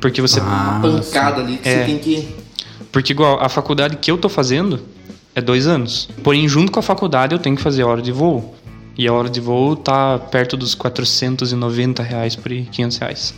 Porque 0.00 0.20
você. 0.20 0.40
Ah, 0.40 0.80
Pancada 0.82 1.40
ali 1.40 1.56
que 1.56 1.66
É. 1.68 1.78
você 1.78 1.84
tem 1.86 1.98
que. 1.98 2.28
Porque 2.94 3.12
igual, 3.12 3.40
a 3.42 3.48
faculdade 3.48 3.96
que 3.96 4.08
eu 4.08 4.16
tô 4.16 4.28
fazendo 4.28 4.78
é 5.34 5.40
dois 5.40 5.66
anos. 5.66 6.08
Porém, 6.22 6.48
junto 6.48 6.70
com 6.70 6.78
a 6.78 6.82
faculdade 6.82 7.34
eu 7.34 7.40
tenho 7.40 7.56
que 7.56 7.60
fazer 7.62 7.82
hora 7.82 8.00
de 8.00 8.12
voo. 8.12 8.54
E 8.96 9.08
a 9.08 9.12
hora 9.12 9.28
de 9.28 9.40
voo 9.40 9.74
tá 9.74 10.16
perto 10.16 10.56
dos 10.56 10.76
490 10.76 12.04
reais 12.04 12.36
por 12.36 12.52
aí, 12.52 12.62
500 12.70 12.98
reais. 12.98 13.34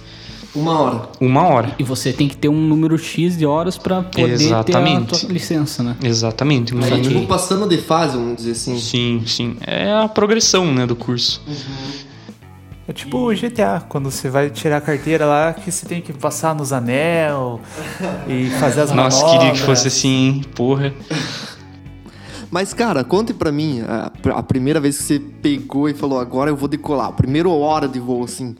Uma 0.54 0.78
hora. 0.78 1.08
Uma 1.18 1.42
hora. 1.44 1.74
E 1.78 1.82
você 1.82 2.12
tem 2.12 2.28
que 2.28 2.36
ter 2.36 2.48
um 2.50 2.60
número 2.60 2.98
X 2.98 3.36
de 3.38 3.46
horas 3.46 3.78
pra 3.78 4.02
poder 4.02 4.32
Exatamente. 4.32 5.06
ter 5.08 5.16
a 5.16 5.18
tua 5.20 5.32
licença, 5.32 5.82
né? 5.82 5.96
Exatamente. 6.02 6.74
Um 6.74 6.80
É 6.80 6.82
fator- 6.82 7.00
tipo 7.02 7.26
passando 7.26 7.66
de 7.66 7.78
fase, 7.78 8.16
vamos 8.16 8.36
dizer 8.36 8.52
assim. 8.52 8.78
Sim, 8.78 9.22
sim. 9.26 9.56
É 9.66 9.90
a 9.92 10.06
progressão, 10.08 10.70
né, 10.72 10.86
do 10.86 10.94
curso. 10.96 11.40
É 12.88 12.92
tipo 12.92 13.18
o 13.18 13.34
GTA, 13.34 13.82
quando 13.88 14.10
você 14.10 14.30
vai 14.30 14.48
tirar 14.48 14.76
a 14.76 14.80
carteira 14.80 15.26
lá, 15.26 15.52
que 15.52 15.72
você 15.72 15.84
tem 15.84 16.00
que 16.00 16.12
passar 16.12 16.54
nos 16.54 16.72
anel 16.72 17.60
e 18.28 18.48
fazer 18.60 18.82
as 18.82 18.92
Nossa, 18.92 19.16
manobras. 19.18 19.38
queria 19.38 19.52
que 19.54 19.60
fosse 19.66 19.88
assim, 19.88 20.08
hein? 20.08 20.44
Porra. 20.54 20.94
Mas, 22.48 22.72
cara, 22.72 23.02
conte 23.02 23.34
pra 23.34 23.50
mim 23.50 23.82
a, 23.88 24.12
a 24.36 24.42
primeira 24.42 24.78
vez 24.78 24.98
que 24.98 25.02
você 25.02 25.18
pegou 25.18 25.88
e 25.88 25.94
falou, 25.94 26.20
agora 26.20 26.48
eu 26.48 26.56
vou 26.56 26.68
decolar. 26.68 27.10
Primeira 27.12 27.48
hora 27.48 27.88
de 27.88 27.98
voo, 27.98 28.22
assim. 28.22 28.54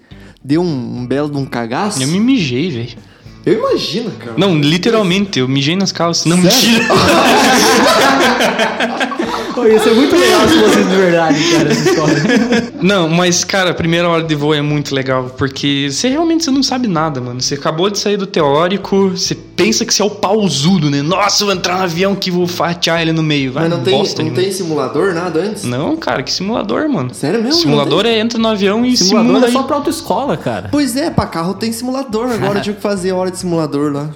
Deu 0.45 0.61
um, 0.61 0.99
um 0.99 1.07
belo 1.07 1.31
de 1.31 1.37
um 1.37 1.45
cagaço? 1.45 2.03
Eu 2.03 2.09
me 2.09 2.19
mijei, 2.19 2.69
velho. 2.71 2.99
Eu 3.45 3.61
imagino, 3.61 4.11
cara. 4.11 4.35
Não, 4.37 4.59
literalmente, 4.59 5.39
eu 5.39 5.47
mijei 5.47 5.77
nas 5.77 5.93
calças. 5.93 6.27
Não, 6.27 6.37
mentira. 6.37 6.85
Pô, 9.57 9.65
ia 9.65 9.81
ser 9.81 9.95
muito 9.95 10.15
legal 10.21 10.47
se 10.47 10.59
fosse 10.59 10.85
de 10.85 10.97
verdade, 10.97 11.51
cara, 11.51 11.71
essa 11.71 11.91
história. 11.91 12.73
Não, 12.83 13.09
mas, 13.09 13.43
cara, 13.43 13.71
a 13.71 13.75
primeira 13.75 14.07
hora 14.07 14.23
de 14.23 14.35
voo 14.35 14.53
é 14.53 14.61
muito 14.61 14.95
legal, 14.95 15.31
porque 15.39 15.89
você 15.91 16.11
realmente 16.11 16.45
você 16.45 16.51
não 16.51 16.63
sabe 16.63 16.87
nada, 16.87 17.23
mano. 17.23 17.41
Você 17.41 17.55
acabou 17.55 17.89
de 17.89 17.99
sair 17.99 18.19
do 18.19 18.27
teórico, 18.27 19.09
você 19.09 19.35
pensa 19.35 19.87
que 19.87 19.95
você 19.95 20.03
é 20.03 20.05
o 20.05 20.11
pausudo, 20.11 20.91
né? 20.91 21.01
Nossa, 21.01 21.43
eu 21.43 21.47
vou 21.47 21.57
entrar 21.57 21.79
no 21.79 21.85
avião 21.85 22.15
que 22.15 22.31
vou 22.31 22.47
fatiar 22.47 23.01
ele 23.01 23.13
no 23.13 23.23
meio. 23.23 23.51
Vai, 23.51 23.67
Mas 23.67 23.79
não, 23.79 23.83
tem, 23.83 23.97
bosta 23.97 24.23
não 24.23 24.31
tem 24.33 24.53
simulador, 24.53 25.15
nada 25.15 25.41
antes? 25.41 25.65
Não, 25.65 25.97
cara, 25.97 26.23
que 26.23 26.31
simulador, 26.31 26.87
mano. 26.87 27.15
Sério 27.15 27.43
mesmo? 27.43 27.59
Simulador 27.63 28.05
é 28.05 28.19
entra 28.19 28.39
no 28.39 28.49
avião 28.49 28.85
e 28.85 28.95
Simulador 28.95 29.27
simula 29.27 29.47
é 29.47 29.51
só 29.51 29.63
pra 29.63 29.77
autoescola, 29.77 30.37
cara. 30.37 30.69
Pois 30.71 30.95
é, 30.97 31.09
pra 31.09 31.25
carro 31.25 31.55
tem 31.55 31.73
simulador. 31.73 32.31
Agora 32.31 32.59
eu 32.59 32.61
tive 32.63 32.77
que 32.77 32.83
fazer 32.83 33.13
hora 33.13 33.31
de 33.31 33.39
simulador 33.39 33.91
lá. 33.91 34.11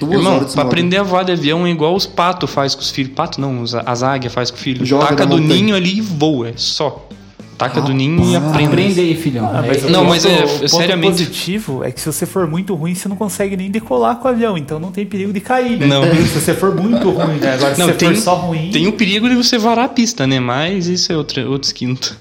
Duas 0.00 0.12
Irmão, 0.14 0.44
pra 0.44 0.62
aprender 0.62 0.96
a 0.98 1.02
voar 1.02 1.24
de 1.24 1.32
avião 1.32 1.66
é 1.66 1.70
igual 1.70 1.94
os 1.94 2.06
patos 2.06 2.50
faz 2.50 2.74
com 2.74 2.80
os 2.82 2.90
filhos. 2.90 3.12
Pato 3.14 3.40
não, 3.40 3.62
os- 3.62 3.74
as 3.74 4.02
águias 4.02 4.32
faz 4.32 4.50
com 4.50 4.56
o 4.56 4.60
filho. 4.60 4.84
Joga 4.84 5.06
Taca 5.06 5.26
do 5.26 5.38
montanha. 5.38 5.62
ninho 5.62 5.74
ali 5.76 5.98
e 5.98 6.00
voa, 6.00 6.48
é 6.48 6.54
só. 6.56 7.08
Taca 7.56 7.80
do 7.80 7.92
ninho 7.94 8.20
e 8.32 8.34
aprende. 8.34 8.64
Aprende 8.66 9.00
aí, 9.00 9.14
filhão. 9.14 9.46
Ah, 9.48 9.62
mas 9.64 9.84
É- 9.84 9.86
o 9.86 9.90
Não, 9.90 10.00
ponto- 10.00 10.08
mas 10.10 10.24
é- 10.26 10.44
o 10.64 10.68
seriamente. 10.68 11.12
positivo 11.12 11.84
é 11.84 11.92
que 11.92 12.00
se 12.00 12.06
você 12.12 12.26
for 12.26 12.48
muito 12.48 12.74
ruim, 12.74 12.96
você 12.96 13.08
não 13.08 13.14
consegue 13.14 13.56
nem 13.56 13.70
decolar 13.70 14.16
com 14.16 14.26
o 14.26 14.30
avião, 14.32 14.58
então 14.58 14.80
não 14.80 14.90
tem 14.90 15.06
perigo 15.06 15.32
de 15.32 15.38
cair, 15.40 15.78
né? 15.78 15.86
Não. 15.86 16.02
Se 16.26 16.40
você 16.40 16.52
for 16.52 16.74
muito 16.74 17.08
ruim, 17.10 17.36
né? 17.38 17.54
Agora, 17.54 17.72
se 17.74 17.80
Não, 17.80 17.86
você 17.86 17.92
tem, 17.94 18.08
for 18.08 18.16
só 18.20 18.34
ruim. 18.34 18.70
tem 18.72 18.88
o 18.88 18.92
perigo 18.94 19.28
de 19.28 19.36
você 19.36 19.56
varar 19.56 19.84
a 19.84 19.88
pista, 19.88 20.26
né? 20.26 20.40
Mas 20.40 20.88
isso 20.88 21.12
é 21.12 21.16
outro, 21.16 21.48
outro 21.48 21.72
quinto. 21.72 22.18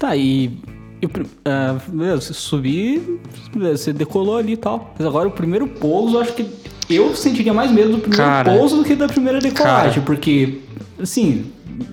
Tá, 0.00 0.16
e. 0.16 0.50
e 1.00 1.06
o 1.06 1.08
prim- 1.08 1.26
ah, 1.44 1.76
beleza, 1.86 2.20
você 2.20 2.34
subir, 2.34 3.20
você 3.54 3.92
decolou 3.92 4.36
ali 4.36 4.54
e 4.54 4.56
tal. 4.56 4.92
Mas 4.98 5.06
agora 5.06 5.28
o 5.28 5.30
primeiro 5.30 5.68
pouso, 5.68 6.16
eu 6.16 6.20
acho 6.22 6.32
que 6.32 6.44
eu 6.94 7.14
sentiria 7.16 7.52
mais 7.54 7.70
medo 7.70 7.92
do 7.92 7.98
primeiro 7.98 8.22
Cara, 8.24 8.52
pouso 8.54 8.76
do 8.76 8.84
que 8.84 8.94
da 8.94 9.06
primeira 9.08 9.38
decolagem. 9.40 9.90
cara. 9.94 10.02
Porque, 10.06 10.58
assim, 11.00 11.46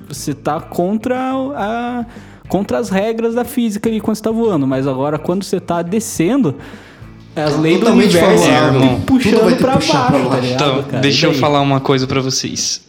você 0.07 0.33
tá 0.33 0.59
contra 0.59 1.17
a. 1.55 2.05
Contra 2.47 2.79
as 2.79 2.89
regras 2.89 3.35
da 3.35 3.45
física 3.45 3.87
ali 3.87 3.99
quando 4.01 4.17
você 4.17 4.23
tá 4.23 4.31
voando, 4.31 4.65
mas 4.65 4.87
agora 4.87 5.19
quando 5.19 5.43
você 5.43 5.59
tá 5.59 5.83
descendo, 5.83 6.55
as 7.35 7.55
leis 7.59 7.79
do 7.79 7.91
universo 7.91 8.43
estão 8.43 9.01
puxando 9.01 9.55
pra 9.59 9.73
puxar 9.77 10.07
pra 10.07 10.17
baixo, 10.17 10.23
tá 10.23 10.29
baixo. 10.29 10.41
ligado, 10.47 10.71
Então, 10.71 10.83
cara? 10.83 11.01
deixa 11.01 11.27
eu 11.27 11.33
falar 11.35 11.61
uma 11.61 11.79
coisa 11.79 12.07
pra 12.07 12.19
vocês. 12.21 12.81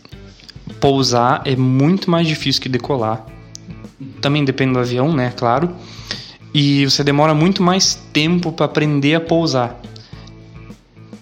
Pousar 0.81 1.43
é 1.45 1.55
muito 1.57 2.11
mais 2.11 2.27
difícil 2.27 2.63
que 2.63 2.71
decolar. 2.71 3.27
Também 4.23 4.45
depende 4.47 4.73
do 4.73 4.79
avião, 4.79 5.13
né? 5.13 5.31
Claro. 5.37 5.71
E 6.55 6.85
você 6.87 7.05
demora 7.05 7.35
muito 7.35 7.63
mais 7.63 7.95
tempo 8.15 8.51
pra 8.53 8.65
aprender 8.65 9.15
a 9.15 9.21
pousar. 9.21 9.79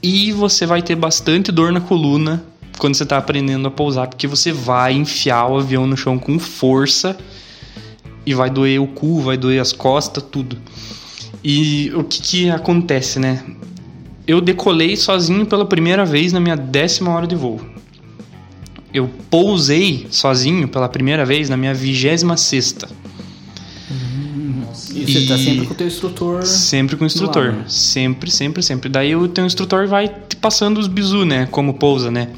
E 0.02 0.32
você 0.32 0.64
vai 0.64 0.80
ter 0.82 0.94
bastante 0.94 1.50
dor 1.50 1.72
na 1.72 1.80
coluna 1.80 2.44
quando 2.78 2.94
você 2.94 3.04
tá 3.04 3.18
aprendendo 3.18 3.66
a 3.66 3.70
pousar, 3.70 4.06
porque 4.06 4.26
você 4.26 4.52
vai 4.52 4.92
enfiar 4.92 5.46
o 5.46 5.58
avião 5.58 5.86
no 5.86 5.96
chão 5.96 6.18
com 6.18 6.38
força 6.38 7.16
e 8.24 8.32
vai 8.32 8.48
doer 8.48 8.80
o 8.80 8.86
cu, 8.86 9.20
vai 9.20 9.36
doer 9.36 9.60
as 9.60 9.72
costas, 9.72 10.22
tudo. 10.22 10.56
E 11.42 11.90
o 11.94 12.04
que, 12.04 12.22
que 12.22 12.50
acontece, 12.50 13.18
né? 13.18 13.42
Eu 14.26 14.40
decolei 14.40 14.96
sozinho 14.96 15.46
pela 15.46 15.64
primeira 15.64 16.04
vez 16.04 16.32
na 16.32 16.38
minha 16.38 16.56
décima 16.56 17.10
hora 17.12 17.26
de 17.26 17.34
voo. 17.34 17.60
Eu 18.92 19.10
pousei 19.30 20.06
sozinho 20.10 20.68
pela 20.68 20.88
primeira 20.88 21.24
vez 21.24 21.48
na 21.48 21.56
minha 21.56 21.74
vigésima 21.74 22.36
sexta. 22.36 22.88
E 25.02 25.12
você 25.12 25.26
tá 25.26 25.38
sempre 25.38 25.66
com 25.66 25.72
o 25.72 25.76
teu 25.76 25.86
instrutor. 25.86 26.42
Sempre 26.44 26.96
com 26.96 27.04
o 27.04 27.06
instrutor. 27.06 27.52
né? 27.52 27.64
Sempre, 27.68 28.30
sempre, 28.30 28.62
sempre. 28.62 28.88
Daí 28.88 29.14
o 29.14 29.28
teu 29.28 29.44
instrutor 29.44 29.86
vai 29.86 30.08
te 30.08 30.36
passando 30.36 30.78
os 30.78 30.86
bizu, 30.86 31.24
né? 31.24 31.46
Como 31.50 31.74
pousa, 31.74 32.10
né? 32.10 32.28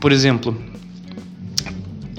Por 0.00 0.12
exemplo, 0.12 0.56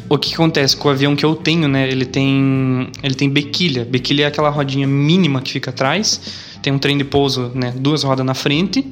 o 0.09 0.17
que 0.17 0.33
acontece 0.33 0.75
com 0.75 0.87
o 0.87 0.91
avião 0.91 1.15
que 1.15 1.25
eu 1.25 1.35
tenho, 1.35 1.67
né? 1.67 1.87
Ele 1.89 2.05
tem, 2.05 2.89
ele 3.03 3.15
tem 3.15 3.29
bequilha. 3.29 3.85
Bequilha 3.85 4.23
é 4.23 4.27
aquela 4.27 4.49
rodinha 4.49 4.87
mínima 4.87 5.41
que 5.41 5.51
fica 5.51 5.69
atrás. 5.69 6.19
Tem 6.61 6.71
um 6.73 6.79
trem 6.79 6.97
de 6.97 7.03
pouso, 7.03 7.51
né? 7.53 7.73
Duas 7.77 8.03
rodas 8.03 8.25
na 8.25 8.33
frente. 8.33 8.85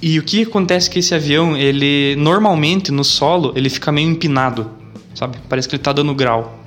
E 0.00 0.18
o 0.18 0.22
que 0.22 0.42
acontece 0.42 0.90
que 0.90 0.98
esse 0.98 1.14
avião, 1.14 1.56
ele 1.56 2.14
normalmente 2.16 2.92
no 2.92 3.02
solo, 3.02 3.52
ele 3.56 3.70
fica 3.70 3.90
meio 3.90 4.08
empinado, 4.10 4.70
sabe? 5.14 5.38
Parece 5.48 5.66
que 5.66 5.76
ele 5.76 5.82
tá 5.82 5.92
dando 5.92 6.14
grau. 6.14 6.62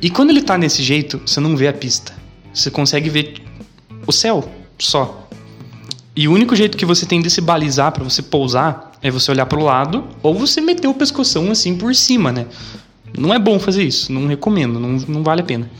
E 0.00 0.10
quando 0.10 0.30
ele 0.30 0.42
tá 0.42 0.56
nesse 0.58 0.82
jeito, 0.82 1.20
você 1.24 1.40
não 1.40 1.56
vê 1.56 1.68
a 1.68 1.72
pista. 1.72 2.12
Você 2.52 2.70
consegue 2.70 3.08
ver 3.10 3.34
o 4.06 4.12
céu 4.12 4.48
só. 4.78 5.28
E 6.14 6.28
o 6.28 6.32
único 6.32 6.54
jeito 6.56 6.76
que 6.78 6.84
você 6.86 7.04
tem 7.04 7.20
de 7.20 7.28
se 7.30 7.40
balizar 7.40 7.92
pra 7.92 8.04
você 8.04 8.22
pousar 8.22 8.92
é 9.02 9.10
você 9.10 9.30
olhar 9.30 9.46
pro 9.46 9.62
lado 9.62 10.04
ou 10.22 10.34
você 10.34 10.60
meter 10.60 10.88
o 10.88 10.94
pescoção 10.94 11.50
assim 11.50 11.76
por 11.76 11.94
cima, 11.94 12.32
né? 12.32 12.46
Não 13.18 13.32
é 13.32 13.38
bom 13.38 13.58
fazer 13.58 13.82
isso, 13.84 14.12
não 14.12 14.26
recomendo, 14.26 14.78
não, 14.80 14.90
não 15.08 15.22
vale 15.22 15.42
a 15.42 15.44
pena. 15.44 15.70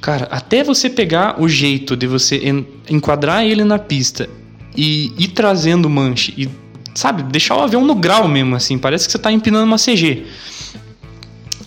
Cara, 0.00 0.26
até 0.30 0.64
você 0.64 0.90
pegar 0.90 1.40
o 1.40 1.48
jeito 1.48 1.96
de 1.96 2.06
você 2.06 2.36
en- 2.48 2.66
enquadrar 2.88 3.44
ele 3.44 3.64
na 3.64 3.78
pista 3.78 4.28
e 4.76 5.12
ir 5.16 5.28
trazendo 5.28 5.88
manche 5.88 6.32
e, 6.36 6.48
sabe, 6.94 7.22
deixar 7.24 7.56
o 7.56 7.60
avião 7.60 7.84
no 7.84 7.94
grau 7.94 8.26
mesmo, 8.26 8.56
assim, 8.56 8.78
parece 8.78 9.06
que 9.06 9.12
você 9.12 9.18
tá 9.18 9.30
empinando 9.30 9.64
uma 9.66 9.76
CG. 9.78 10.26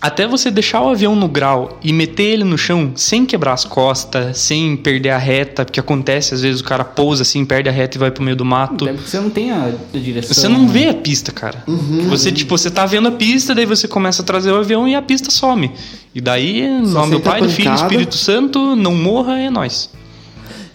Até 0.05 0.27
você 0.27 0.51
deixar 0.51 0.83
o 0.83 0.89
avião 0.89 1.15
no 1.15 1.27
grau 1.27 1.79
e 1.83 1.91
meter 1.91 2.25
ele 2.25 2.43
no 2.43 2.59
chão 2.59 2.91
sem 2.95 3.25
quebrar 3.25 3.53
as 3.53 3.65
costas, 3.65 4.37
sem 4.37 4.77
perder 4.77 5.09
a 5.09 5.17
reta, 5.17 5.65
porque 5.65 5.79
acontece, 5.79 6.35
às 6.35 6.41
vezes 6.41 6.61
o 6.61 6.63
cara 6.63 6.85
pousa 6.85 7.23
assim, 7.23 7.43
perde 7.43 7.69
a 7.69 7.71
reta 7.71 7.97
e 7.97 7.99
vai 7.99 8.11
pro 8.11 8.23
meio 8.23 8.37
do 8.37 8.45
mato. 8.45 8.85
Você 8.85 9.19
não 9.19 9.31
tem 9.31 9.49
a 9.49 9.73
direção. 9.91 10.31
Você 10.35 10.47
não 10.47 10.67
vê 10.67 10.89
a 10.89 10.93
pista, 10.93 11.31
cara. 11.31 11.63
Você, 12.07 12.31
tipo, 12.31 12.55
você 12.55 12.69
tá 12.69 12.85
vendo 12.85 13.07
a 13.07 13.11
pista, 13.13 13.55
daí 13.55 13.65
você 13.65 13.87
começa 13.87 14.21
a 14.21 14.25
trazer 14.25 14.51
o 14.51 14.57
avião 14.57 14.87
e 14.87 14.93
a 14.93 15.01
pista 15.01 15.31
some. 15.31 15.71
E 16.13 16.21
daí, 16.21 16.61
em 16.61 16.85
nome 16.85 17.13
do 17.13 17.19
Pai, 17.19 17.41
do 17.41 17.49
Filho 17.49 17.71
e. 17.71 17.73
Espírito 17.73 18.15
Santo, 18.15 18.75
não 18.75 18.93
morra, 18.93 19.39
é 19.39 19.49
nós. 19.49 19.89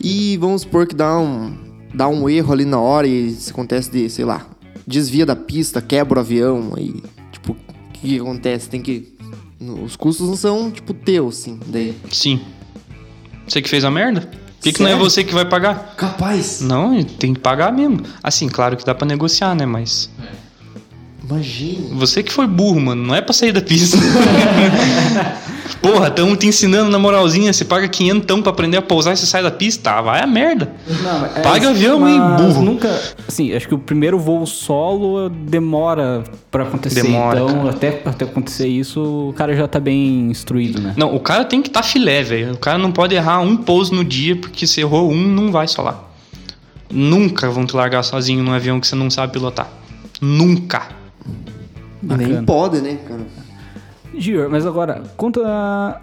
E 0.00 0.36
vamos 0.38 0.62
supor 0.62 0.88
que 0.88 0.94
dá 0.96 1.16
um, 1.16 1.56
dá 1.94 2.08
um 2.08 2.28
erro 2.28 2.52
ali 2.52 2.64
na 2.64 2.80
hora 2.80 3.06
e 3.06 3.28
isso 3.28 3.50
acontece 3.50 3.92
de, 3.92 4.10
sei 4.10 4.24
lá, 4.24 4.44
desvia 4.84 5.24
da 5.24 5.36
pista, 5.36 5.80
quebra 5.80 6.18
o 6.18 6.20
avião 6.20 6.72
e, 6.76 7.00
tipo, 7.30 7.52
o 7.52 7.92
que, 7.92 8.08
que 8.08 8.18
acontece? 8.18 8.68
Tem 8.68 8.82
que. 8.82 9.19
Os 9.60 9.94
custos 9.94 10.26
não 10.26 10.36
são, 10.36 10.70
tipo, 10.70 10.94
teus, 10.94 11.40
assim. 11.40 11.60
Daí. 11.66 11.94
Sim. 12.10 12.40
Você 13.46 13.60
que 13.60 13.68
fez 13.68 13.84
a 13.84 13.90
merda? 13.90 14.22
Por 14.22 14.62
que, 14.62 14.72
que 14.72 14.82
não 14.82 14.90
é 14.90 14.96
você 14.96 15.24
que 15.24 15.34
vai 15.34 15.44
pagar? 15.44 15.94
Capaz! 15.96 16.60
Não, 16.60 17.02
tem 17.02 17.34
que 17.34 17.40
pagar 17.40 17.72
mesmo. 17.72 18.02
Assim, 18.22 18.48
claro 18.48 18.76
que 18.76 18.84
dá 18.84 18.94
pra 18.94 19.06
negociar, 19.06 19.54
né? 19.54 19.66
Mas. 19.66 20.10
Imagine. 21.30 21.88
Você 21.92 22.22
que 22.22 22.32
foi 22.32 22.46
burro, 22.46 22.80
mano. 22.80 23.02
Não 23.02 23.14
é 23.14 23.20
pra 23.20 23.32
sair 23.32 23.52
da 23.52 23.60
pista. 23.60 23.96
Porra, 25.80 26.10
tamo 26.10 26.36
te 26.36 26.46
ensinando 26.46 26.90
na 26.90 26.98
moralzinha. 26.98 27.52
Você 27.52 27.64
paga 27.64 27.88
500 27.88 28.40
pra 28.42 28.50
aprender 28.50 28.76
a 28.76 28.82
pousar 28.82 29.14
e 29.14 29.16
você 29.16 29.24
sai 29.24 29.42
da 29.42 29.50
pista. 29.50 29.90
Ah, 29.90 30.02
vai 30.02 30.22
a 30.22 30.26
merda. 30.26 30.72
Não, 31.02 31.26
é- 31.26 31.40
Paga 31.40 31.68
o 31.68 31.70
avião, 31.70 32.06
hein, 32.06 32.20
burro. 32.36 32.62
Nunca. 32.62 33.00
Assim, 33.26 33.52
acho 33.54 33.66
que 33.66 33.74
o 33.74 33.78
primeiro 33.78 34.18
voo 34.18 34.44
solo 34.46 35.30
demora 35.30 36.22
pra 36.50 36.64
acontecer. 36.64 37.02
Demora, 37.02 37.40
então, 37.40 37.56
cara. 37.56 37.70
até, 37.70 38.02
até 38.04 38.24
acontecer 38.24 38.68
isso, 38.68 39.00
o 39.30 39.32
cara 39.32 39.56
já 39.56 39.66
tá 39.66 39.80
bem 39.80 40.30
instruído, 40.30 40.80
né? 40.80 40.92
Não, 40.96 41.14
o 41.14 41.20
cara 41.20 41.44
tem 41.44 41.62
que 41.62 41.68
estar 41.68 41.80
tá 41.82 41.86
filé, 41.86 42.22
velho. 42.22 42.52
O 42.52 42.58
cara 42.58 42.76
não 42.76 42.92
pode 42.92 43.14
errar 43.14 43.40
um 43.40 43.56
pouso 43.56 43.94
no 43.94 44.04
dia, 44.04 44.36
porque 44.36 44.66
se 44.66 44.80
errou 44.80 45.10
um, 45.10 45.16
não 45.16 45.50
vai 45.50 45.66
solar. 45.66 46.10
Nunca 46.92 47.48
vão 47.48 47.64
te 47.64 47.74
largar 47.74 48.02
sozinho 48.02 48.42
num 48.42 48.52
avião 48.52 48.80
que 48.80 48.86
você 48.86 48.96
não 48.96 49.08
sabe 49.08 49.32
pilotar. 49.32 49.68
Nunca. 50.20 50.99
E 52.02 52.06
nem 52.06 52.16
Bacana. 52.28 52.42
pode, 52.44 52.80
né, 52.80 52.98
cara? 53.06 53.26
Gior, 54.16 54.48
mas 54.50 54.66
agora, 54.66 55.02
conta. 55.16 56.00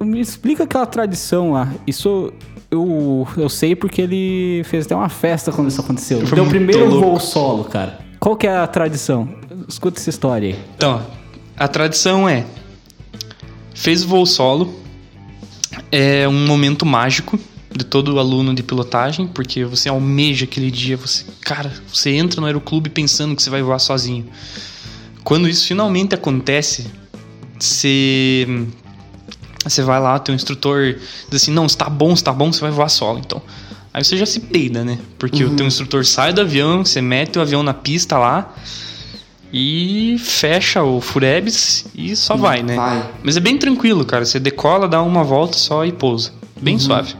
Me 0.00 0.20
explica 0.20 0.64
aquela 0.64 0.86
tradição 0.86 1.52
lá. 1.52 1.72
Isso 1.86 2.32
eu, 2.70 3.26
eu 3.36 3.48
sei 3.48 3.74
porque 3.74 4.02
ele 4.02 4.62
fez 4.64 4.86
até 4.86 4.94
uma 4.94 5.08
festa 5.08 5.50
quando 5.50 5.68
isso 5.68 5.80
aconteceu. 5.80 6.18
Foi 6.26 6.38
Então, 6.38 6.44
o 6.44 6.48
primeiro 6.48 6.86
louco. 6.88 7.06
voo 7.08 7.20
solo, 7.20 7.64
cara. 7.64 7.98
Qual 8.20 8.36
que 8.36 8.46
é 8.46 8.56
a 8.56 8.66
tradição? 8.66 9.28
Escuta 9.68 9.98
essa 9.98 10.10
história 10.10 10.50
aí. 10.50 10.58
Então, 10.76 11.02
a 11.56 11.66
tradição 11.66 12.28
é. 12.28 12.44
Fez 13.74 14.04
o 14.04 14.08
voo 14.08 14.26
solo. 14.26 14.74
É 15.90 16.28
um 16.28 16.46
momento 16.46 16.84
mágico 16.86 17.38
de 17.74 17.84
todo 17.84 18.18
aluno 18.18 18.54
de 18.54 18.62
pilotagem, 18.62 19.26
porque 19.26 19.64
você 19.64 19.88
almeja 19.88 20.44
aquele 20.44 20.70
dia, 20.70 20.96
você, 20.96 21.24
cara, 21.42 21.72
você 21.92 22.10
entra 22.10 22.40
no 22.40 22.46
aeroclube 22.46 22.88
pensando 22.90 23.34
que 23.36 23.42
você 23.42 23.50
vai 23.50 23.62
voar 23.62 23.78
sozinho. 23.78 24.26
Quando 25.24 25.48
isso 25.48 25.66
finalmente 25.66 26.14
acontece, 26.14 26.86
você 27.58 28.46
você 29.64 29.82
vai 29.82 30.00
lá, 30.00 30.18
teu 30.18 30.34
instrutor 30.34 30.96
diz 31.28 31.42
assim: 31.42 31.50
"Não, 31.50 31.66
está 31.66 31.88
bom, 31.88 32.12
está 32.12 32.32
bom, 32.32 32.52
você 32.52 32.60
vai 32.60 32.70
voar 32.70 32.88
solo", 32.88 33.18
então. 33.18 33.42
Aí 33.92 34.04
você 34.04 34.16
já 34.16 34.26
se 34.26 34.40
peida, 34.40 34.84
né? 34.84 34.98
Porque 35.18 35.44
o 35.44 35.56
teu 35.56 35.66
instrutor 35.66 36.04
sai 36.04 36.32
do 36.32 36.40
avião, 36.40 36.84
você 36.84 37.00
mete 37.00 37.38
o 37.38 37.42
avião 37.42 37.62
na 37.62 37.74
pista 37.74 38.16
lá, 38.18 38.54
e 39.52 40.16
fecha 40.18 40.82
o 40.82 41.00
Furebs 41.00 41.86
e 41.94 42.14
só 42.14 42.36
vai, 42.36 42.62
né? 42.62 42.76
vai. 42.76 43.10
Mas 43.22 43.36
é 43.36 43.40
bem 43.40 43.56
tranquilo, 43.56 44.04
cara. 44.04 44.24
Você 44.24 44.38
decola, 44.38 44.86
dá 44.86 45.02
uma 45.02 45.24
volta 45.24 45.56
só 45.56 45.84
e 45.84 45.92
pousa. 45.92 46.32
Bem 46.60 46.78
suave. 46.78 47.14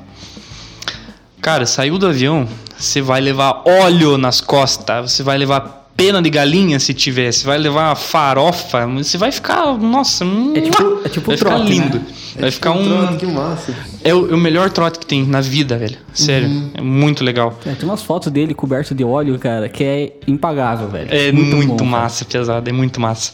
Cara, 1.41 1.65
saiu 1.65 1.99
do 1.99 2.07
avião, 2.07 2.47
você 2.77 3.01
vai 3.01 3.21
levar 3.21 3.63
óleo 3.65 4.19
nas 4.19 4.41
costas, 4.41 5.13
você 5.13 5.23
vai 5.23 5.39
levar 5.39 5.88
pena 5.99 6.23
de 6.23 6.31
galinha 6.31 6.79
se 6.79 6.95
tiver, 6.95 7.33
você 7.33 7.45
vai 7.45 7.59
levar 7.59 7.95
farofa, 7.97 8.87
você 8.87 9.19
vai 9.19 9.33
ficar, 9.33 9.77
nossa, 9.77 10.25
É 10.55 10.61
tipo- 10.61 11.01
é 11.05 11.09
tipo 11.09 11.27
vai 11.27 11.35
o 11.35 11.39
ficar 11.39 11.51
trote, 11.57 11.71
lindo. 11.73 11.99
né? 11.99 12.05
Vai 12.39 12.51
ficar 12.53 12.73
Tipo, 12.73 12.85
um 12.85 12.89
trote, 13.07 13.17
Que 13.17 13.27
massa. 13.27 13.75
é 14.05 14.15
o, 14.15 14.31
é 14.31 14.35
o 14.35 14.39
melhor 14.39 14.71
trote 14.71 15.01
que 15.01 15.07
tem 15.07 15.27
na 15.27 15.41
vida, 15.41 15.77
velho. 15.77 15.99
Sério, 16.15 16.71
é 16.73 16.81
muito 16.81 17.25
legal. 17.25 17.59
É, 17.67 17.73
tem 17.75 17.89
umas 17.89 18.01
fotos 18.01 18.31
dele 18.31 18.55
coberto 18.55 18.95
de 18.95 19.03
óleo, 19.03 19.37
cara, 19.41 19.69
que 19.69 19.83
é 19.83 20.13
impagável, 20.29 20.89
velho. 20.89 21.09
É 21.11 21.33
muito, 21.33 21.67
bom, 21.67 21.77
cara. 21.79 21.91
massa, 21.91 22.25
pesado, 22.25 22.71
é 22.71 22.73
muito 22.73 23.01
massa. 23.01 23.33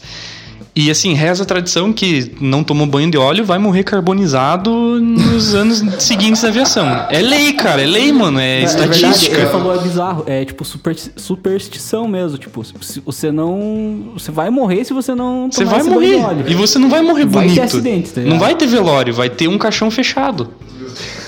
E 0.75 0.91
assim, 0.91 1.13
reza 1.13 1.43
a 1.43 1.45
tradição 1.45 1.93
que 1.93 2.33
não 2.41 2.61
tomou 2.61 2.85
banho 2.85 3.09
de 3.09 3.17
óleo 3.17 3.45
vai 3.45 3.57
morrer 3.57 3.83
carbonizado 3.83 4.69
nos 4.99 5.53
anos 5.55 5.81
seguintes 5.99 6.41
da 6.41 6.49
aviação. 6.49 6.85
É 7.09 7.21
lei, 7.21 7.53
cara, 7.53 7.81
é 7.81 7.85
lei, 7.85 8.11
mano, 8.11 8.39
é, 8.39 8.59
É, 8.59 8.63
é 8.63 8.65
verdade, 8.67 8.91
estatística. 8.95 9.37
ele 9.37 9.49
falou 9.49 9.73
é 9.73 9.77
bizarro, 9.81 10.23
é 10.27 10.43
tipo 10.43 10.65
super, 10.65 10.93
superstição 11.15 12.07
mesmo, 12.09 12.37
tipo, 12.37 12.61
se 12.81 12.99
você 12.99 13.31
não, 13.31 14.11
você 14.15 14.31
vai 14.31 14.49
morrer 14.49 14.83
se 14.83 14.91
você 14.93 15.15
não 15.15 15.49
Você 15.49 15.63
tomar 15.63 15.71
vai 15.71 15.79
esse 15.79 15.89
banho 15.89 16.01
de 16.01 16.17
morrer. 16.17 16.25
óleo. 16.25 16.45
E 16.49 16.53
você 16.53 16.77
não 16.77 16.89
vai 16.89 17.01
morrer 17.01 17.25
Vai 17.25 17.43
ter 17.43 17.49
bonito. 17.55 17.63
acidente, 17.63 18.09
tá 18.11 18.21
não 18.21 18.37
vai 18.37 18.53
ter 18.55 18.67
velório, 18.67 19.13
vai 19.13 19.29
ter 19.29 19.47
um 19.47 19.57
caixão 19.57 19.89
fechado. 19.89 20.49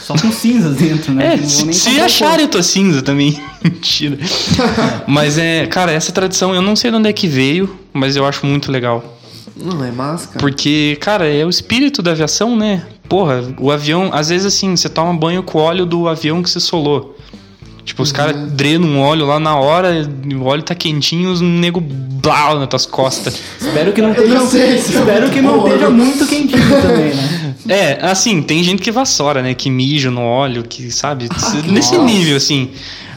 Só 0.01 0.13
com 0.13 0.31
cinzas 0.31 0.75
dentro, 0.77 1.13
né? 1.13 1.35
É, 1.35 1.37
se 1.37 1.89
o 1.99 2.03
acharem 2.03 2.45
a 2.45 2.47
tua 2.49 2.63
cinza 2.63 3.01
também. 3.01 3.37
Mentira. 3.63 4.17
mas 5.07 5.37
é, 5.37 5.65
cara, 5.67 5.91
essa 5.91 6.11
tradição 6.11 6.55
eu 6.55 6.61
não 6.61 6.75
sei 6.75 6.91
de 6.91 6.97
onde 6.97 7.09
é 7.09 7.13
que 7.13 7.27
veio, 7.27 7.77
mas 7.93 8.15
eu 8.15 8.25
acho 8.25 8.45
muito 8.45 8.71
legal. 8.71 9.16
Não, 9.59 9.83
é 9.83 9.91
massa, 9.91 10.27
cara. 10.27 10.39
Porque, 10.39 10.97
cara, 10.99 11.27
é 11.27 11.45
o 11.45 11.49
espírito 11.49 12.01
da 12.01 12.11
aviação, 12.11 12.55
né? 12.55 12.85
Porra, 13.07 13.43
o 13.59 13.71
avião, 13.71 14.09
às 14.13 14.29
vezes 14.29 14.45
assim, 14.45 14.75
você 14.75 14.89
toma 14.89 15.13
banho 15.13 15.41
com 15.43 15.57
o 15.57 15.61
óleo 15.61 15.85
do 15.85 16.07
avião 16.07 16.43
que 16.43 16.49
você 16.49 16.59
solou. 16.59 17.17
Tipo, 17.87 18.03
os 18.03 18.11
caras 18.11 18.51
drenam 18.51 18.89
um 18.89 18.99
óleo 18.99 19.25
lá 19.25 19.39
na 19.39 19.55
hora, 19.55 20.05
o 20.35 20.43
óleo 20.43 20.61
tá 20.61 20.75
quentinho, 20.75 21.31
os 21.31 21.39
nego 21.39 21.79
blau 21.79 22.59
nas 22.59 22.67
tuas 22.67 22.85
costas. 22.85 23.41
Espero 23.61 23.93
que 23.93 24.01
não 24.01 24.11
esteja, 24.11 24.33
não 24.33 24.47
sei 24.47 24.77
se 24.77 24.93
espero 24.93 25.29
que 25.29 25.41
não 25.41 25.65
esteja 25.65 25.89
muito 25.89 26.27
quentinho 26.27 26.81
também, 26.81 27.13
né? 27.13 27.55
É, 27.69 28.05
assim, 28.05 28.41
tem 28.41 28.61
gente 28.61 28.81
que 28.81 28.91
vassoura, 28.91 29.41
né? 29.41 29.53
Que 29.53 29.69
mija 29.69 30.11
no 30.11 30.21
óleo, 30.21 30.63
que, 30.63 30.91
sabe? 30.91 31.29
Nesse 31.65 31.95
nossa. 31.95 32.03
nível, 32.03 32.35
assim. 32.35 32.71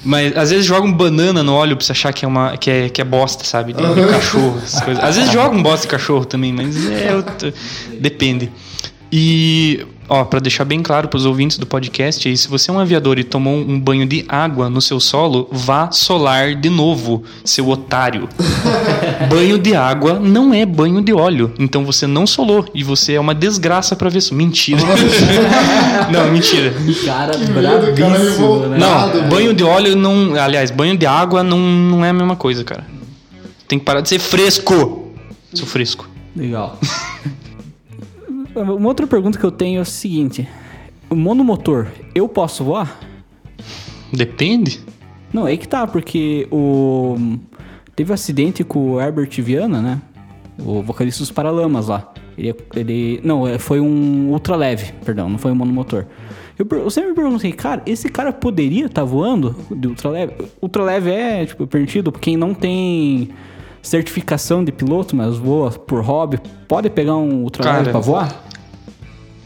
Mas 0.04 0.36
às 0.36 0.50
vezes 0.50 0.64
jogam 0.64 0.90
banana 0.92 1.42
no 1.42 1.52
óleo 1.54 1.76
pra 1.76 1.84
você 1.84 1.92
achar 1.92 2.12
que 2.12 2.24
é, 2.24 2.28
uma, 2.28 2.56
que 2.56 2.70
é, 2.70 2.88
que 2.88 3.00
é 3.00 3.04
bosta, 3.04 3.44
sabe? 3.44 3.72
De, 3.74 3.82
de 3.82 4.06
cachorro, 4.08 4.58
essas 4.64 4.80
coisas. 4.82 5.02
Às 5.04 5.16
vezes 5.16 5.30
jogam 5.32 5.62
bosta 5.62 5.86
de 5.86 5.90
cachorro 5.90 6.24
também, 6.24 6.52
mas 6.52 6.74
é. 6.90 7.14
outro- 7.14 7.52
Depende. 8.00 8.50
E, 9.12 9.84
ó, 10.10 10.24
pra 10.24 10.40
deixar 10.40 10.64
bem 10.64 10.82
claro 10.82 11.08
pros 11.08 11.24
ouvintes 11.24 11.56
do 11.56 11.64
podcast 11.64 12.28
aí, 12.28 12.36
se 12.36 12.48
você 12.48 12.70
é 12.70 12.74
um 12.74 12.80
aviador 12.80 13.18
e 13.18 13.24
tomou 13.24 13.56
um 13.56 13.78
banho 13.78 14.04
de 14.04 14.24
água 14.28 14.68
no 14.68 14.82
seu 14.82 14.98
solo, 14.98 15.48
vá 15.52 15.90
solar 15.92 16.56
de 16.56 16.68
novo, 16.68 17.22
seu 17.44 17.68
otário. 17.68 18.28
banho 19.30 19.56
de 19.56 19.74
água 19.74 20.18
não 20.18 20.52
é 20.52 20.66
banho 20.66 21.00
de 21.00 21.12
óleo. 21.12 21.54
Então 21.58 21.84
você 21.84 22.06
não 22.06 22.26
solou 22.26 22.66
e 22.74 22.82
você 22.82 23.14
é 23.14 23.20
uma 23.20 23.34
desgraça 23.34 23.94
pra 23.94 24.10
ver 24.10 24.18
isso. 24.18 24.34
Mentira. 24.34 24.80
não, 26.10 26.30
mentira. 26.32 26.74
Cara, 27.04 27.38
brabíssimo, 27.38 28.08
revoltado. 28.08 28.68
né? 28.70 28.78
Não, 28.78 29.28
banho 29.28 29.54
de 29.54 29.62
óleo 29.62 29.94
não. 29.94 30.34
Aliás, 30.34 30.72
banho 30.72 30.96
de 30.96 31.06
água 31.06 31.44
não, 31.44 31.58
não 31.58 32.04
é 32.04 32.10
a 32.10 32.12
mesma 32.12 32.34
coisa, 32.34 32.64
cara. 32.64 32.84
Tem 33.68 33.78
que 33.78 33.84
parar 33.84 34.00
de 34.00 34.08
ser 34.08 34.18
fresco. 34.18 35.12
Sou 35.54 35.66
fresco. 35.66 36.08
Legal. 36.34 36.76
Uma 38.62 38.88
outra 38.88 39.06
pergunta 39.06 39.38
que 39.38 39.44
eu 39.44 39.50
tenho 39.50 39.78
é 39.78 39.82
o 39.82 39.84
seguinte: 39.84 40.48
o 41.08 41.14
monomotor, 41.14 41.86
eu 42.14 42.28
posso 42.28 42.64
voar? 42.64 42.98
Depende. 44.12 44.80
Não, 45.32 45.46
é 45.46 45.50
aí 45.50 45.58
que 45.58 45.68
tá, 45.68 45.86
porque 45.86 46.46
o. 46.50 47.16
Teve 47.94 48.10
um 48.10 48.14
acidente 48.14 48.64
com 48.64 48.92
o 48.92 49.00
Herbert 49.00 49.30
Viana, 49.42 49.80
né? 49.80 50.00
O 50.58 50.82
vocalista 50.82 51.20
dos 51.20 51.30
Paralamas 51.30 51.88
lá. 51.88 52.12
Ele, 52.36 52.54
ele. 52.74 53.20
Não, 53.22 53.46
é, 53.46 53.58
foi 53.58 53.80
um 53.80 54.30
ultra 54.30 54.56
leve, 54.56 54.92
perdão, 55.04 55.28
não 55.28 55.38
foi 55.38 55.52
um 55.52 55.54
monomotor. 55.54 56.06
Eu, 56.58 56.66
eu 56.78 56.90
sempre 56.90 57.10
me 57.10 57.16
perguntei, 57.16 57.52
cara, 57.52 57.82
esse 57.86 58.08
cara 58.08 58.32
poderia 58.32 58.86
estar 58.86 59.04
voando 59.04 59.56
de 59.70 59.88
ultra 59.88 60.10
leve? 60.10 60.34
Ultra 60.60 60.82
leve 60.82 61.10
é, 61.10 61.46
tipo, 61.46 61.66
permitido 61.66 62.12
quem 62.12 62.36
não 62.36 62.52
tem 62.52 63.30
certificação 63.82 64.62
de 64.62 64.70
piloto, 64.70 65.16
mas 65.16 65.36
voa 65.36 65.70
por 65.70 66.02
hobby, 66.02 66.38
pode 66.68 66.90
pegar 66.90 67.16
um 67.16 67.42
ultra 67.42 67.64
leve 67.64 67.78
Cara, 67.78 67.90
pra 67.90 68.00
voar? 68.00 68.44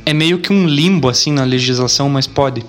É 0.07 0.12
meio 0.12 0.38
que 0.38 0.52
um 0.52 0.66
limbo 0.66 1.09
assim 1.09 1.32
na 1.32 1.44
legislação, 1.44 2.09
mas 2.09 2.26
pode. 2.26 2.64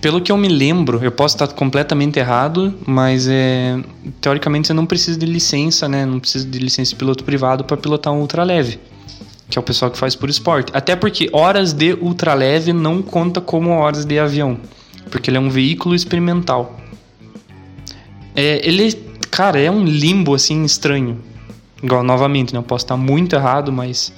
Pelo 0.00 0.20
que 0.20 0.30
eu 0.30 0.36
me 0.36 0.48
lembro, 0.48 1.02
eu 1.02 1.10
posso 1.10 1.34
estar 1.34 1.48
completamente 1.48 2.18
errado, 2.18 2.74
mas 2.86 3.26
é, 3.28 3.78
teoricamente 4.20 4.68
você 4.68 4.74
não 4.74 4.86
precisa 4.86 5.18
de 5.18 5.26
licença, 5.26 5.88
né? 5.88 6.04
Não 6.04 6.20
precisa 6.20 6.46
de 6.46 6.58
licença 6.58 6.90
de 6.90 6.96
piloto 6.96 7.24
privado 7.24 7.64
para 7.64 7.76
pilotar 7.76 8.12
um 8.12 8.20
ultraleve, 8.20 8.78
que 9.48 9.58
é 9.58 9.60
o 9.60 9.62
pessoal 9.62 9.90
que 9.90 9.98
faz 9.98 10.14
por 10.14 10.28
esporte. 10.28 10.70
Até 10.74 10.94
porque 10.94 11.28
horas 11.32 11.72
de 11.72 11.94
ultraleve 11.94 12.72
não 12.72 13.02
conta 13.02 13.40
como 13.40 13.70
horas 13.70 14.04
de 14.04 14.18
avião, 14.18 14.58
porque 15.10 15.30
ele 15.30 15.38
é 15.38 15.40
um 15.40 15.50
veículo 15.50 15.94
experimental. 15.94 16.78
É, 18.34 18.60
ele, 18.68 18.92
cara, 19.30 19.58
é 19.58 19.70
um 19.70 19.84
limbo 19.84 20.34
assim 20.34 20.62
estranho. 20.64 21.18
Igual 21.82 22.02
novamente, 22.02 22.52
né? 22.52 22.58
Eu 22.58 22.62
posso 22.62 22.84
estar 22.84 22.96
muito 22.96 23.34
errado, 23.34 23.72
mas 23.72 24.12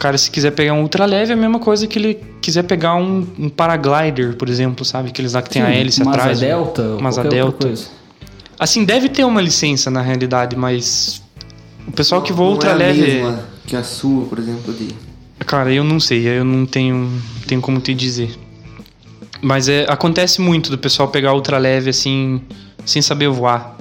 cara, 0.00 0.16
se 0.16 0.30
quiser 0.30 0.52
pegar 0.52 0.72
um 0.72 0.80
ultraleve, 0.80 1.30
é 1.30 1.34
a 1.34 1.36
mesma 1.36 1.58
coisa 1.58 1.86
que 1.86 1.98
ele 1.98 2.14
quiser 2.40 2.62
pegar 2.64 2.94
um, 2.94 3.26
um 3.38 3.48
paraglider, 3.50 4.34
por 4.34 4.48
exemplo, 4.48 4.84
sabe? 4.84 5.10
Aqueles 5.10 5.34
lá 5.34 5.42
que 5.42 5.50
tem 5.50 5.62
a 5.62 5.70
hélice 5.70 6.02
uma 6.02 6.12
atrás. 6.12 6.38
Asa 6.38 6.46
Delta, 6.46 6.82
uma 6.98 7.08
asa 7.10 7.22
qualquer 7.22 7.44
outra 7.44 7.58
delta. 7.58 7.66
coisa. 7.66 8.00
Assim, 8.58 8.84
deve 8.84 9.08
ter 9.10 9.24
uma 9.24 9.40
licença 9.40 9.90
na 9.90 10.00
realidade, 10.00 10.56
mas 10.56 11.22
o 11.86 11.92
pessoal 11.92 12.22
que 12.22 12.32
voa 12.32 12.46
Não 12.46 12.52
é 12.52 12.54
a 12.54 12.56
ultraleve. 12.56 13.02
mesma 13.02 13.44
que 13.66 13.76
a 13.76 13.84
sua, 13.84 14.24
por 14.24 14.38
exemplo, 14.38 14.72
de... 14.72 14.88
Cara, 15.46 15.72
eu 15.72 15.84
não 15.84 16.00
sei, 16.00 16.26
eu 16.26 16.44
não 16.44 16.66
tenho, 16.66 17.10
tenho 17.46 17.60
como 17.60 17.78
te 17.78 17.94
dizer. 17.94 18.34
Mas 19.42 19.68
é, 19.68 19.84
acontece 19.88 20.40
muito 20.40 20.70
do 20.70 20.78
pessoal 20.78 21.08
pegar 21.08 21.32
ultraleve 21.34 21.90
assim, 21.90 22.42
sem 22.84 23.00
saber 23.00 23.28
voar. 23.28 23.76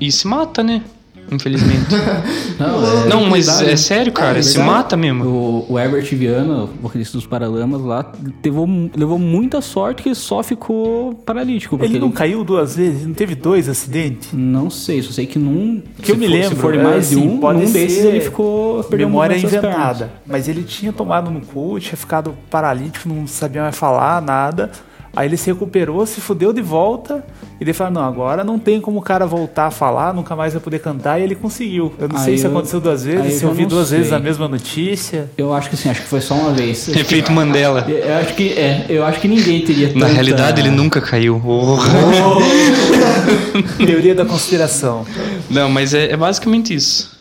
E 0.00 0.10
se 0.10 0.26
mata, 0.26 0.62
né? 0.62 0.82
Infelizmente. 1.30 1.86
Não, 2.58 3.02
é- 3.04 3.08
não, 3.08 3.24
mas 3.30 3.48
é 3.62 3.74
sério, 3.76 4.12
cara, 4.12 4.38
É 4.38 4.42
se 4.42 4.58
mata 4.58 4.94
mesmo. 4.96 5.24
O, 5.24 5.72
o 5.72 5.78
Herbert 5.78 6.04
Viana, 6.14 6.64
o 6.64 6.66
vocalista 6.82 7.16
dos 7.16 7.26
Paralamas 7.26 7.80
lá, 7.80 8.12
levou, 8.44 8.68
levou 8.94 9.18
muita 9.18 9.60
sorte 9.62 10.02
que 10.02 10.08
ele 10.10 10.14
só 10.14 10.42
ficou 10.42 11.14
paralítico. 11.14 11.78
Porque 11.78 11.90
Ele 11.92 11.98
não 11.98 12.10
caiu 12.10 12.44
duas 12.44 12.76
vezes? 12.76 13.06
Não 13.06 13.14
teve 13.14 13.34
dois 13.34 13.66
acidentes? 13.68 14.28
Não 14.34 14.68
sei, 14.68 15.00
só 15.00 15.10
sei 15.12 15.24
que 15.26 15.38
num. 15.38 15.82
Que 16.02 16.10
eu 16.12 16.16
se 16.16 16.20
me 16.20 16.26
for- 16.26 16.32
lembro, 16.32 16.48
Se 16.50 16.54
for 16.56 16.74
é, 16.74 16.82
mais 16.82 17.08
de 17.08 17.14
assim, 17.16 17.28
um, 17.28 17.38
pode 17.38 17.58
num 17.60 17.72
desses 17.72 18.04
ele 18.04 18.20
ficou. 18.20 18.84
Memória 18.90 19.36
inventada. 19.36 20.10
Mas 20.26 20.46
ele 20.48 20.62
tinha 20.62 20.92
tomado 20.92 21.30
no 21.30 21.40
cu, 21.40 21.78
tinha 21.80 21.96
ficado 21.96 22.34
paralítico, 22.50 23.08
não 23.08 23.26
sabia 23.26 23.62
mais 23.62 23.76
falar 23.76 24.20
nada. 24.20 24.70
Aí 25.14 25.26
ele 25.26 25.36
se 25.36 25.50
recuperou, 25.50 26.06
se 26.06 26.20
fudeu 26.20 26.52
de 26.52 26.62
volta. 26.62 27.24
E 27.60 27.64
ele 27.64 27.72
falou: 27.72 27.92
Não, 27.92 28.02
agora 28.04 28.44
não 28.44 28.58
tem 28.60 28.80
como 28.80 29.00
o 29.00 29.02
cara 29.02 29.26
voltar 29.26 29.66
a 29.66 29.70
falar, 29.70 30.14
nunca 30.14 30.36
mais 30.36 30.52
vai 30.52 30.62
poder 30.62 30.78
cantar. 30.78 31.18
E 31.18 31.24
ele 31.24 31.34
conseguiu. 31.34 31.92
Eu 31.98 32.08
não 32.08 32.16
Aí 32.16 32.24
sei 32.24 32.38
se 32.38 32.44
eu- 32.46 32.50
aconteceu 32.50 32.80
duas 32.80 33.04
vezes, 33.04 33.34
se 33.34 33.44
eu 33.44 33.52
vi 33.52 33.66
duas 33.66 33.90
vezes 33.90 34.08
sei. 34.08 34.16
a 34.16 34.20
mesma 34.20 34.46
notícia. 34.46 35.28
Eu 35.36 35.52
acho 35.52 35.68
que 35.68 35.76
sim, 35.76 35.88
acho 35.90 36.02
que 36.02 36.06
foi 36.06 36.20
só 36.20 36.34
uma 36.34 36.52
vez. 36.52 36.84
Que- 36.86 37.00
Efeito 37.00 37.32
Mandela. 37.32 37.84
Eu 37.90 38.14
acho 38.18 38.34
que 38.34 38.52
é, 38.52 38.86
eu 38.88 39.04
acho 39.04 39.20
que 39.20 39.26
ninguém 39.28 39.62
teria 39.64 39.88
Na 39.88 39.94
tanta- 39.94 40.06
realidade, 40.12 40.60
ele 40.60 40.70
nunca 40.70 41.00
caiu. 41.00 41.42
Oh. 41.44 41.76
Teoria 43.84 44.14
da 44.14 44.24
conspiração. 44.24 45.04
Não, 45.50 45.68
mas 45.68 45.92
é, 45.92 46.12
é 46.12 46.16
basicamente 46.16 46.72
isso. 46.74 47.18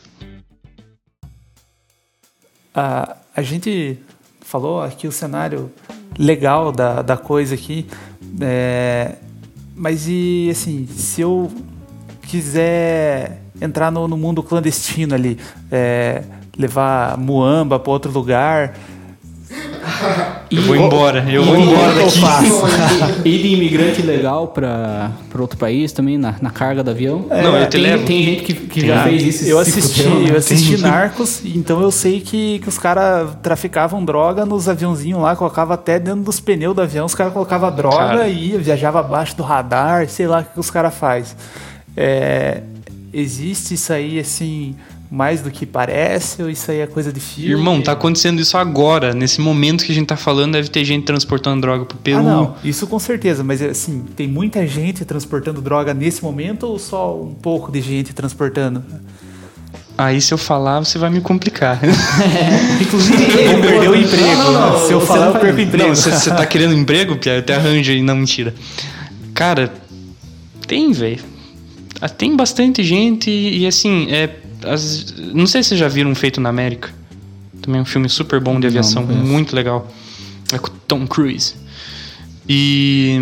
A, 2.76 3.16
a 3.36 3.42
gente 3.42 3.98
falou 4.42 4.82
aqui 4.82 5.08
o 5.08 5.12
cenário 5.12 5.72
legal 6.18 6.72
da, 6.72 7.02
da 7.02 7.18
coisa 7.18 7.56
aqui, 7.56 7.86
é, 8.42 9.16
mas 9.76 10.08
e 10.08 10.50
assim, 10.52 10.88
se 10.88 11.22
eu 11.22 11.52
quiser 12.24 13.42
entrar 13.62 13.92
no, 13.92 14.08
no 14.08 14.18
mundo 14.18 14.44
clandestino 14.44 15.16
ali, 15.16 15.38
é, 15.72 16.24
levar 16.58 17.18
Muamba 17.18 17.80
para 17.80 17.92
outro 17.92 18.12
lugar, 18.12 18.78
Eu 20.52 20.64
vou 20.64 20.76
embora, 20.76 21.26
eu 21.30 21.44
vou 21.44 21.58
embora 21.58 21.92
eu 21.94 22.06
daqui. 22.06 22.20
faço. 22.20 22.64
Ir 23.24 23.38
de 23.44 23.48
imigrante 23.50 24.02
legal 24.02 24.48
pra, 24.48 25.12
pra 25.30 25.42
outro 25.42 25.58
país 25.58 25.92
também, 25.92 26.18
na, 26.18 26.36
na 26.42 26.50
carga 26.50 26.84
do 26.84 26.90
avião. 26.90 27.26
Não, 27.30 27.56
eu 27.56 27.66
te 27.68 27.72
tem, 27.72 27.82
levo. 27.82 28.06
tem 28.06 28.24
gente 28.24 28.44
que, 28.44 28.54
que 28.54 28.80
Tem. 28.82 28.90
já 28.90 29.04
fez 29.04 29.24
isso. 29.24 29.46
eu 29.46 29.60
assisti, 29.60 30.04
eu 30.28 30.36
assisti 30.36 30.72
Tem. 30.74 30.82
Narcos, 30.82 31.42
então 31.46 31.82
eu 31.82 31.92
sei 31.92 32.20
que, 32.20 32.60
que 32.60 32.68
os 32.68 32.78
caras 32.80 33.30
traficavam 33.44 34.04
droga 34.04 34.46
nos 34.46 34.68
aviãozinhos 34.68 35.22
lá, 35.22 35.36
colocava 35.36 35.76
até 35.76 36.00
dentro 36.00 36.22
dos 36.22 36.40
pneus 36.40 36.76
do 36.76 36.82
avião, 36.82 37.06
os 37.06 37.14
caras 37.14 37.32
colocavam 37.32 37.72
droga 37.72 37.98
Cara. 37.98 38.28
e 38.28 38.52
ia, 38.52 38.58
viajava 38.58 39.00
abaixo 39.02 39.36
do 39.38 39.44
radar, 39.44 40.08
sei 40.10 40.26
lá 40.28 40.40
o 40.40 40.54
que 40.54 40.60
os 40.60 40.72
caras 40.72 40.96
fazem. 40.96 41.36
É, 41.96 42.62
existe 43.14 43.74
isso 43.76 43.92
aí, 43.94 44.20
assim, 44.20 44.76
mais 45.10 45.42
do 45.42 45.50
que 45.50 45.66
parece? 45.66 46.44
Ou 46.44 46.50
isso 46.50 46.70
aí 46.70 46.80
é 46.80 46.88
coisa 46.88 47.12
de 47.12 47.20
filme? 47.20 47.52
Irmão, 47.52 47.82
tá 47.82 47.94
acontecendo 47.94 48.40
isso 48.40 48.58
agora. 48.58 49.14
Nesse 49.14 49.42
momento 49.42 49.84
que 49.84 49.92
a 49.92 49.96
gente 49.96 50.08
tá 50.08 50.18
falando, 50.18 50.54
deve 50.54 50.70
ter 50.70 50.84
gente 50.86 51.06
transportando 51.06 51.62
droga 51.62 51.86
pro 51.86 51.98
Peru. 51.98 52.20
Ah, 52.20 52.24
não, 52.24 52.56
isso 52.64 52.86
com 52.86 53.00
certeza, 53.00 53.44
mas 53.44 53.62
assim, 53.62 54.06
tem 54.16 54.28
muita 54.28 54.66
gente 54.68 55.04
transportando 55.06 55.62
droga 55.62 55.94
nesse 55.94 56.24
momento 56.24 56.64
ou 56.64 56.78
só 56.78 57.16
um 57.20 57.34
pouco 57.34 57.72
de 57.72 57.82
gente 57.82 58.14
transportando? 58.14 58.84
Aí 59.98 60.22
se 60.22 60.34
eu 60.34 60.38
falar, 60.38 60.80
você 60.80 60.98
vai 60.98 61.10
me 61.10 61.20
complicar. 61.20 61.78
Inclusive, 62.80 63.22
eu 63.22 63.62
perder 63.62 63.90
o 63.90 63.96
emprego. 63.96 64.26
Não, 64.28 64.54
não, 64.54 64.72
não, 64.72 64.88
Se 64.88 64.94
eu 64.94 65.02
você 65.02 65.08
falar, 65.08 65.26
eu 65.28 65.34
perco 65.34 65.58
o 65.58 65.62
emprego. 65.62 65.88
Não, 65.90 65.96
você 65.96 66.30
tá 66.30 66.46
querendo 66.46 66.74
emprego, 66.74 67.18
Pia? 67.18 67.34
Eu 67.34 67.42
te 67.42 67.52
arranjo 67.52 67.92
aí. 67.92 68.02
Não, 68.02 68.16
mentira. 68.16 68.54
Cara, 69.34 69.74
tem, 70.66 70.94
velho. 70.94 71.20
Ah, 72.00 72.08
Tem 72.08 72.34
bastante 72.34 72.82
gente 72.82 73.30
e, 73.30 73.68
assim, 73.68 74.08
é. 74.10 74.30
As- 74.66 75.14
não 75.34 75.46
sei 75.48 75.62
se 75.64 75.70
vocês 75.70 75.80
já 75.80 75.88
viram 75.88 76.14
Feito 76.16 76.40
na 76.42 76.50
América. 76.50 76.94
Também 77.62 77.80
é 77.80 77.82
um 77.82 77.86
filme 77.86 78.08
super 78.10 78.40
bom 78.40 78.60
de 78.60 78.68
aviação, 78.68 79.02
não 79.04 79.10
conheço. 79.10 79.28
muito 79.32 79.56
legal. 79.56 79.88
É 80.54 80.58
com 80.58 80.70
Tom 80.88 81.06
Cruise. 81.06 81.54
E. 82.48 83.20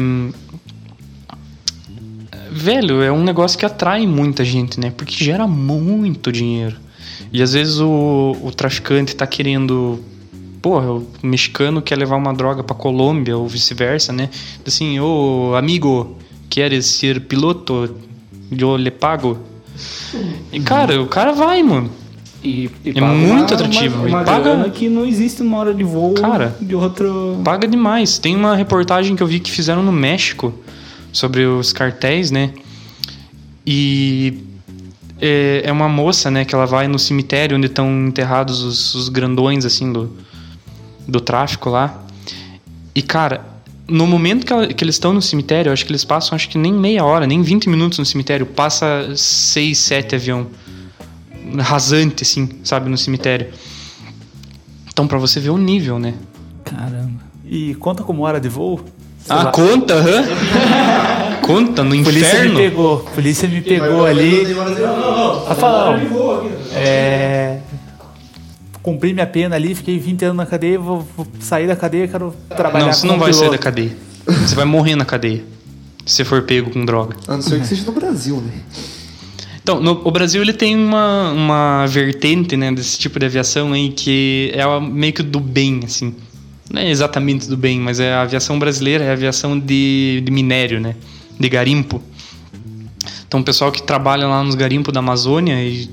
Velho, 2.52 3.02
é 3.02 3.12
um 3.12 3.24
negócio 3.24 3.58
que 3.58 3.66
atrai 3.66 4.08
muita 4.08 4.44
gente, 4.44 4.80
né? 4.80 4.92
Porque 4.96 5.24
gera 5.24 5.46
muito 5.48 6.32
dinheiro. 6.32 6.78
E 7.32 7.42
às 7.42 7.54
vezes 7.54 7.80
o, 7.80 8.36
o 8.42 8.52
traficante 8.52 9.16
tá 9.16 9.28
querendo. 9.28 10.00
Porra, 10.62 10.92
o 10.92 11.08
mexicano 11.22 11.82
quer 11.82 11.98
levar 11.98 12.16
uma 12.16 12.34
droga 12.34 12.64
pra 12.64 12.76
Colômbia 12.76 13.38
ou 13.38 13.48
vice-versa, 13.48 14.12
né? 14.12 14.30
Assim, 14.66 15.00
ô 15.00 15.54
amigo, 15.56 16.18
queres 16.50 16.86
ser 16.86 17.22
piloto? 17.22 17.96
Eu 18.52 18.76
lhe 18.78 18.92
pago. 18.92 19.38
E 20.52 20.60
cara, 20.60 21.02
o 21.02 21.08
cara 21.08 21.32
vai, 21.34 21.62
mano. 21.64 21.90
E, 22.44 22.70
e 22.86 22.92
É 22.96 23.02
muito 23.02 23.32
uma- 23.34 23.44
atrativo. 23.44 23.98
Uma, 24.00 24.08
E 24.08 24.12
uma 24.12 24.24
paga- 24.24 24.70
que 24.70 24.88
não 24.90 25.06
existe 25.06 25.42
numa 25.42 25.58
hora 25.58 25.74
de 25.74 25.84
voo 25.84 26.14
Cara, 26.14 26.56
de 26.62 26.76
outro. 26.76 27.42
Paga 27.44 27.68
demais. 27.68 28.18
Tem 28.20 28.36
uma 28.36 28.56
reportagem 28.56 29.16
que 29.16 29.24
eu 29.24 29.28
vi 29.28 29.40
que 29.40 29.52
fizeram 29.52 29.82
no 29.84 29.92
México 29.92 30.54
sobre 31.12 31.46
os 31.46 31.74
cartéis, 31.74 32.30
né? 32.32 32.52
E 33.66 34.44
é, 35.20 35.64
é 35.66 35.72
uma 35.72 35.90
moça, 35.90 36.30
né, 36.32 36.46
que 36.46 36.54
ela 36.56 36.66
vai 36.66 36.88
no 36.88 37.00
cemitério 37.00 37.58
onde 37.58 37.68
estão 37.68 37.90
enterrados 38.08 38.62
os, 38.62 38.94
os 38.96 39.10
grandões, 39.10 39.66
assim, 39.66 39.92
do, 39.92 40.12
do 41.08 41.20
tráfico 41.20 41.70
lá. 41.70 42.04
E, 42.96 43.02
cara, 43.02 43.42
no 43.88 44.06
momento 44.06 44.46
que, 44.46 44.52
ela- 44.54 44.68
que 44.68 44.84
eles 44.84 44.96
estão 44.96 45.14
no 45.14 45.22
cemitério, 45.22 45.70
eu 45.70 45.74
acho 45.74 45.86
que 45.86 45.92
eles 45.92 46.04
passam, 46.04 46.36
acho 46.36 46.50
que 46.50 46.58
nem 46.58 46.74
meia 46.74 47.04
hora, 47.06 47.26
nem 47.28 47.42
20 47.42 47.70
minutos 47.70 47.98
no 48.00 48.06
cemitério, 48.06 48.46
passa 48.46 49.14
6, 49.16 49.78
7 49.78 50.16
avião 50.16 50.48
rasante, 51.60 52.24
assim, 52.24 52.50
sabe, 52.64 52.90
no 52.90 52.98
cemitério. 52.98 53.48
Então, 54.92 55.08
pra 55.08 55.18
você 55.18 55.40
ver 55.40 55.50
o 55.52 55.58
nível, 55.58 55.98
né? 56.00 56.16
Caramba. 56.66 57.22
E 57.46 57.76
conta 57.76 58.04
como 58.04 58.24
hora 58.24 58.40
de 58.40 58.50
voo? 58.50 58.82
Sei 59.24 59.36
Ah, 59.36 59.44
lá. 59.44 59.52
conta, 59.52 59.94
hã? 59.96 60.24
conta 61.42 61.84
no 61.84 61.92
Polícia 62.04 62.28
inferno? 62.28 62.56
me 62.56 62.70
pegou, 62.70 62.98
polícia 63.00 63.48
me 63.48 63.62
pegou 63.62 64.06
ali. 64.06 64.44
Rafael, 65.48 66.00
é, 66.74 67.57
cumpri 68.88 69.14
minha 69.14 69.28
pena 69.28 69.58
ali, 69.58 69.76
fiquei 69.76 70.00
20 70.00 70.24
anos 70.24 70.38
na 70.38 70.46
cadeia, 70.46 70.80
vou, 70.80 71.06
vou 71.18 71.28
sair 71.42 71.68
da 71.68 71.76
cadeia, 71.76 72.08
quero 72.08 72.34
trabalhar 72.48 72.86
Não, 72.86 72.94
você 72.94 73.06
não 73.06 73.20
vai 73.20 73.34
sair 73.34 73.42
piloto. 73.42 73.58
da 73.58 73.64
cadeia. 73.64 73.98
Você 74.26 74.56
vai 74.56 74.64
morrer 74.64 74.96
na 74.96 75.04
cadeia. 75.04 75.44
Se 76.06 76.16
você 76.16 76.24
for 76.24 76.42
pego 76.44 76.72
com 76.72 76.86
droga. 76.86 77.18
A 77.28 77.34
não 77.34 77.42
ser 77.42 77.60
que 77.60 77.68
seja 77.68 77.84
no 77.84 77.92
Brasil, 77.92 78.38
né? 78.38 78.54
Então, 79.62 79.82
no, 79.82 80.08
o 80.08 80.10
Brasil 80.10 80.42
ele 80.42 80.54
tem 80.54 80.74
uma, 80.74 81.32
uma 81.34 81.86
vertente, 81.86 82.56
né, 82.56 82.72
desse 82.72 82.98
tipo 82.98 83.20
de 83.20 83.26
aviação 83.26 83.74
aí 83.74 83.90
que 83.90 84.54
é 84.54 84.80
meio 84.80 85.12
que 85.12 85.22
do 85.22 85.42
bem, 85.42 85.82
assim. 85.84 86.16
Não 86.72 86.82
é 86.82 86.90
exatamente 86.90 87.50
do 87.50 87.58
bem, 87.58 87.82
mas 87.82 88.00
é 88.00 88.14
a 88.14 88.22
aviação 88.22 88.58
brasileira, 88.58 89.04
é 89.04 89.10
a 89.10 89.14
aviação 89.14 89.60
de, 89.60 90.22
de 90.24 90.32
minério, 90.32 90.80
né? 90.80 90.96
De 91.38 91.50
garimpo. 91.50 92.02
Então, 93.28 93.42
o 93.42 93.44
pessoal 93.44 93.70
que 93.70 93.84
trabalha 93.84 94.28
lá 94.28 94.42
nos 94.42 94.56
garimpos 94.56 94.94
da 94.94 95.02
Amazônia 95.02 95.62
e, 95.62 95.90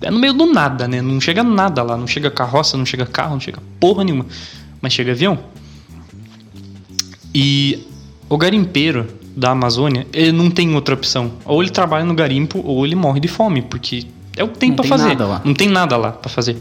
é 0.00 0.10
no 0.10 0.18
meio 0.18 0.32
do 0.32 0.46
nada, 0.46 0.86
né? 0.86 1.00
Não 1.00 1.20
chega 1.20 1.42
nada 1.42 1.82
lá, 1.82 1.96
não 1.96 2.06
chega 2.06 2.30
carroça, 2.30 2.76
não 2.76 2.86
chega 2.86 3.06
carro, 3.06 3.32
não 3.32 3.40
chega 3.40 3.60
porra 3.80 4.04
nenhuma. 4.04 4.26
Mas 4.80 4.92
chega 4.92 5.12
avião. 5.12 5.38
E 7.34 7.86
o 8.28 8.36
garimpeiro 8.36 9.06
da 9.36 9.50
Amazônia, 9.50 10.06
ele 10.12 10.32
não 10.32 10.50
tem 10.50 10.74
outra 10.74 10.94
opção. 10.94 11.32
Ou 11.44 11.62
ele 11.62 11.70
trabalha 11.70 12.04
no 12.04 12.14
garimpo 12.14 12.62
ou 12.64 12.86
ele 12.86 12.94
morre 12.94 13.20
de 13.20 13.28
fome, 13.28 13.62
porque 13.62 14.06
é 14.36 14.44
o 14.44 14.48
que 14.48 14.58
tem 14.58 14.72
tem 14.74 14.86
fazer. 14.86 15.08
nada 15.08 15.26
lá. 15.26 15.42
Não 15.44 15.54
tem 15.54 15.68
nada 15.68 15.96
lá 15.96 16.12
pra 16.12 16.30
fazer. 16.30 16.56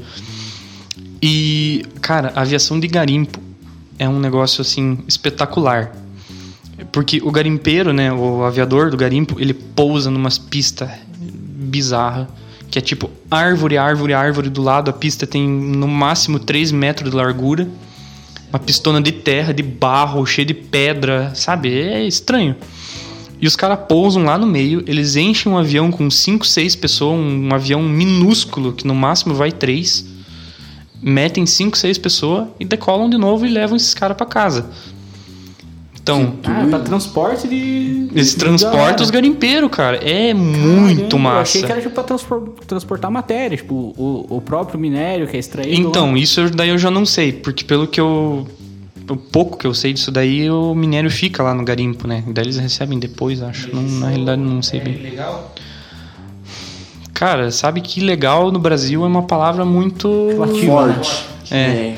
E, 1.22 1.84
cara, 2.02 2.32
a 2.36 2.42
aviação 2.42 2.80
de 2.80 2.88
garimpo 2.88 3.40
é 3.98 4.08
um 4.08 4.20
negócio 4.20 4.62
assim 4.62 5.00
espetacular. 5.08 5.96
Porque 6.92 7.22
o 7.24 7.32
garimpeiro, 7.32 7.94
né, 7.94 8.12
o 8.12 8.44
aviador 8.44 8.92
do 8.92 8.98
garimpo, 8.98 9.40
ele 9.40 9.54
pousa 9.54 10.12
numas 10.12 10.38
pistas 10.38 10.90
bizarras, 11.18 12.28
que 12.70 12.80
é 12.80 12.82
tipo 12.82 13.10
árvore, 13.30 13.78
árvore, 13.78 14.14
árvore 14.14 14.50
do 14.50 14.62
lado, 14.62 14.90
a 14.90 14.94
pista 14.94 15.26
tem 15.26 15.48
no 15.48 15.88
máximo 15.88 16.40
3 16.40 16.72
metros 16.72 17.10
de 17.10 17.16
largura. 17.16 17.68
Uma 18.50 18.60
pistona 18.60 19.02
de 19.02 19.12
terra, 19.12 19.54
de 19.54 19.64
barro, 19.64 20.26
cheia 20.26 20.46
de 20.46 20.54
pedra, 20.54 21.32
sabe? 21.36 21.78
É 21.78 22.06
estranho. 22.06 22.56
E 23.42 23.48
os 23.48 23.56
caras 23.56 23.80
pousam 23.88 24.24
lá 24.24 24.38
no 24.38 24.48
meio, 24.48 24.84
eles 24.88 25.16
enchem 25.16 25.52
um 25.52 25.58
avião 25.58 25.92
com 25.92 26.10
5, 26.10 26.46
6 26.46 26.76
pessoas, 26.76 27.20
um, 27.20 27.48
um 27.48 27.54
avião 27.54 27.84
minúsculo, 27.84 28.74
que 28.74 28.88
no 28.88 28.96
máximo 28.96 29.34
vai 29.34 29.52
3, 29.52 30.06
metem 31.02 31.46
5, 31.46 31.78
6 31.78 31.98
pessoas 31.98 32.48
e 32.60 32.66
decolam 32.66 33.10
de 33.10 33.18
novo 33.18 33.46
e 33.46 33.50
levam 33.50 33.76
esses 33.76 33.94
caras 33.94 34.16
pra 34.16 34.26
casa. 34.26 34.70
Então, 36.06 36.36
Ah, 36.44 36.62
é 36.62 36.70
pra 36.70 36.78
transporte 36.82 37.48
de. 37.48 38.10
eles 38.14 38.30
de 38.30 38.36
transportam 38.38 39.04
os 39.04 39.10
garimpeiros, 39.10 39.72
cara. 39.72 39.98
É 39.98 40.36
muito 40.36 40.98
Caramba, 40.98 41.16
Eu 41.16 41.18
massa. 41.20 41.42
achei 41.42 41.64
que 41.64 41.72
era 41.72 41.82
tipo 41.82 41.96
pra 41.96 42.04
transpor- 42.04 42.50
transportar 42.68 43.10
matéria, 43.10 43.58
tipo, 43.58 43.74
o, 43.98 44.28
o 44.38 44.40
próprio 44.40 44.80
minério 44.80 45.26
que 45.28 45.36
é 45.36 45.40
extraído. 45.40 45.74
Então, 45.74 46.12
lá. 46.12 46.18
isso 46.20 46.42
eu- 46.42 46.50
daí 46.52 46.70
eu 46.70 46.78
já 46.78 46.92
não 46.92 47.08
sei, 47.08 47.32
porque 47.34 47.64
pelo 47.64 47.88
que 47.88 48.00
eu. 48.00 48.46
O 49.10 49.16
pouco 49.16 49.58
que 49.58 49.66
eu 49.66 49.74
sei 49.74 49.94
disso 49.94 50.12
daí, 50.12 50.48
o 50.48 50.76
minério 50.76 51.10
fica 51.10 51.42
lá 51.42 51.56
no 51.56 51.64
garimpo, 51.66 52.08
né? 52.08 52.24
Daí 52.28 52.46
eles 52.46 52.58
recebem 52.58 53.00
depois, 53.00 53.42
acho. 53.42 53.76
Não, 53.76 53.82
na 53.82 54.10
realidade, 54.10 54.42
não 54.44 54.62
sei 54.62 54.80
bem. 54.82 54.98
Legal? 54.98 55.56
Cara, 57.16 57.50
sabe 57.50 57.82
que 57.82 58.00
legal 58.00 58.52
no 58.52 58.60
Brasil 58.60 59.04
é 59.04 59.08
uma 59.08 59.24
palavra 59.24 59.66
muito. 59.66 60.30
Forte. 60.66 61.26
É. 61.50 61.58
É 61.58 61.98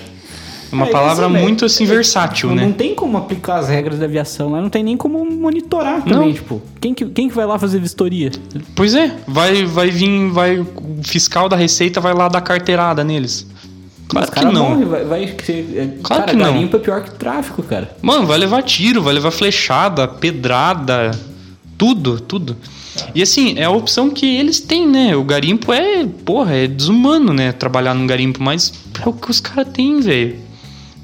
uma 0.72 0.86
É, 0.88 0.89
palavra 0.89 1.28
isso, 1.28 1.36
muito 1.38 1.65
assim 1.65 1.86
versátil, 1.86 2.49
não, 2.49 2.55
né? 2.55 2.65
não 2.65 2.72
tem 2.74 2.93
como 2.95 3.18
aplicar 3.18 3.57
as 3.59 3.70
regras 3.70 3.99
da 3.99 4.05
aviação 4.05 4.51
lá, 4.51 4.61
não 4.61 4.70
tem 4.70 4.84
nem 4.84 4.97
como 4.97 5.24
monitorar 5.26 5.99
Não. 6.05 6.18
também, 6.20 6.34
tipo, 6.34 6.61
quem 6.82 6.93
que, 6.93 7.05
quem 7.05 7.30
que 7.30 7.36
vai 7.36 7.45
lá 7.45 7.57
fazer 7.57 7.80
vistoria? 7.80 8.32
Pois 8.76 8.93
é, 8.93 9.15
vai, 9.28 9.65
vai 9.65 9.89
vir, 9.89 10.30
vai. 10.30 10.59
O 10.59 10.68
fiscal 11.03 11.47
da 11.47 11.55
Receita 11.55 11.99
vai 12.01 12.13
lá 12.13 12.28
dar 12.28 12.41
carteirada 12.41 13.03
neles. 13.03 13.45
Claro 14.09 14.32
que 14.32 14.45
não. 14.45 14.70
morre, 14.70 14.86
vai, 14.86 15.03
vai 15.03 15.36
ser, 15.43 15.68
é, 15.76 15.88
Claro 16.01 16.24
cara, 16.24 16.32
que 16.32 16.38
não. 16.38 16.53
garimpo 16.53 16.78
é 16.78 16.80
pior 16.80 17.03
que 17.03 17.11
tráfico, 17.11 17.61
cara. 17.63 17.95
Mano, 18.01 18.26
vai 18.26 18.38
levar 18.38 18.61
tiro, 18.63 19.01
vai 19.01 19.13
levar 19.13 19.32
flechada, 19.32 20.07
pedrada, 20.07 21.11
tudo, 21.78 22.20
tudo. 22.20 22.55
E 23.13 23.22
assim, 23.22 23.55
é 23.57 23.65
a 23.65 23.70
opção 23.70 24.09
que 24.09 24.26
eles 24.38 24.59
têm, 24.59 24.88
né? 24.88 25.15
O 25.15 25.24
garimpo 25.24 25.72
é, 25.74 26.05
porra, 26.26 26.55
é 26.55 26.68
desumano, 26.68 27.34
né? 27.34 27.51
Trabalhar 27.51 27.93
num 27.93 28.07
garimpo, 28.07 28.41
mas 28.41 28.74
é 29.05 29.07
o 29.07 29.13
que 29.13 29.30
os 29.30 29.39
caras 29.39 29.68
têm, 29.74 29.99
velho. 29.99 30.36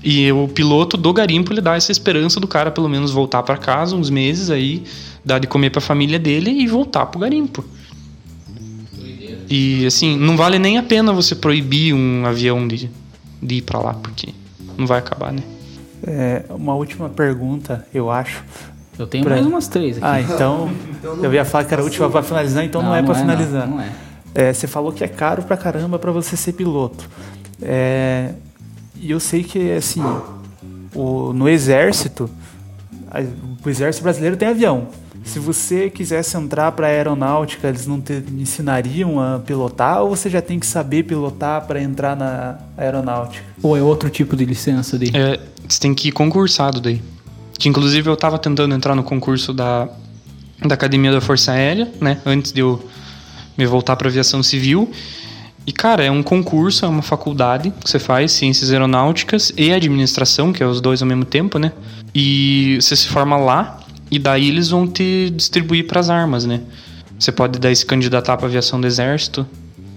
E 0.03 0.29
o 0.31 0.47
piloto 0.49 0.97
do 0.97 1.13
garimpo, 1.13 1.53
ele 1.53 1.61
dá 1.61 1.75
essa 1.75 1.91
esperança 1.91 2.39
do 2.39 2.47
cara 2.47 2.69
pelo 2.71 2.89
menos 2.89 3.11
voltar 3.11 3.41
pra 3.43 3.55
casa 3.57 3.95
uns 3.95 4.09
meses 4.09 4.49
aí, 4.49 4.83
dar 5.23 5.39
de 5.39 5.47
comer 5.47 5.69
pra 5.69 5.79
família 5.79 6.19
dele 6.19 6.51
e 6.51 6.67
voltar 6.67 7.05
pro 7.05 7.19
garimpo. 7.19 7.63
E 9.49 9.85
assim, 9.85 10.17
não 10.17 10.35
vale 10.35 10.57
nem 10.59 10.77
a 10.77 10.83
pena 10.83 11.11
você 11.13 11.35
proibir 11.35 11.93
um 11.93 12.25
avião 12.25 12.67
de, 12.67 12.89
de 13.41 13.55
ir 13.55 13.61
pra 13.61 13.79
lá, 13.79 13.93
porque 13.93 14.29
não 14.77 14.85
vai 14.87 14.99
acabar, 14.99 15.31
né? 15.31 15.43
É, 16.05 16.43
uma 16.49 16.73
última 16.75 17.09
pergunta, 17.09 17.85
eu 17.93 18.09
acho. 18.11 18.43
Eu 18.97 19.07
tenho 19.07 19.23
Pra- 19.23 19.35
mais 19.35 19.45
umas 19.45 19.67
três 19.67 19.97
aqui. 19.97 20.05
Ah, 20.05 20.21
então. 20.21 20.69
Eu 21.21 21.33
ia 21.33 21.45
falar 21.45 21.63
que 21.65 21.73
era 21.73 21.81
a 21.81 21.85
última 21.85 22.09
pra 22.09 22.21
finalizar, 22.23 22.63
então 22.65 22.81
não, 22.81 22.95
é 22.95 23.01
pra 23.01 23.15
finalizar. 23.15 23.67
Não, 23.67 23.77
não 23.77 23.83
é. 23.83 23.91
É, 24.35 24.51
você 24.53 24.65
falou 24.67 24.91
que 24.91 25.03
é 25.03 25.07
caro 25.07 25.43
pra 25.43 25.55
caramba 25.55 25.97
pra 25.99 26.11
você 26.11 26.35
ser 26.35 26.53
piloto. 26.53 27.07
É, 27.61 28.33
e 29.03 29.11
eu 29.11 29.19
sei 29.19 29.43
que, 29.43 29.71
assim, 29.71 30.01
o- 30.95 31.33
no 31.33 31.47
exército, 31.49 32.29
a- 33.11 33.21
o 33.65 33.69
exército 33.69 34.03
brasileiro 34.03 34.37
tem 34.37 34.47
avião. 34.47 34.87
Se 35.23 35.39
você 35.39 35.89
quisesse 35.89 36.35
entrar 36.35 36.71
pra 36.73 36.87
aeronáutica, 36.87 37.69
eles 37.69 37.87
não 37.87 38.01
te 38.01 38.21
ensinariam 38.37 39.21
a 39.21 39.39
pilotar 39.39 40.01
ou 40.03 40.09
você 40.09 40.29
já 40.29 40.41
tem 40.41 40.59
que 40.59 40.65
saber 40.65 41.03
pilotar 41.03 41.65
pra 41.65 41.81
entrar 41.81 42.13
na 42.15 42.57
aeronáutica? 42.77 43.43
Ou 43.61 43.77
é 43.77 43.81
outro 43.81 44.09
tipo 44.09 44.35
de 44.35 44.43
licença 44.43 44.99
de. 44.99 45.15
É, 45.15 45.39
você 45.67 45.79
tem 45.79 45.93
que 45.93 46.09
ir 46.09 46.11
concursado 46.11 46.81
daí. 46.81 47.01
Que 47.57 47.69
inclusive 47.69 48.09
eu 48.09 48.17
tava 48.17 48.37
tentando 48.37 48.75
entrar 48.75 48.95
no 48.95 49.03
concurso 49.03 49.53
da, 49.53 49.87
da 50.65 50.73
Academia 50.75 51.11
da 51.11 51.21
Força 51.21 51.53
Aérea, 51.53 51.89
né? 52.01 52.19
Antes 52.25 52.51
de 52.51 52.59
eu 52.59 52.83
me 53.57 53.65
voltar 53.65 53.95
para 53.95 54.09
aviação 54.09 54.43
civil. 54.43 54.91
E, 55.65 55.71
cara, 55.71 56.03
é 56.03 56.11
um 56.11 56.21
concurso, 56.21 56.85
é 56.85 56.87
uma 56.89 57.01
faculdade 57.01 57.71
que 57.81 57.89
você 57.89 57.97
faz, 57.99 58.31
ciências 58.33 58.71
aeronáuticas 58.71 59.51
e 59.55 59.71
administração, 59.71 60.51
que 60.51 60.61
é 60.61 60.65
os 60.65 60.81
dois 60.81 61.01
ao 61.01 61.07
mesmo 61.07 61.23
tempo, 61.23 61.57
né? 61.57 61.71
E 62.13 62.77
você 62.81 62.95
se 62.95 63.07
forma 63.07 63.37
lá, 63.37 63.79
e 64.11 64.19
daí 64.19 64.49
eles 64.49 64.69
vão 64.69 64.85
te 64.85 65.31
distribuir 65.33 65.87
para 65.87 65.99
as 65.99 66.09
armas, 66.09 66.45
né? 66.45 66.61
Você 67.17 67.31
pode 67.31 67.59
daí 67.59 67.75
se 67.75 67.85
candidatar 67.85 68.35
para 68.35 68.47
aviação 68.47 68.79
do 68.81 68.85
exército, 68.87 69.47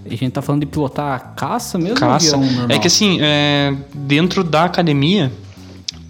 A 0.05 0.09
gente 0.15 0.31
tá 0.31 0.41
falando 0.41 0.61
de 0.61 0.67
pilotar 0.67 1.33
caça 1.35 1.77
mesmo 1.77 1.97
caça. 1.97 2.37
avião? 2.37 2.65
É 2.69 2.79
que 2.79 2.87
assim, 2.87 3.17
é, 3.21 3.73
dentro 3.93 4.43
da 4.43 4.63
academia 4.63 5.31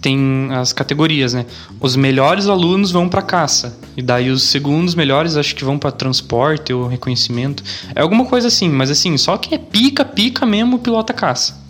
tem 0.00 0.48
as 0.52 0.72
categorias, 0.72 1.34
né? 1.34 1.44
Os 1.80 1.96
melhores 1.96 2.46
alunos 2.46 2.90
vão 2.90 3.08
para 3.08 3.22
caça 3.22 3.78
e 3.96 4.02
daí 4.02 4.30
os 4.30 4.44
segundos 4.44 4.94
melhores 4.94 5.36
acho 5.36 5.54
que 5.54 5.64
vão 5.64 5.78
para 5.78 5.90
transporte 5.90 6.72
ou 6.72 6.86
reconhecimento. 6.86 7.62
É 7.94 8.00
alguma 8.00 8.24
coisa 8.24 8.48
assim, 8.48 8.68
mas 8.68 8.90
assim, 8.90 9.16
só 9.16 9.36
que 9.36 9.54
é 9.54 9.58
pica, 9.58 10.04
pica 10.04 10.46
mesmo 10.46 10.76
o 10.76 10.78
pilota 10.78 11.12
caça. 11.12 11.68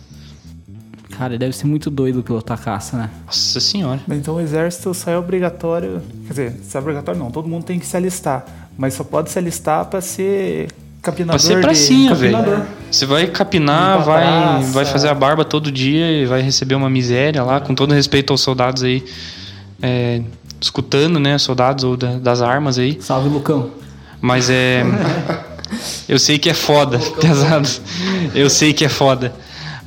Cara, 1.19 1.37
deve 1.37 1.53
ser 1.53 1.65
muito 1.65 1.89
doido 1.89 2.23
pilotar 2.23 2.57
caça, 2.57 2.95
né? 2.95 3.09
Nossa 3.25 3.59
senhora. 3.59 3.99
Então 4.09 4.35
o 4.35 4.39
exército 4.39 4.93
só 4.93 5.11
é 5.11 5.17
obrigatório. 5.17 6.01
Quer 6.25 6.29
dizer, 6.29 6.59
se 6.63 6.77
é 6.77 6.79
obrigatório 6.79 7.19
não, 7.19 7.29
todo 7.29 7.45
mundo 7.45 7.65
tem 7.65 7.77
que 7.77 7.85
se 7.85 7.97
alistar. 7.97 8.45
Mas 8.77 8.93
só 8.93 9.03
pode 9.03 9.29
se 9.29 9.37
alistar 9.37 9.83
para 9.83 9.99
ser 9.99 10.69
capinador 11.01 11.39
Vai 11.39 11.47
ser 11.47 11.61
pracinha, 11.61 12.13
velho. 12.13 12.65
Você 12.91 13.05
vai 13.05 13.27
capinar, 13.27 14.03
vai, 14.03 14.61
vai 14.71 14.85
fazer 14.85 15.07
a 15.09 15.13
barba 15.13 15.45
todo 15.45 15.71
dia 15.71 16.11
e 16.11 16.25
vai 16.25 16.41
receber 16.41 16.75
uma 16.75 16.89
miséria 16.89 17.43
lá, 17.43 17.59
com 17.59 17.73
todo 17.75 17.93
respeito 17.93 18.31
aos 18.31 18.41
soldados 18.41 18.83
aí, 18.83 19.03
é, 19.81 20.21
escutando, 20.59 21.19
né? 21.19 21.37
Soldados 21.37 21.83
ou 21.83 21.95
da- 21.95 22.17
das 22.17 22.41
armas 22.41 22.77
aí. 22.79 22.97
Salve, 23.01 23.29
Lucão. 23.29 23.69
Mas 24.19 24.49
é. 24.49 24.83
Eu 26.09 26.17
sei 26.17 26.39
que 26.39 26.49
é 26.49 26.53
foda, 26.55 26.97
pesado. 27.21 27.69
Eu 28.33 28.49
sei 28.49 28.73
que 28.73 28.83
é 28.83 28.89
foda. 28.89 29.31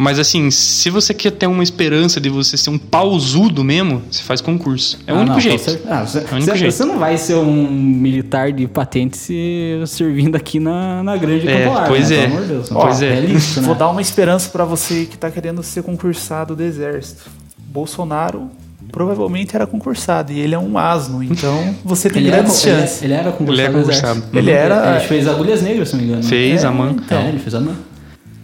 Mas 0.03 0.19
assim, 0.19 0.51
se 0.51 0.91
você 0.91 1.15
quer 1.15 1.31
ter 1.31 1.47
uma 1.47 1.63
esperança 1.63 2.21
de 2.21 2.29
você 2.29 2.57
ser 2.57 2.71
um 2.71 2.79
pausudo 2.79 3.63
mesmo, 3.63 4.03
você 4.11 4.23
faz 4.23 4.41
concurso. 4.41 4.99
É 5.07 5.13
o 5.13 5.17
Ah, 5.17 5.19
único 5.21 5.35
não, 5.35 5.41
jeito. 5.41 5.61
cer- 5.71 5.81
ah, 5.89 6.05
você, 6.05 6.19
É 6.19 6.21
o 6.23 6.25
único 6.35 6.41
você- 6.51 6.57
jeito. 6.57 6.73
você 6.75 6.85
não 6.85 6.99
vai 6.99 7.17
ser 7.17 7.35
um 7.37 7.71
militar 7.71 8.51
de 8.53 8.67
patente 8.67 9.17
se 9.17 9.81
servindo 9.87 10.35
aqui 10.35 10.59
na, 10.59 11.03
na 11.05 11.17
grande 11.17 11.47
É, 11.47 11.65
Campo 11.67 11.87
pois 11.87 12.11
né? 12.11 12.17
é. 12.17 12.21
Pelo 12.23 12.33
amor 12.33 12.43
de 12.43 12.49
Deus. 12.49 12.69
Pois 12.69 13.03
é. 13.03 13.11
realista, 13.13 13.61
né? 13.61 13.67
Vou 13.69 13.77
dar 13.77 13.89
uma 13.91 14.01
esperança 14.03 14.51
para 14.51 14.65
você 14.65 15.07
que 15.09 15.17
tá 15.17 15.31
querendo 15.31 15.63
ser 15.63 15.83
concursado 15.85 16.57
do 16.57 16.63
exército. 16.65 17.31
Bolsonaro 17.59 18.51
provavelmente 18.91 19.55
era 19.55 19.67
concursado 19.67 20.33
e 20.33 20.41
ele 20.41 20.55
é 20.55 20.59
um 20.59 20.77
asno, 20.77 21.23
então 21.23 21.75
você 21.85 22.11
tem 22.11 22.23
Ele 22.23 22.31
grandes 22.31 22.65
ele, 22.67 22.77
chances. 22.77 23.03
ele 23.03 23.13
era 23.15 23.31
concursado. 23.33 23.53
Ele 23.53 23.63
é 23.63 23.71
concursado. 23.81 24.23
Ele 24.35 24.51
era- 24.51 24.97
Ele 24.99 25.07
fez 25.09 25.27
agulhas 25.29 25.63
negras, 25.63 25.89
se 25.89 25.95
não 25.95 26.03
me 26.03 26.09
engano. 26.09 26.23
né? 26.25 26.29
Fez 26.29 26.65
É, 26.65 26.67
a 26.67 26.71
man. 26.73 26.97
então. 27.03 27.19
É, 27.23 27.29
ele 27.29 27.39
fez 27.39 27.55
a 27.55 27.61
man. 27.61 27.75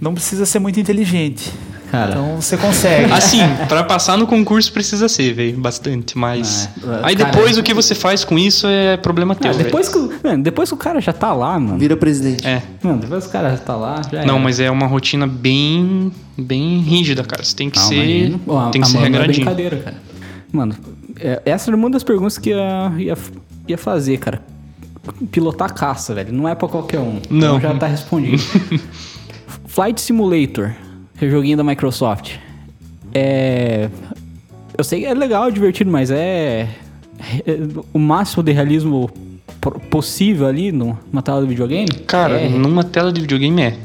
Não 0.01 0.15
precisa 0.15 0.47
ser 0.47 0.59
muito 0.59 0.79
inteligente. 0.79 1.53
Cara, 1.91 2.11
Então 2.11 2.37
você 2.41 2.57
consegue. 2.59 3.11
Assim, 3.11 3.39
pra 3.67 3.83
passar 3.83 4.19
no 4.19 4.27
concurso 4.27 4.71
precisa 4.71 5.09
ser, 5.09 5.33
velho, 5.33 5.57
bastante. 5.59 6.19
Mas. 6.19 6.69
Ah, 6.87 7.01
é. 7.05 7.09
Aí 7.09 7.17
Cara, 7.17 7.31
depois 7.31 7.57
o 7.57 7.63
que 7.63 7.73
você 7.73 7.95
faz 7.95 8.25
com 8.25 8.39
isso 8.39 8.67
é 8.67 8.99
problema 8.99 9.35
teu, 9.35 9.51
ah, 9.51 9.55
velho. 9.55 9.65
depois, 9.65 9.89
que, 9.89 9.97
o- 9.97 10.13
mano, 10.23 10.43
depois 10.43 10.69
que 10.69 10.75
o 10.75 10.79
cara 10.79 11.01
já 11.01 11.15
tá 11.15 11.33
lá, 11.33 11.59
mano. 11.59 11.79
Vira 11.79 11.97
presidente. 11.97 12.47
É. 12.47 12.63
Mano, 12.83 12.99
depois 13.01 13.25
que 13.25 13.31
o 13.31 13.33
cara 13.33 13.51
já 13.53 13.57
tá 13.57 13.75
lá, 13.75 14.03
já 14.13 14.23
Não, 14.27 14.35
era. 14.35 14.45
mas 14.45 14.61
é 14.61 14.71
uma 14.71 14.87
rotina 14.87 15.27
bem. 15.27 16.13
bem 16.37 16.81
rígida, 16.81 17.25
cara. 17.25 17.43
Você 17.43 17.57
tem 17.57 17.71
que 17.71 17.79
Não, 17.79 17.89
ser. 17.89 17.95
imagina. 17.95 18.71
Tem 18.71 18.81
que 18.83 18.87
a 18.87 18.91
ser 18.91 18.95
mano 18.99 19.07
é 19.07 19.09
regradinho. 19.09 19.35
brincadeira, 19.47 19.77
cara. 19.79 19.97
Mano, 20.53 20.77
é- 21.19 21.41
essa 21.47 21.71
era 21.71 21.77
uma 21.77 21.89
das 21.89 22.05
perguntas 22.05 22.37
que 22.37 22.51
ia, 22.51 22.93
ia, 22.99 23.17
ia 23.67 23.79
fazer, 23.79 24.19
cara. 24.19 24.43
Pilotar 25.31 25.73
caça, 25.73 26.15
velho. 26.15 26.35
Não 26.35 26.47
é 26.47 26.55
pra 26.55 26.69
qualquer 26.69 26.99
um. 27.01 27.19
Não. 27.31 27.57
Então 27.57 27.61
já 27.61 27.75
tá 27.77 27.87
respondido. 27.87 28.43
Flight 29.79 30.01
Simulator, 30.01 30.73
que 31.17 31.25
é 31.25 31.29
o 31.29 31.31
joguinho 31.31 31.57
da 31.57 31.63
Microsoft. 31.63 32.33
É. 33.15 33.89
Eu 34.77 34.83
sei 34.83 35.03
que 35.03 35.07
é 35.07 35.15
legal, 35.15 35.47
é 35.47 35.53
divertido, 35.53 35.89
mas 35.89 36.11
é. 36.11 36.69
é 37.47 37.59
o 37.95 37.99
máximo 38.01 38.43
de 38.43 38.51
realismo 38.51 39.09
possível 39.89 40.49
ali 40.49 40.73
numa 40.73 41.23
tela 41.23 41.41
do 41.43 41.47
videogame. 41.47 41.87
Cara, 42.09 42.41
é, 42.41 42.49
numa 42.49 42.83
tela 42.83 43.13
de 43.13 43.21
videogame 43.21 43.63
é. 43.63 43.77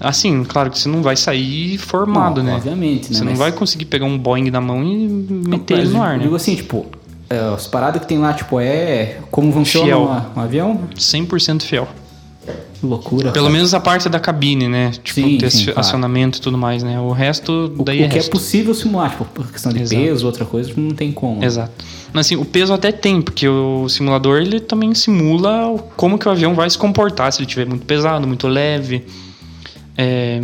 Assim, 0.00 0.42
claro 0.42 0.72
que 0.72 0.78
você 0.80 0.88
não 0.88 1.02
vai 1.02 1.14
sair 1.14 1.78
formado, 1.78 2.42
Não, 2.42 2.50
né? 2.50 2.56
obviamente, 2.56 3.12
né, 3.12 3.18
Você 3.18 3.22
não 3.22 3.30
mas- 3.30 3.38
vai 3.38 3.52
conseguir 3.52 3.84
pegar 3.84 4.06
um 4.06 4.18
Boeing 4.18 4.50
na 4.50 4.60
mão 4.60 4.82
e 4.82 5.06
meter 5.06 5.78
ele 5.78 5.90
no 5.90 6.02
ar, 6.02 6.16
né? 6.16 6.24
Digo 6.24 6.34
assim, 6.34 6.56
tipo, 6.56 6.84
é, 7.30 7.38
as 7.38 7.68
paradas 7.68 8.00
que 8.02 8.08
tem 8.08 8.18
lá, 8.18 8.32
tipo, 8.32 8.58
é 8.58 9.18
como 9.30 9.52
funciona 9.52 9.96
um, 9.98 10.40
um 10.40 10.42
avião. 10.42 10.80
100% 10.96 11.62
fiel. 11.62 11.86
Loucura. 12.82 13.32
Pelo 13.32 13.46
cara. 13.46 13.52
menos 13.56 13.74
a 13.74 13.80
parte 13.80 14.08
da 14.08 14.20
cabine, 14.20 14.68
né? 14.68 14.92
Tipo, 15.02 15.20
Sim, 15.20 15.38
ter 15.38 15.50
sim, 15.50 15.56
aci- 15.56 15.64
claro. 15.66 15.80
acionamento 15.80 16.38
e 16.38 16.40
tudo 16.40 16.56
mais, 16.56 16.82
né? 16.82 17.00
O 17.00 17.10
resto, 17.10 17.72
O, 17.76 17.82
daí 17.82 18.02
é 18.02 18.06
o 18.06 18.08
que 18.08 18.14
é 18.14 18.18
resto. 18.18 18.30
possível 18.30 18.72
simular, 18.72 19.10
tipo, 19.10 19.24
por 19.24 19.50
questão 19.50 19.72
de 19.72 19.82
Exato. 19.82 20.00
peso, 20.00 20.26
outra 20.26 20.44
coisa, 20.44 20.72
não 20.76 20.90
tem 20.90 21.10
como. 21.10 21.44
Exato. 21.44 21.72
Mas 22.12 22.26
assim, 22.26 22.36
o 22.36 22.44
peso 22.44 22.72
até 22.72 22.92
tem, 22.92 23.20
porque 23.20 23.48
o 23.48 23.88
simulador 23.88 24.40
ele 24.40 24.60
também 24.60 24.94
simula 24.94 25.66
o- 25.66 25.78
como 25.96 26.16
que 26.18 26.28
o 26.28 26.30
avião 26.30 26.54
vai 26.54 26.70
se 26.70 26.78
comportar, 26.78 27.32
se 27.32 27.40
ele 27.40 27.46
estiver 27.46 27.66
muito 27.66 27.84
pesado, 27.84 28.26
muito 28.28 28.46
leve. 28.46 29.04
É, 29.96 30.42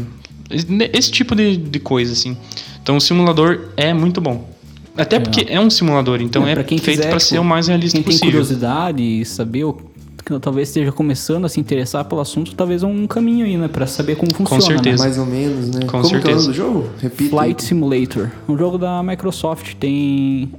esse 0.92 1.10
tipo 1.10 1.34
de, 1.34 1.56
de 1.56 1.78
coisa, 1.78 2.12
assim. 2.12 2.36
Então 2.82 2.96
o 2.96 3.00
simulador 3.00 3.68
é 3.76 3.94
muito 3.94 4.20
bom. 4.20 4.52
Até 4.96 5.18
porque 5.18 5.46
é 5.48 5.58
um 5.58 5.70
simulador, 5.70 6.20
então 6.20 6.46
é, 6.46 6.62
quem 6.62 6.78
feito 6.78 7.00
para 7.00 7.10
tipo, 7.18 7.20
ser 7.20 7.38
o 7.40 7.44
mais 7.44 7.66
realista 7.66 7.96
Quem 7.96 8.02
tem 8.04 8.12
possível. 8.12 8.30
curiosidade 8.30 9.02
e 9.02 9.24
saber 9.24 9.64
o 9.64 9.76
que 10.24 10.38
talvez 10.40 10.68
esteja 10.68 10.90
começando 10.90 11.44
a 11.44 11.48
se 11.48 11.60
interessar 11.60 12.04
pelo 12.06 12.20
assunto, 12.20 12.54
talvez 12.54 12.82
é 12.82 12.86
um 12.86 13.06
caminho 13.06 13.44
aí, 13.44 13.56
né? 13.56 13.68
Pra 13.68 13.86
saber 13.86 14.16
como 14.16 14.32
funciona. 14.34 14.62
certeza. 14.62 14.96
Né? 15.02 15.08
Mais 15.08 15.18
ou 15.18 15.26
menos, 15.26 15.68
né? 15.74 15.80
Com 15.82 16.00
Como 16.00 16.08
que 16.08 16.14
é 16.14 16.18
o 16.18 16.22
certeza. 16.22 16.36
nome 16.36 16.46
do 16.48 16.54
jogo? 16.54 16.90
Repita. 17.00 17.30
Flight 17.30 17.62
Simulator. 17.64 18.30
Um 18.48 18.56
jogo 18.56 18.78
da 18.78 19.02
Microsoft. 19.02 19.74
Tem. 19.74 20.50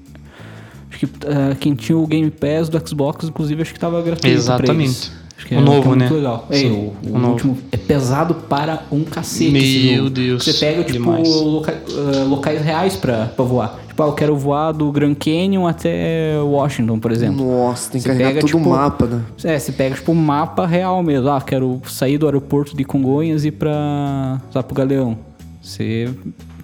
Acho 0.90 1.00
que 1.00 1.06
ah, 1.28 1.56
quem 1.60 1.74
tinha 1.76 1.98
o 1.98 2.06
Game 2.06 2.30
Pass 2.32 2.70
do 2.70 2.88
Xbox, 2.88 3.26
inclusive, 3.26 3.62
acho 3.62 3.74
que 3.74 3.80
tava 3.80 3.98
gratuito. 4.02 4.22
pra 4.22 4.30
Exatamente. 4.32 4.84
eles. 4.88 5.12
Acho 5.38 5.48
que 5.48 5.56
O 5.56 5.58
é, 5.58 5.62
novo, 5.62 5.82
que 5.82 5.88
é 5.88 5.90
muito 5.90 6.04
né? 6.06 6.10
legal. 6.12 6.48
É, 6.50 6.58
Sim, 6.58 6.72
o, 6.72 6.76
o 6.76 7.16
o 7.16 7.20
novo. 7.20 7.32
último 7.34 7.58
é 7.72 7.76
pesado 7.78 8.36
para 8.36 8.84
um 8.92 9.04
cacete. 9.04 9.52
Meu. 9.52 10.10
Deus, 10.10 10.44
Você 10.46 10.54
pega, 10.54 10.84
tipo, 10.84 11.10
loca- 11.12 11.78
ah, 11.90 12.24
locais 12.24 12.62
reais 12.62 12.96
pra, 12.96 13.26
pra 13.26 13.44
voar. 13.44 13.80
Tipo, 13.96 14.04
ah, 14.04 14.08
eu 14.08 14.14
quero 14.14 14.36
voar 14.36 14.74
do 14.74 14.92
Grand 14.92 15.16
Canyon 15.16 15.66
até 15.66 16.38
Washington, 16.44 17.00
por 17.00 17.14
exemplo. 17.14 17.46
Nossa, 17.46 17.90
tem 17.92 18.02
que 18.02 18.04
Você 18.04 18.10
carregar 18.10 18.28
pega, 18.28 18.42
todo 18.42 18.50
o 18.50 18.58
tipo, 18.58 18.70
mapa, 18.70 19.06
né? 19.06 19.22
É, 19.46 19.58
você 19.58 19.72
pega, 19.72 19.96
tipo, 19.96 20.12
um 20.12 20.16
mapa 20.16 20.66
real 20.66 21.02
mesmo. 21.02 21.30
Ah, 21.30 21.40
quero 21.40 21.82
sair 21.88 22.18
do 22.18 22.26
aeroporto 22.26 22.76
de 22.76 22.84
Congonhas 22.84 23.46
e 23.46 23.48
ir 23.48 23.52
pra, 23.52 24.42
lá 24.54 24.62
pro 24.62 24.76
Galeão. 24.76 25.18
Você, 25.62 26.10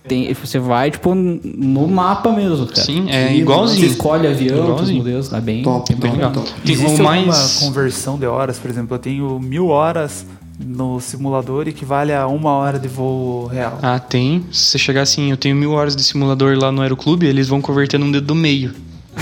tem, 0.05 0.33
você 0.33 0.59
vai, 0.59 0.91
tipo, 0.91 1.15
no 1.15 1.87
mapa 1.87 2.33
mesmo, 2.33 2.67
cara. 2.67 2.81
Sim, 2.81 3.09
é 3.09 3.27
Que 3.27 3.33
Você 3.35 3.39
igualzinho. 3.39 3.85
escolhe 3.87 4.27
avião, 4.27 4.57
os 4.59 4.65
Igualzinho. 4.65 4.97
modelos, 4.97 5.29
tá 5.29 5.39
bem, 5.39 5.63
Top, 5.63 5.89
bem 5.95 6.01
top, 6.01 6.13
legal. 6.17 6.31
top. 6.33 6.51
Tem 6.65 6.73
Existe 6.73 7.01
o 7.01 7.07
alguma 7.07 7.09
mais. 7.27 7.59
conversão 7.59 8.19
de 8.19 8.25
horas, 8.25 8.59
por 8.59 8.69
exemplo, 8.69 8.93
eu 8.95 8.99
tenho 8.99 9.39
mil 9.39 9.67
horas 9.69 10.25
no 10.59 10.99
simulador 10.99 11.67
equivale 11.67 12.13
a 12.13 12.27
uma 12.27 12.51
hora 12.51 12.77
de 12.79 12.87
voo 12.87 13.47
real. 13.47 13.79
Ah, 13.81 13.99
tem. 13.99 14.45
Se 14.51 14.65
você 14.65 14.77
chegar 14.77 15.01
assim, 15.01 15.31
eu 15.31 15.37
tenho 15.37 15.55
mil 15.55 15.71
horas 15.71 15.95
de 15.95 16.03
simulador 16.03 16.57
lá 16.57 16.71
no 16.71 16.81
Aeroclube, 16.81 17.25
eles 17.25 17.47
vão 17.47 17.61
converter 17.61 17.97
num 17.97 18.11
dedo 18.11 18.27
do 18.27 18.35
meio. 18.35 18.73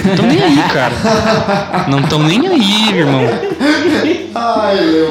Não 0.06 0.16
tão 0.16 0.28
nem 0.28 0.42
aí, 0.44 0.58
cara. 0.72 1.88
Não 1.90 2.02
tão 2.04 2.22
nem 2.24 2.48
aí, 2.48 2.90
irmão. 2.96 3.22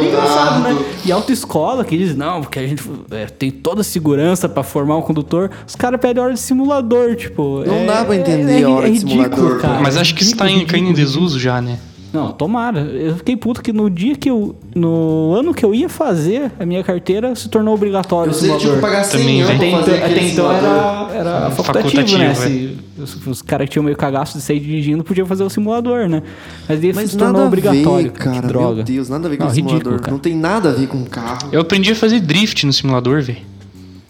Engraçado, 0.07 0.61
né? 0.63 0.77
E 1.05 1.11
autoescola 1.13 1.85
que 1.85 1.97
diz, 1.97 2.15
não, 2.15 2.43
porque 2.43 2.59
a 2.59 2.67
gente 2.67 2.83
é, 3.11 3.27
tem 3.27 3.51
toda 3.51 3.81
a 3.81 3.85
segurança 3.85 4.49
pra 4.49 4.63
formar 4.63 4.97
um 4.97 5.03
condutor. 5.03 5.51
Os 5.67 5.75
caras 5.75 6.01
pedem 6.01 6.23
hora 6.23 6.35
de 6.35 6.41
simulador, 6.41 7.17
tipo. 7.17 7.65
Não 7.67 7.75
é- 7.75 7.87
dá 7.87 8.05
pra 8.05 8.17
entender 8.17 8.61
é, 8.61 8.65
a 8.65 8.71
hora 8.71 8.87
é 8.87 8.91
de 8.91 8.99
ridículo, 8.99 9.25
simulador, 9.25 9.61
cara. 9.61 9.81
Mas 9.81 9.97
acho 9.97 10.15
que 10.15 10.23
isso 10.23 10.37
tá 10.37 10.49
em, 10.49 10.65
caindo 10.65 10.91
em 10.91 10.93
desuso 10.95 11.39
já, 11.41 11.61
né? 11.61 11.79
Não, 12.13 12.33
tomara. 12.33 12.81
Eu 12.81 13.17
fiquei 13.17 13.37
puto 13.37 13.61
que 13.63 13.71
no 13.73 13.91
dia 13.91 14.17
que 14.17 14.31
eu. 14.31 14.57
No 14.75 15.35
ano 15.39 15.53
que 15.53 15.63
eu 15.63 15.75
ia 15.75 15.89
fazer 15.91 16.51
a 16.59 16.65
minha 16.65 16.83
carteira, 16.83 17.35
se 17.37 17.49
tornou 17.51 17.75
obrigatório 17.75 18.31
Eu 18.31 18.35
o 18.35 18.39
sei 18.39 18.51
que 18.53 18.59
tinha 18.59 18.75
que 18.75 18.81
pagar 18.81 19.05
100 19.05 19.21
Também, 19.21 19.43
anos 19.43 19.55
Até 19.57 19.67
então, 19.69 19.95
até 20.07 20.23
então 20.27 20.53
era, 20.53 21.09
era 21.13 21.51
facultativo, 21.51 22.03
Facultativo, 22.03 22.19
né? 22.19 22.31
é. 22.31 22.35
Se, 22.35 22.79
os, 22.99 23.27
os 23.27 23.43
caras 23.43 23.67
que 23.67 23.73
tinham 23.73 23.85
meio 23.85 23.97
cagaço 23.97 24.39
de 24.39 24.43
sair 24.45 24.59
dirigindo 24.59 25.05
podiam 25.05 25.27
fazer 25.27 25.45
o 25.45 25.51
simulador, 25.51 26.09
né? 26.09 26.23
Mas 26.67 26.81
daí 26.81 26.93
Mas 26.95 27.11
se 27.11 27.17
tornou 27.19 27.47
obrigatório. 27.47 28.11
ver, 28.11 28.19
cara. 28.19 28.41
que 28.41 28.47
droga. 28.47 28.75
Meu 28.77 28.85
Deus, 28.85 29.09
nada 29.11 29.27
a 29.27 29.31
ver 29.31 29.37
com 29.37 29.45
Não, 29.45 29.51
o 29.51 29.55
ridículo, 29.55 29.79
simulador. 29.79 30.01
cara. 30.01 30.13
Não 30.13 30.19
tem 30.19 30.35
nada 30.35 30.69
a 30.71 30.73
ver 30.73 30.87
com 30.89 31.05
carro. 31.05 31.49
Eu 31.53 31.61
aprendi 31.61 31.93
a 31.93 31.95
fazer 31.97 32.21
drift 32.21 32.65
no 32.65 32.73
simulador, 32.73 33.21
velho. 33.23 33.39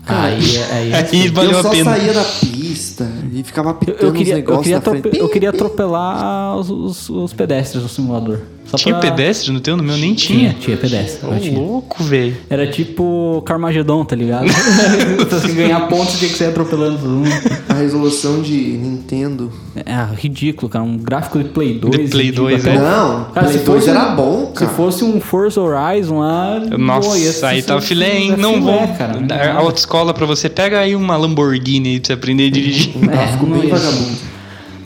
Aí, 0.06 0.56
aí, 0.72 0.94
Aí 0.94 1.28
valeu 1.28 1.50
eu 1.50 1.58
a 1.58 1.62
só 1.62 1.70
pena. 1.70 1.94
saía 1.96 2.14
da 2.14 2.24
pista. 2.24 3.06
E 3.38 3.42
ficava 3.44 3.68
Eu, 3.68 3.72
apitando 3.72 4.02
eu 4.02 4.08
os 4.10 4.16
queria, 4.16 4.32
eu, 4.32 4.36
negócios 4.36 4.62
queria 4.64 4.76
na 4.76 4.82
frente. 5.00 5.18
eu 5.18 5.28
queria 5.28 5.50
atropelar 5.50 6.56
os, 6.56 6.70
os- 6.70 7.10
os 7.10 7.32
pedestres 7.32 7.82
do 7.82 7.88
simulador. 7.88 8.38
Só 8.66 8.76
Tinha 8.76 8.96
pra- 8.96 9.10
pedestre 9.10 9.50
no 9.50 9.60
teu? 9.60 9.78
No 9.78 9.82
meu 9.82 9.96
nem 9.96 10.12
Tinha, 10.12 10.50
tinha. 10.50 10.54
tinha 10.60 10.76
pedestre. 10.76 11.26
Ô, 11.26 11.34
tinha. 11.38 11.58
louco, 11.58 12.04
velho. 12.04 12.36
Era 12.50 12.66
tipo 12.66 13.42
Carmageddon, 13.46 14.04
tá 14.04 14.14
ligado? 14.14 14.46
Se 14.46 15.24
você 15.24 15.52
ganhar 15.54 15.88
pontos, 15.88 16.18
tinha 16.18 16.30
que 16.30 16.36
sair 16.36 16.48
atropelando 16.48 16.98
todo 16.98 17.08
mundo. 17.08 17.30
A 17.66 17.72
resolução 17.72 18.42
de 18.42 18.52
Nintendo. 18.52 19.50
É 19.74 20.14
ridículo, 20.14 20.68
cara. 20.68 20.84
Um 20.84 20.98
gráfico 20.98 21.38
de 21.38 21.48
Play 21.48 21.78
2. 21.78 21.96
De 21.96 22.08
Play 22.10 22.24
ridículo 22.26 22.48
2, 22.50 22.66
até. 22.66 22.74
é. 22.76 22.78
Não, 22.78 23.24
Cara, 23.32 23.46
Play 23.46 23.58
se 23.58 23.64
2 23.64 23.78
fosse 23.84 23.88
era 23.90 24.12
um- 24.12 24.16
bom, 24.16 24.46
cara. 24.54 24.70
Se 24.70 24.76
fosse 24.76 25.04
um 25.04 25.18
Forza 25.18 25.60
Horizon 25.62 26.18
lá. 26.18 26.60
Nossa, 26.78 27.08
pô, 27.08 27.16
ia 27.16 27.32
ser- 27.32 27.46
aí 27.46 27.62
tá 27.62 27.80
filé, 27.80 28.18
hein? 28.18 28.32
é 28.32 28.36
Não 28.36 28.52
filé, 28.54 28.86
vou 28.86 28.96
cara. 28.98 29.18
dar 29.20 29.56
autoescola 29.56 30.12
pra 30.12 30.26
você. 30.26 30.50
Pega 30.50 30.80
aí 30.80 30.94
uma 30.94 31.16
Lamborghini 31.16 31.88
aí 31.94 32.00
pra 32.00 32.08
você 32.08 32.12
aprender 32.12 32.48
a 32.48 32.50
dirigir. 32.50 32.90
É, 33.10 33.27
Ficou 33.32 33.48
bem 33.48 33.68
vagabundo. 33.68 34.18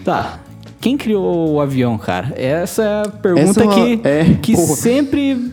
Tá. 0.04 0.38
Quem 0.80 0.96
criou 0.96 1.52
o 1.54 1.60
avião, 1.60 1.96
cara? 1.96 2.32
Essa 2.36 2.82
é 2.82 3.02
a 3.02 3.08
pergunta 3.08 3.50
Essa 3.50 3.60
é 3.62 3.64
uma- 3.64 3.74
que, 3.74 4.00
é, 4.04 4.24
que 4.42 4.54
porra. 4.54 4.74
sempre. 4.76 5.52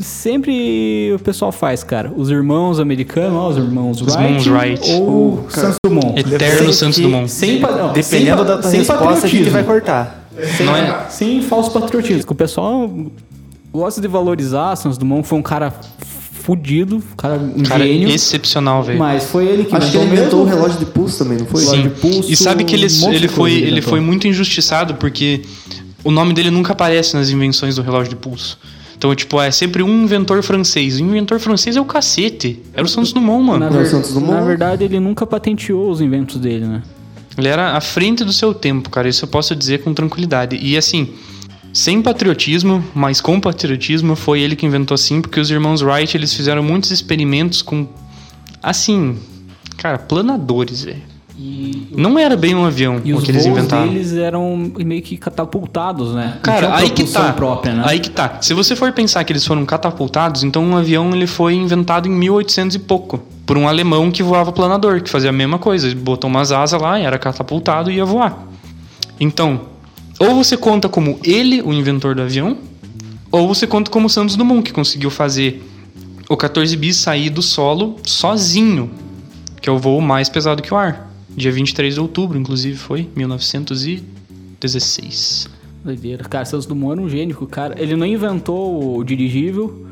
Sempre 0.00 1.12
o 1.12 1.18
pessoal 1.18 1.50
faz, 1.50 1.82
cara. 1.82 2.12
Os 2.16 2.30
irmãos 2.30 2.78
americanos, 2.78 3.36
ó, 3.36 3.48
os 3.48 3.56
irmãos 3.56 4.00
Os 4.00 4.14
Wright, 4.14 4.46
irmãos 4.46 4.62
Wright. 4.62 4.92
ou 4.92 5.46
Santos 5.50 5.76
Dumont. 5.84 6.20
Eterno 6.20 6.72
Santos 6.72 6.98
Dumont. 7.00 7.28
Sem, 7.28 7.58
não, 7.58 7.92
Dependendo 7.92 8.02
sem, 8.02 8.46
da 8.46 8.58
tua 8.58 8.70
sem 8.70 8.78
resposta, 8.78 9.26
a 9.26 9.28
gente 9.28 9.50
vai 9.50 9.64
cortar. 9.64 10.28
Não 10.64 10.76
é? 10.76 11.06
Sem 11.10 11.42
falso 11.42 11.72
patriotismo. 11.72 12.30
O 12.30 12.34
pessoal 12.34 12.88
gosta 13.72 14.00
de 14.00 14.06
valorizar. 14.06 14.76
Santos 14.76 14.96
Dumont 14.98 15.26
foi 15.26 15.36
um 15.36 15.42
cara 15.42 15.74
fudido, 16.48 17.02
cara, 17.14 17.34
um 17.38 17.62
Cara, 17.62 17.84
gênio. 17.86 18.08
excepcional, 18.08 18.82
velho. 18.82 18.98
Mas 18.98 19.24
foi 19.24 19.44
ele 19.46 19.64
que 19.66 19.76
Acho 19.76 19.90
que 19.90 19.98
ele 19.98 20.06
inventou 20.06 20.40
o 20.40 20.44
relógio 20.46 20.78
de 20.78 20.86
pulso 20.86 21.18
também, 21.18 21.36
não 21.36 21.44
foi? 21.44 21.60
Sim. 21.60 21.82
De 21.82 21.88
pulso, 21.90 22.32
e 22.32 22.34
sabe 22.34 22.64
que 22.64 22.74
ele, 22.74 22.86
um 23.04 23.12
ele, 23.12 23.28
foi, 23.28 23.52
ele 23.52 23.70
inventou. 23.72 23.90
foi 23.90 24.00
muito 24.00 24.26
injustiçado 24.26 24.94
porque 24.94 25.42
o 26.02 26.10
nome 26.10 26.32
dele 26.32 26.50
nunca 26.50 26.72
aparece 26.72 27.14
nas 27.14 27.28
invenções 27.28 27.76
do 27.76 27.82
relógio 27.82 28.08
de 28.08 28.16
pulso. 28.16 28.58
Então, 28.96 29.14
tipo, 29.14 29.38
é 29.42 29.50
sempre 29.50 29.82
um 29.82 30.04
inventor 30.04 30.42
francês. 30.42 30.98
O 30.98 31.04
inventor 31.04 31.38
francês 31.38 31.76
é 31.76 31.80
o 31.82 31.84
cacete. 31.84 32.62
Era 32.72 32.86
o 32.86 32.88
Santos 32.88 33.12
Dumont, 33.12 33.44
mano. 33.46 33.60
Na, 33.66 33.68
ver- 33.68 33.86
Santos 33.86 34.14
Dumont. 34.14 34.32
na 34.32 34.40
verdade, 34.40 34.84
ele 34.84 34.98
nunca 34.98 35.26
patenteou 35.26 35.90
os 35.90 36.00
inventos 36.00 36.36
dele, 36.38 36.64
né? 36.64 36.82
Ele 37.36 37.46
era 37.46 37.76
à 37.76 37.80
frente 37.82 38.24
do 38.24 38.32
seu 38.32 38.54
tempo, 38.54 38.88
cara. 38.88 39.06
Isso 39.06 39.22
eu 39.24 39.28
posso 39.28 39.54
dizer 39.54 39.82
com 39.82 39.92
tranquilidade. 39.92 40.56
E 40.56 40.78
assim, 40.78 41.10
sem 41.72 42.02
patriotismo, 42.02 42.82
mas 42.94 43.20
com 43.20 43.40
patriotismo, 43.40 44.16
foi 44.16 44.40
ele 44.40 44.56
que 44.56 44.66
inventou 44.66 44.94
assim, 44.94 45.20
porque 45.20 45.38
os 45.38 45.50
irmãos 45.50 45.82
Wright, 45.82 46.16
eles 46.16 46.32
fizeram 46.34 46.62
muitos 46.62 46.90
experimentos 46.90 47.62
com, 47.62 47.86
assim, 48.62 49.16
cara, 49.76 49.98
planadores, 49.98 50.84
velho. 50.84 51.18
E, 51.40 51.94
Não 51.96 52.18
era 52.18 52.36
bem 52.36 52.52
um 52.52 52.64
avião 52.64 53.00
e 53.04 53.14
o 53.14 53.22
que 53.22 53.30
eles 53.30 53.46
inventaram. 53.46 53.86
deles 53.86 54.12
eram 54.12 54.72
meio 54.76 55.00
que 55.00 55.16
catapultados, 55.16 56.12
né? 56.12 56.36
Cara, 56.42 56.74
aí 56.74 56.90
que 56.90 57.04
tá. 57.04 57.32
própria, 57.32 57.74
né? 57.74 57.84
Aí 57.86 58.00
que 58.00 58.10
tá. 58.10 58.38
Se 58.40 58.52
você 58.52 58.74
for 58.74 58.90
pensar 58.92 59.22
que 59.22 59.32
eles 59.32 59.46
foram 59.46 59.64
catapultados, 59.64 60.42
então 60.42 60.64
um 60.64 60.76
avião 60.76 61.14
ele 61.14 61.28
foi 61.28 61.54
inventado 61.54 62.08
em 62.08 62.10
1800 62.10 62.74
e 62.74 62.78
pouco 62.80 63.22
por 63.46 63.56
um 63.56 63.68
alemão 63.68 64.10
que 64.10 64.20
voava 64.20 64.50
planador, 64.50 65.00
que 65.00 65.08
fazia 65.08 65.30
a 65.30 65.32
mesma 65.32 65.60
coisa, 65.60 65.86
ele 65.86 65.94
botou 65.94 66.28
umas 66.28 66.50
asas 66.50 66.80
lá, 66.82 66.98
era 66.98 67.16
catapultado 67.16 67.88
e 67.88 67.94
ia 67.94 68.04
voar. 68.04 68.36
Então, 69.20 69.60
ou 70.18 70.34
você 70.34 70.56
conta 70.56 70.88
como 70.88 71.20
ele, 71.22 71.60
o 71.62 71.72
inventor 71.72 72.14
do 72.14 72.22
avião, 72.22 72.56
ou 73.30 73.46
você 73.46 73.66
conta 73.66 73.90
como 73.90 74.08
Santos 74.08 74.36
Dumont, 74.36 74.62
que 74.62 74.72
conseguiu 74.72 75.10
fazer 75.10 75.62
o 76.28 76.36
14 76.36 76.76
bis 76.76 76.96
sair 76.96 77.30
do 77.30 77.42
solo 77.42 77.96
sozinho, 78.04 78.90
que 79.60 79.68
é 79.68 79.72
o 79.72 79.78
voo 79.78 80.00
mais 80.00 80.28
pesado 80.28 80.62
que 80.62 80.72
o 80.72 80.76
ar. 80.76 81.12
Dia 81.30 81.50
23 81.52 81.94
de 81.94 82.00
outubro, 82.00 82.38
inclusive, 82.38 82.76
foi 82.76 83.08
1916. 83.14 85.48
Doideira. 85.84 86.24
Cara, 86.24 86.44
Santos 86.44 86.66
Dumont 86.66 86.92
era 86.92 87.00
um 87.00 87.08
gênio. 87.08 87.36
Cara, 87.46 87.80
ele 87.80 87.94
não 87.94 88.04
inventou 88.04 88.98
o 88.98 89.04
dirigível. 89.04 89.86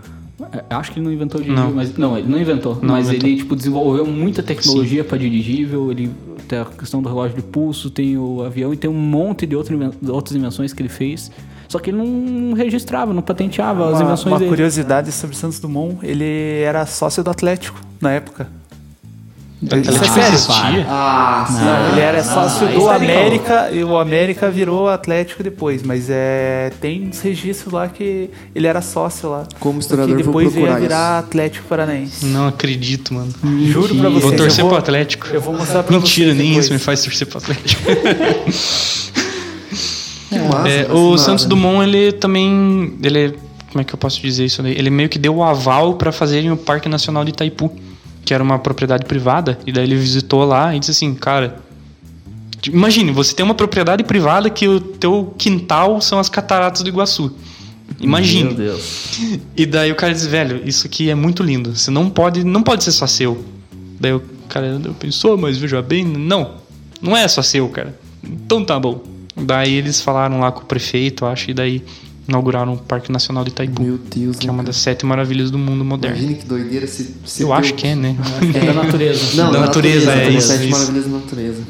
É, 0.53 0.65
Acho 0.75 0.93
que 0.93 0.99
ele 0.99 1.07
não 1.07 1.13
inventou 1.13 1.41
o 1.41 1.45
dirigível, 1.45 1.71
Não. 1.71 1.77
mas. 1.77 1.97
Não, 1.97 2.19
ele 2.19 2.29
não 2.29 2.39
inventou. 2.39 2.79
Não 2.83 2.95
mas 2.95 3.09
inventou. 3.09 3.29
ele, 3.29 3.37
tipo, 3.39 3.57
desenvolveu 3.57 4.07
muita 4.07 4.43
tecnologia 4.43 5.03
para 5.03 5.17
dirigível. 5.19 5.91
Ele 5.91 6.11
tem 6.47 6.59
a 6.59 6.65
questão 6.67 7.01
do 7.01 7.09
relógio 7.09 7.37
de 7.37 7.43
pulso, 7.43 7.89
tem 7.91 8.17
o 8.19 8.43
avião 8.43 8.73
e 8.73 8.77
tem 8.77 8.91
um 8.91 8.95
monte 8.95 9.47
de 9.47 9.57
outras 9.57 10.35
invenções 10.37 10.73
que 10.73 10.83
ele 10.83 10.89
fez. 10.91 11.31
Só 11.69 11.79
que 11.81 11.91
ele 11.91 11.97
não 11.99 12.53
registrava, 12.53 13.13
não 13.13 13.23
patenteava 13.23 13.87
as 13.89 13.95
Uma, 13.97 14.05
invenções 14.05 14.33
uma 14.33 14.39
dele. 14.39 14.51
curiosidade 14.51 15.11
sobre 15.11 15.35
Santos 15.35 15.59
Dumont, 15.59 15.99
ele 16.07 16.61
era 16.63 16.87
sócio 16.87 17.25
do 17.25 17.31
Atlético 17.31 17.81
na 18.01 18.13
época. 18.13 18.47
Atlético 19.65 19.95
Isso 19.95 20.05
é 20.05 20.09
sério? 20.09 20.35
existia? 20.35 20.87
Ah. 20.89 21.47
Não, 21.51 21.93
ele 21.93 22.01
era 22.01 22.23
sócio 22.23 22.67
aí 22.69 22.75
do 22.75 22.81
está 22.81 22.97
legal. 22.99 23.17
América 23.17 23.71
e 23.73 23.83
o 23.85 23.97
América 23.97 24.51
virou 24.51 24.87
Atlético 24.89 25.43
depois, 25.43 25.83
mas 25.83 26.09
é 26.11 26.71
tem 26.81 27.09
uns 27.09 27.21
registros 27.23 27.73
lá 27.73 27.89
que 27.89 28.29
ele 28.55 28.67
era 28.67 28.83
sócio 28.83 29.31
lá. 29.31 29.45
Como 29.59 29.81
Só 29.81 29.89
que 29.89 29.95
historiador, 30.03 30.23
vou 30.23 30.43
depois 30.43 30.55
ia 30.57 30.77
virar 30.79 31.19
Atlético 31.21 31.67
Paranaense. 31.69 32.27
Não 32.27 32.49
acredito, 32.49 33.15
mano. 33.15 33.33
Juro 33.65 33.95
pra 33.97 34.09
vocês. 34.11 34.23
Vou 34.25 34.33
torcer 34.37 34.61
vou- 34.63 34.69
pro 34.71 34.79
Atlético. 34.79 35.27
Eu 35.33 35.41
vou 35.41 35.55
mostrar 35.57 35.83
pra 35.83 35.97
Mentira, 35.97 36.27
vocês 36.27 36.37
nem 36.39 36.49
depois. 36.49 36.65
isso 36.67 36.73
me 36.75 36.79
faz 36.79 37.03
torcer 37.03 37.27
pro 37.27 37.39
Atlético. 37.39 37.83
Que 40.29 40.39
massa, 40.41 40.69
É, 40.69 40.87
o 40.93 41.05
nada. 41.11 41.19
Santos 41.19 41.45
Dumont, 41.47 41.83
ele 41.89 42.13
também. 42.13 42.95
Ele. 43.03 43.35
Como 43.71 43.81
é 43.81 43.85
que 43.85 43.95
eu 43.95 43.99
posso 43.99 44.21
dizer 44.21 44.45
isso 44.45 44.63
daí? 44.63 44.73
Ele 44.73 44.91
meio 44.91 45.09
que 45.09 45.19
deu 45.19 45.37
o 45.37 45.43
aval 45.45 45.95
pra 45.95 46.11
fazerem 46.11 46.51
o 46.51 46.57
Parque 46.57 46.89
Nacional 46.89 47.25
de 47.25 47.31
Itaipu, 47.31 47.71
que 48.27 48.35
era 48.35 48.43
uma 48.43 48.59
propriedade 48.59 49.07
privada, 49.07 49.57
e 49.65 49.71
daí 49.71 49.85
ele 49.85 49.95
visitou 49.95 50.45
lá 50.45 50.75
e 50.75 50.81
disse 50.81 50.91
assim, 50.91 51.15
cara. 51.15 51.65
Imagine, 52.67 53.13
você 53.13 53.33
tem 53.33 53.45
uma 53.45 53.55
propriedade 53.55 54.03
privada 54.03 54.51
que 54.51 54.67
o 54.67 54.81
teu 54.81 55.33
quintal 55.39 56.01
são 56.01 56.19
as 56.19 56.29
cataratas 56.29 56.83
do 56.83 56.89
Iguaçu. 56.89 57.33
Imagine. 58.01 58.49
Meu 58.49 58.55
Deus. 58.55 59.07
E 59.57 59.65
daí 59.65 59.93
o 59.93 59.95
cara 59.95 60.13
diz, 60.13 60.27
velho, 60.27 60.61
isso 60.67 60.87
aqui 60.87 61.09
é 61.09 61.15
muito 61.15 61.45
lindo. 61.45 61.77
Você 61.77 61.91
não 61.91 62.11
pode, 62.11 62.43
não 62.43 62.63
pode 62.63 62.83
ser 62.83 62.91
só 62.91 63.07
seu. 63.07 63.45
Daí 64.01 64.13
o 64.13 64.23
cara 64.49 64.81
pensou, 64.99 65.39
mas 65.39 65.57
veja 65.57 65.81
bem, 65.81 66.05
não, 66.05 66.57
não 67.01 67.17
é 67.17 67.29
só 67.29 67.43
seu, 67.43 67.69
cara. 67.69 67.97
Então 68.25 68.65
tá 68.65 68.81
bom. 68.81 69.03
Daí 69.37 69.75
eles 69.75 70.01
falaram 70.01 70.41
lá 70.41 70.51
com 70.51 70.63
o 70.63 70.67
prefeito, 70.67 71.25
acho, 71.25 71.53
e 71.53 71.55
daí 71.55 71.85
inauguraram 72.29 72.75
o 72.75 72.79
Parque 72.79 73.11
Nacional 73.13 73.45
de 73.45 73.51
Itaipu, 73.51 73.83
Meu 73.83 73.99
Deus, 73.99 74.37
que 74.37 74.49
é 74.49 74.51
uma 74.51 74.63
né, 74.63 74.67
das 74.67 74.77
sete 74.77 75.05
maravilhas 75.07 75.51
do 75.51 75.59
mundo 75.59 75.85
moderno. 75.85 76.17
Imagine 76.17 76.39
que 76.39 76.47
doideira 76.47 76.87
se. 76.87 77.15
se 77.25 77.43
Eu 77.43 77.49
deu- 77.49 77.57
acho 77.57 77.75
que 77.75 77.87
é, 77.87 77.95
né? 77.95 78.17
É 78.55 78.67
da 78.67 78.73
natureza. 78.73 79.37
Não, 79.37 79.53
da 79.53 79.59
da 79.61 79.67
natureza, 79.67 80.13
é 80.13 80.31
isso, 80.31 80.49
Sete 80.49 80.63
isso. 80.69 80.71
maravilhas 80.71 81.05
da 81.05 81.11
natureza. 81.19 81.63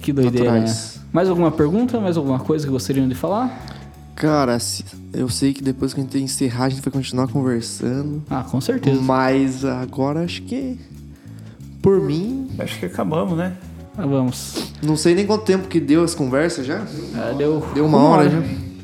Que 0.00 0.12
doideira, 0.12 0.52
né? 0.60 0.74
Mais 1.12 1.28
alguma 1.28 1.50
pergunta? 1.50 2.00
Mais 2.00 2.16
alguma 2.16 2.38
coisa 2.38 2.64
que 2.66 2.72
gostariam 2.72 3.08
de 3.08 3.14
falar? 3.14 3.66
Cara, 4.16 4.56
eu 5.12 5.28
sei 5.28 5.52
que 5.52 5.62
depois 5.62 5.92
que 5.94 6.00
a 6.00 6.02
gente 6.02 6.18
encerrar, 6.18 6.64
a 6.66 6.68
gente 6.68 6.82
vai 6.82 6.92
continuar 6.92 7.28
conversando. 7.28 8.22
Ah, 8.30 8.42
com 8.42 8.60
certeza. 8.60 9.00
Mas 9.00 9.64
agora 9.64 10.22
acho 10.24 10.42
que. 10.42 10.78
Por 11.80 12.00
mim, 12.00 12.48
Acho 12.58 12.78
que 12.78 12.86
acabamos, 12.86 13.36
né? 13.36 13.54
Vamos. 13.96 14.54
não 14.82 14.96
sei 14.96 15.14
nem 15.14 15.26
quanto 15.26 15.44
tempo 15.44 15.68
que 15.68 15.78
deu 15.80 16.02
as 16.04 16.14
conversas 16.14 16.64
já. 16.64 16.86
Ah, 17.14 17.34
deu, 17.36 17.62
Deu 17.74 17.84
uma 17.84 17.98
hora 17.98 18.30
já. 18.30 18.42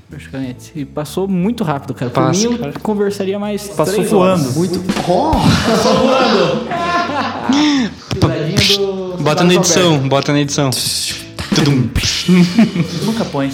Praticamente. 0.09 0.72
E 0.74 0.84
passou 0.84 1.28
muito 1.28 1.62
rápido, 1.62 1.92
cara. 1.94 2.11
Por 2.11 2.22
Passa, 2.24 2.40
mim, 2.48 2.54
eu 2.54 2.59
cara. 2.59 2.72
conversaria 2.82 3.38
mais 3.38 3.68
Passou 3.68 3.94
três 3.94 4.11
voando. 4.11 4.42
horas. 4.42 4.56
Muito. 4.56 4.82
Oh! 5.11 5.32
Risadinha 8.20 8.78
do... 8.78 9.22
Bota 9.22 9.44
na 9.44 9.54
edição, 9.54 10.09
bota 10.09 10.32
na 10.32 10.40
edição. 10.40 10.70
Tudum. 11.54 11.88
Nunca 13.05 13.24
põe. 13.24 13.51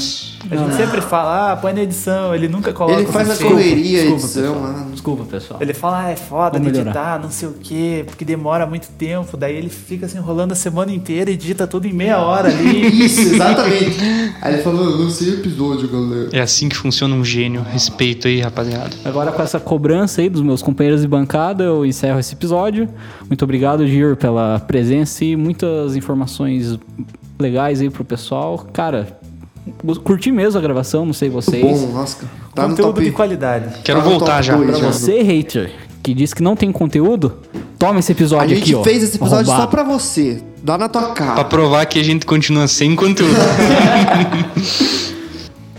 A 0.51 0.57
gente 0.57 0.75
sempre 0.75 1.01
fala, 1.01 1.53
ah, 1.53 1.57
põe 1.57 1.72
na 1.72 1.83
edição. 1.83 2.35
Ele 2.35 2.49
nunca 2.49 2.72
coloca. 2.72 3.01
Ele 3.01 3.11
faz 3.11 3.31
a 3.31 3.37
correria, 3.37 4.03
desculpa, 4.03 4.25
edição 4.25 4.43
pessoal. 4.43 4.62
lá. 4.62 4.87
Desculpa, 4.91 5.25
pessoal. 5.25 5.62
Ele 5.62 5.75
fala, 5.75 6.05
ah, 6.05 6.11
é 6.11 6.16
foda 6.16 6.61
de 6.61 6.68
editar, 6.68 7.18
não 7.18 7.31
sei 7.31 7.49
o 7.49 7.55
quê, 7.55 8.05
porque 8.07 8.25
demora 8.25 8.66
muito 8.66 8.89
tempo. 8.99 9.37
Daí 9.37 9.57
ele 9.57 9.70
fica 9.70 10.07
se 10.07 10.16
enrolando 10.16 10.53
a 10.53 10.55
semana 10.55 10.93
inteira 10.93 11.31
e 11.31 11.35
edita 11.35 11.66
tudo 11.66 11.87
em 11.87 11.93
meia 11.93 12.18
hora 12.18 12.49
ali. 12.49 12.87
Isso, 13.05 13.20
exatamente. 13.20 13.97
Aí 14.41 14.55
ele 14.55 14.62
falou, 14.62 14.85
lancei 14.85 15.35
episódio, 15.35 15.89
galera. 15.89 16.29
É 16.33 16.41
assim 16.41 16.68
que 16.68 16.77
funciona 16.77 17.14
um 17.14 17.25
gênio. 17.25 17.62
Respeito 17.62 18.29
aí, 18.29 18.41
rapaziada. 18.41 18.91
Agora 19.05 19.33
com 19.33 19.43
essa 19.43 19.59
cobrança 19.59 20.20
aí 20.20 20.29
dos 20.29 20.43
meus 20.43 20.62
companheiros 20.62 21.01
de 21.01 21.09
bancada, 21.09 21.64
eu 21.64 21.87
encerro 21.87 22.18
esse 22.18 22.35
episódio. 22.35 22.89
Muito 23.29 23.43
obrigado, 23.43 23.87
Gir, 23.87 24.16
pela 24.16 24.61
presença 24.61 25.25
e 25.25 25.37
muitas 25.37 25.97
informações 25.97 26.79
legais 27.39 27.80
aí 27.80 27.91
pro 27.91 28.05
pessoal. 28.05 28.66
Cara, 28.72 29.18
curti 30.03 30.30
mesmo 30.32 30.59
a 30.59 30.62
gravação, 30.62 31.05
não 31.07 31.12
sei 31.12 31.28
vocês. 31.28 31.62
Bom, 31.62 31.93
nossa. 31.93 32.24
Tá 32.55 32.62
no 32.62 32.70
Conteúdo 32.70 32.93
top. 32.95 33.05
de 33.05 33.11
qualidade. 33.11 33.80
Quero 33.82 34.01
Tá 34.01 34.09
voltar 34.09 34.43
já. 34.43 34.57
Pra 34.57 34.78
você, 34.78 35.22
hater, 35.22 35.72
que 36.03 36.14
diz 36.14 36.32
que 36.32 36.43
não 36.43 36.55
tem 36.55 36.70
conteúdo, 36.70 37.32
toma 37.78 37.99
esse 38.01 38.12
episódio 38.12 38.45
A 38.45 38.49
gente 38.49 38.62
aqui, 38.62 38.74
ó. 38.74 38.82
fez 38.85 39.03
esse 39.03 39.16
episódio 39.16 39.47
só 39.47 39.53
arrombado. 39.53 39.70
pra 39.70 39.82
você. 39.82 40.43
Dá 40.62 40.78
na 40.78 40.89
tua 40.89 41.03
Pra 41.03 41.12
cara. 41.14 41.45
provar 41.45 41.85
que 41.87 41.99
a 41.99 42.05
gente 42.05 42.24
continua 42.24 42.66
sem 42.68 42.95
conteúdo. 42.95 43.35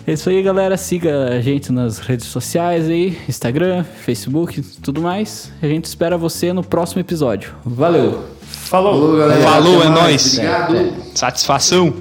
É 0.08 0.14
isso 0.14 0.30
aí, 0.30 0.40
galera. 0.44 0.78
Siga 0.78 1.30
a 1.30 1.42
gente 1.42 1.72
nas 1.72 1.98
redes 1.98 2.28
sociais 2.28 2.88
aí, 2.88 3.18
Instagram, 3.28 3.84
Facebook, 3.84 4.62
tudo 4.80 5.02
mais. 5.02 5.52
A 5.64 5.66
gente 5.66 5.86
espera 5.86 6.16
você 6.16 6.54
no 6.54 6.64
próximo 6.64 7.02
episódio. 7.02 7.54
Valeu. 7.66 8.24
Falou! 8.46 8.94
Falou, 8.94 9.18
galera. 9.18 9.42
Falou, 9.42 9.84
é 9.84 9.90
nóis. 9.90 10.34
Obrigado. 10.38 10.94
Satisfação. 11.14 11.94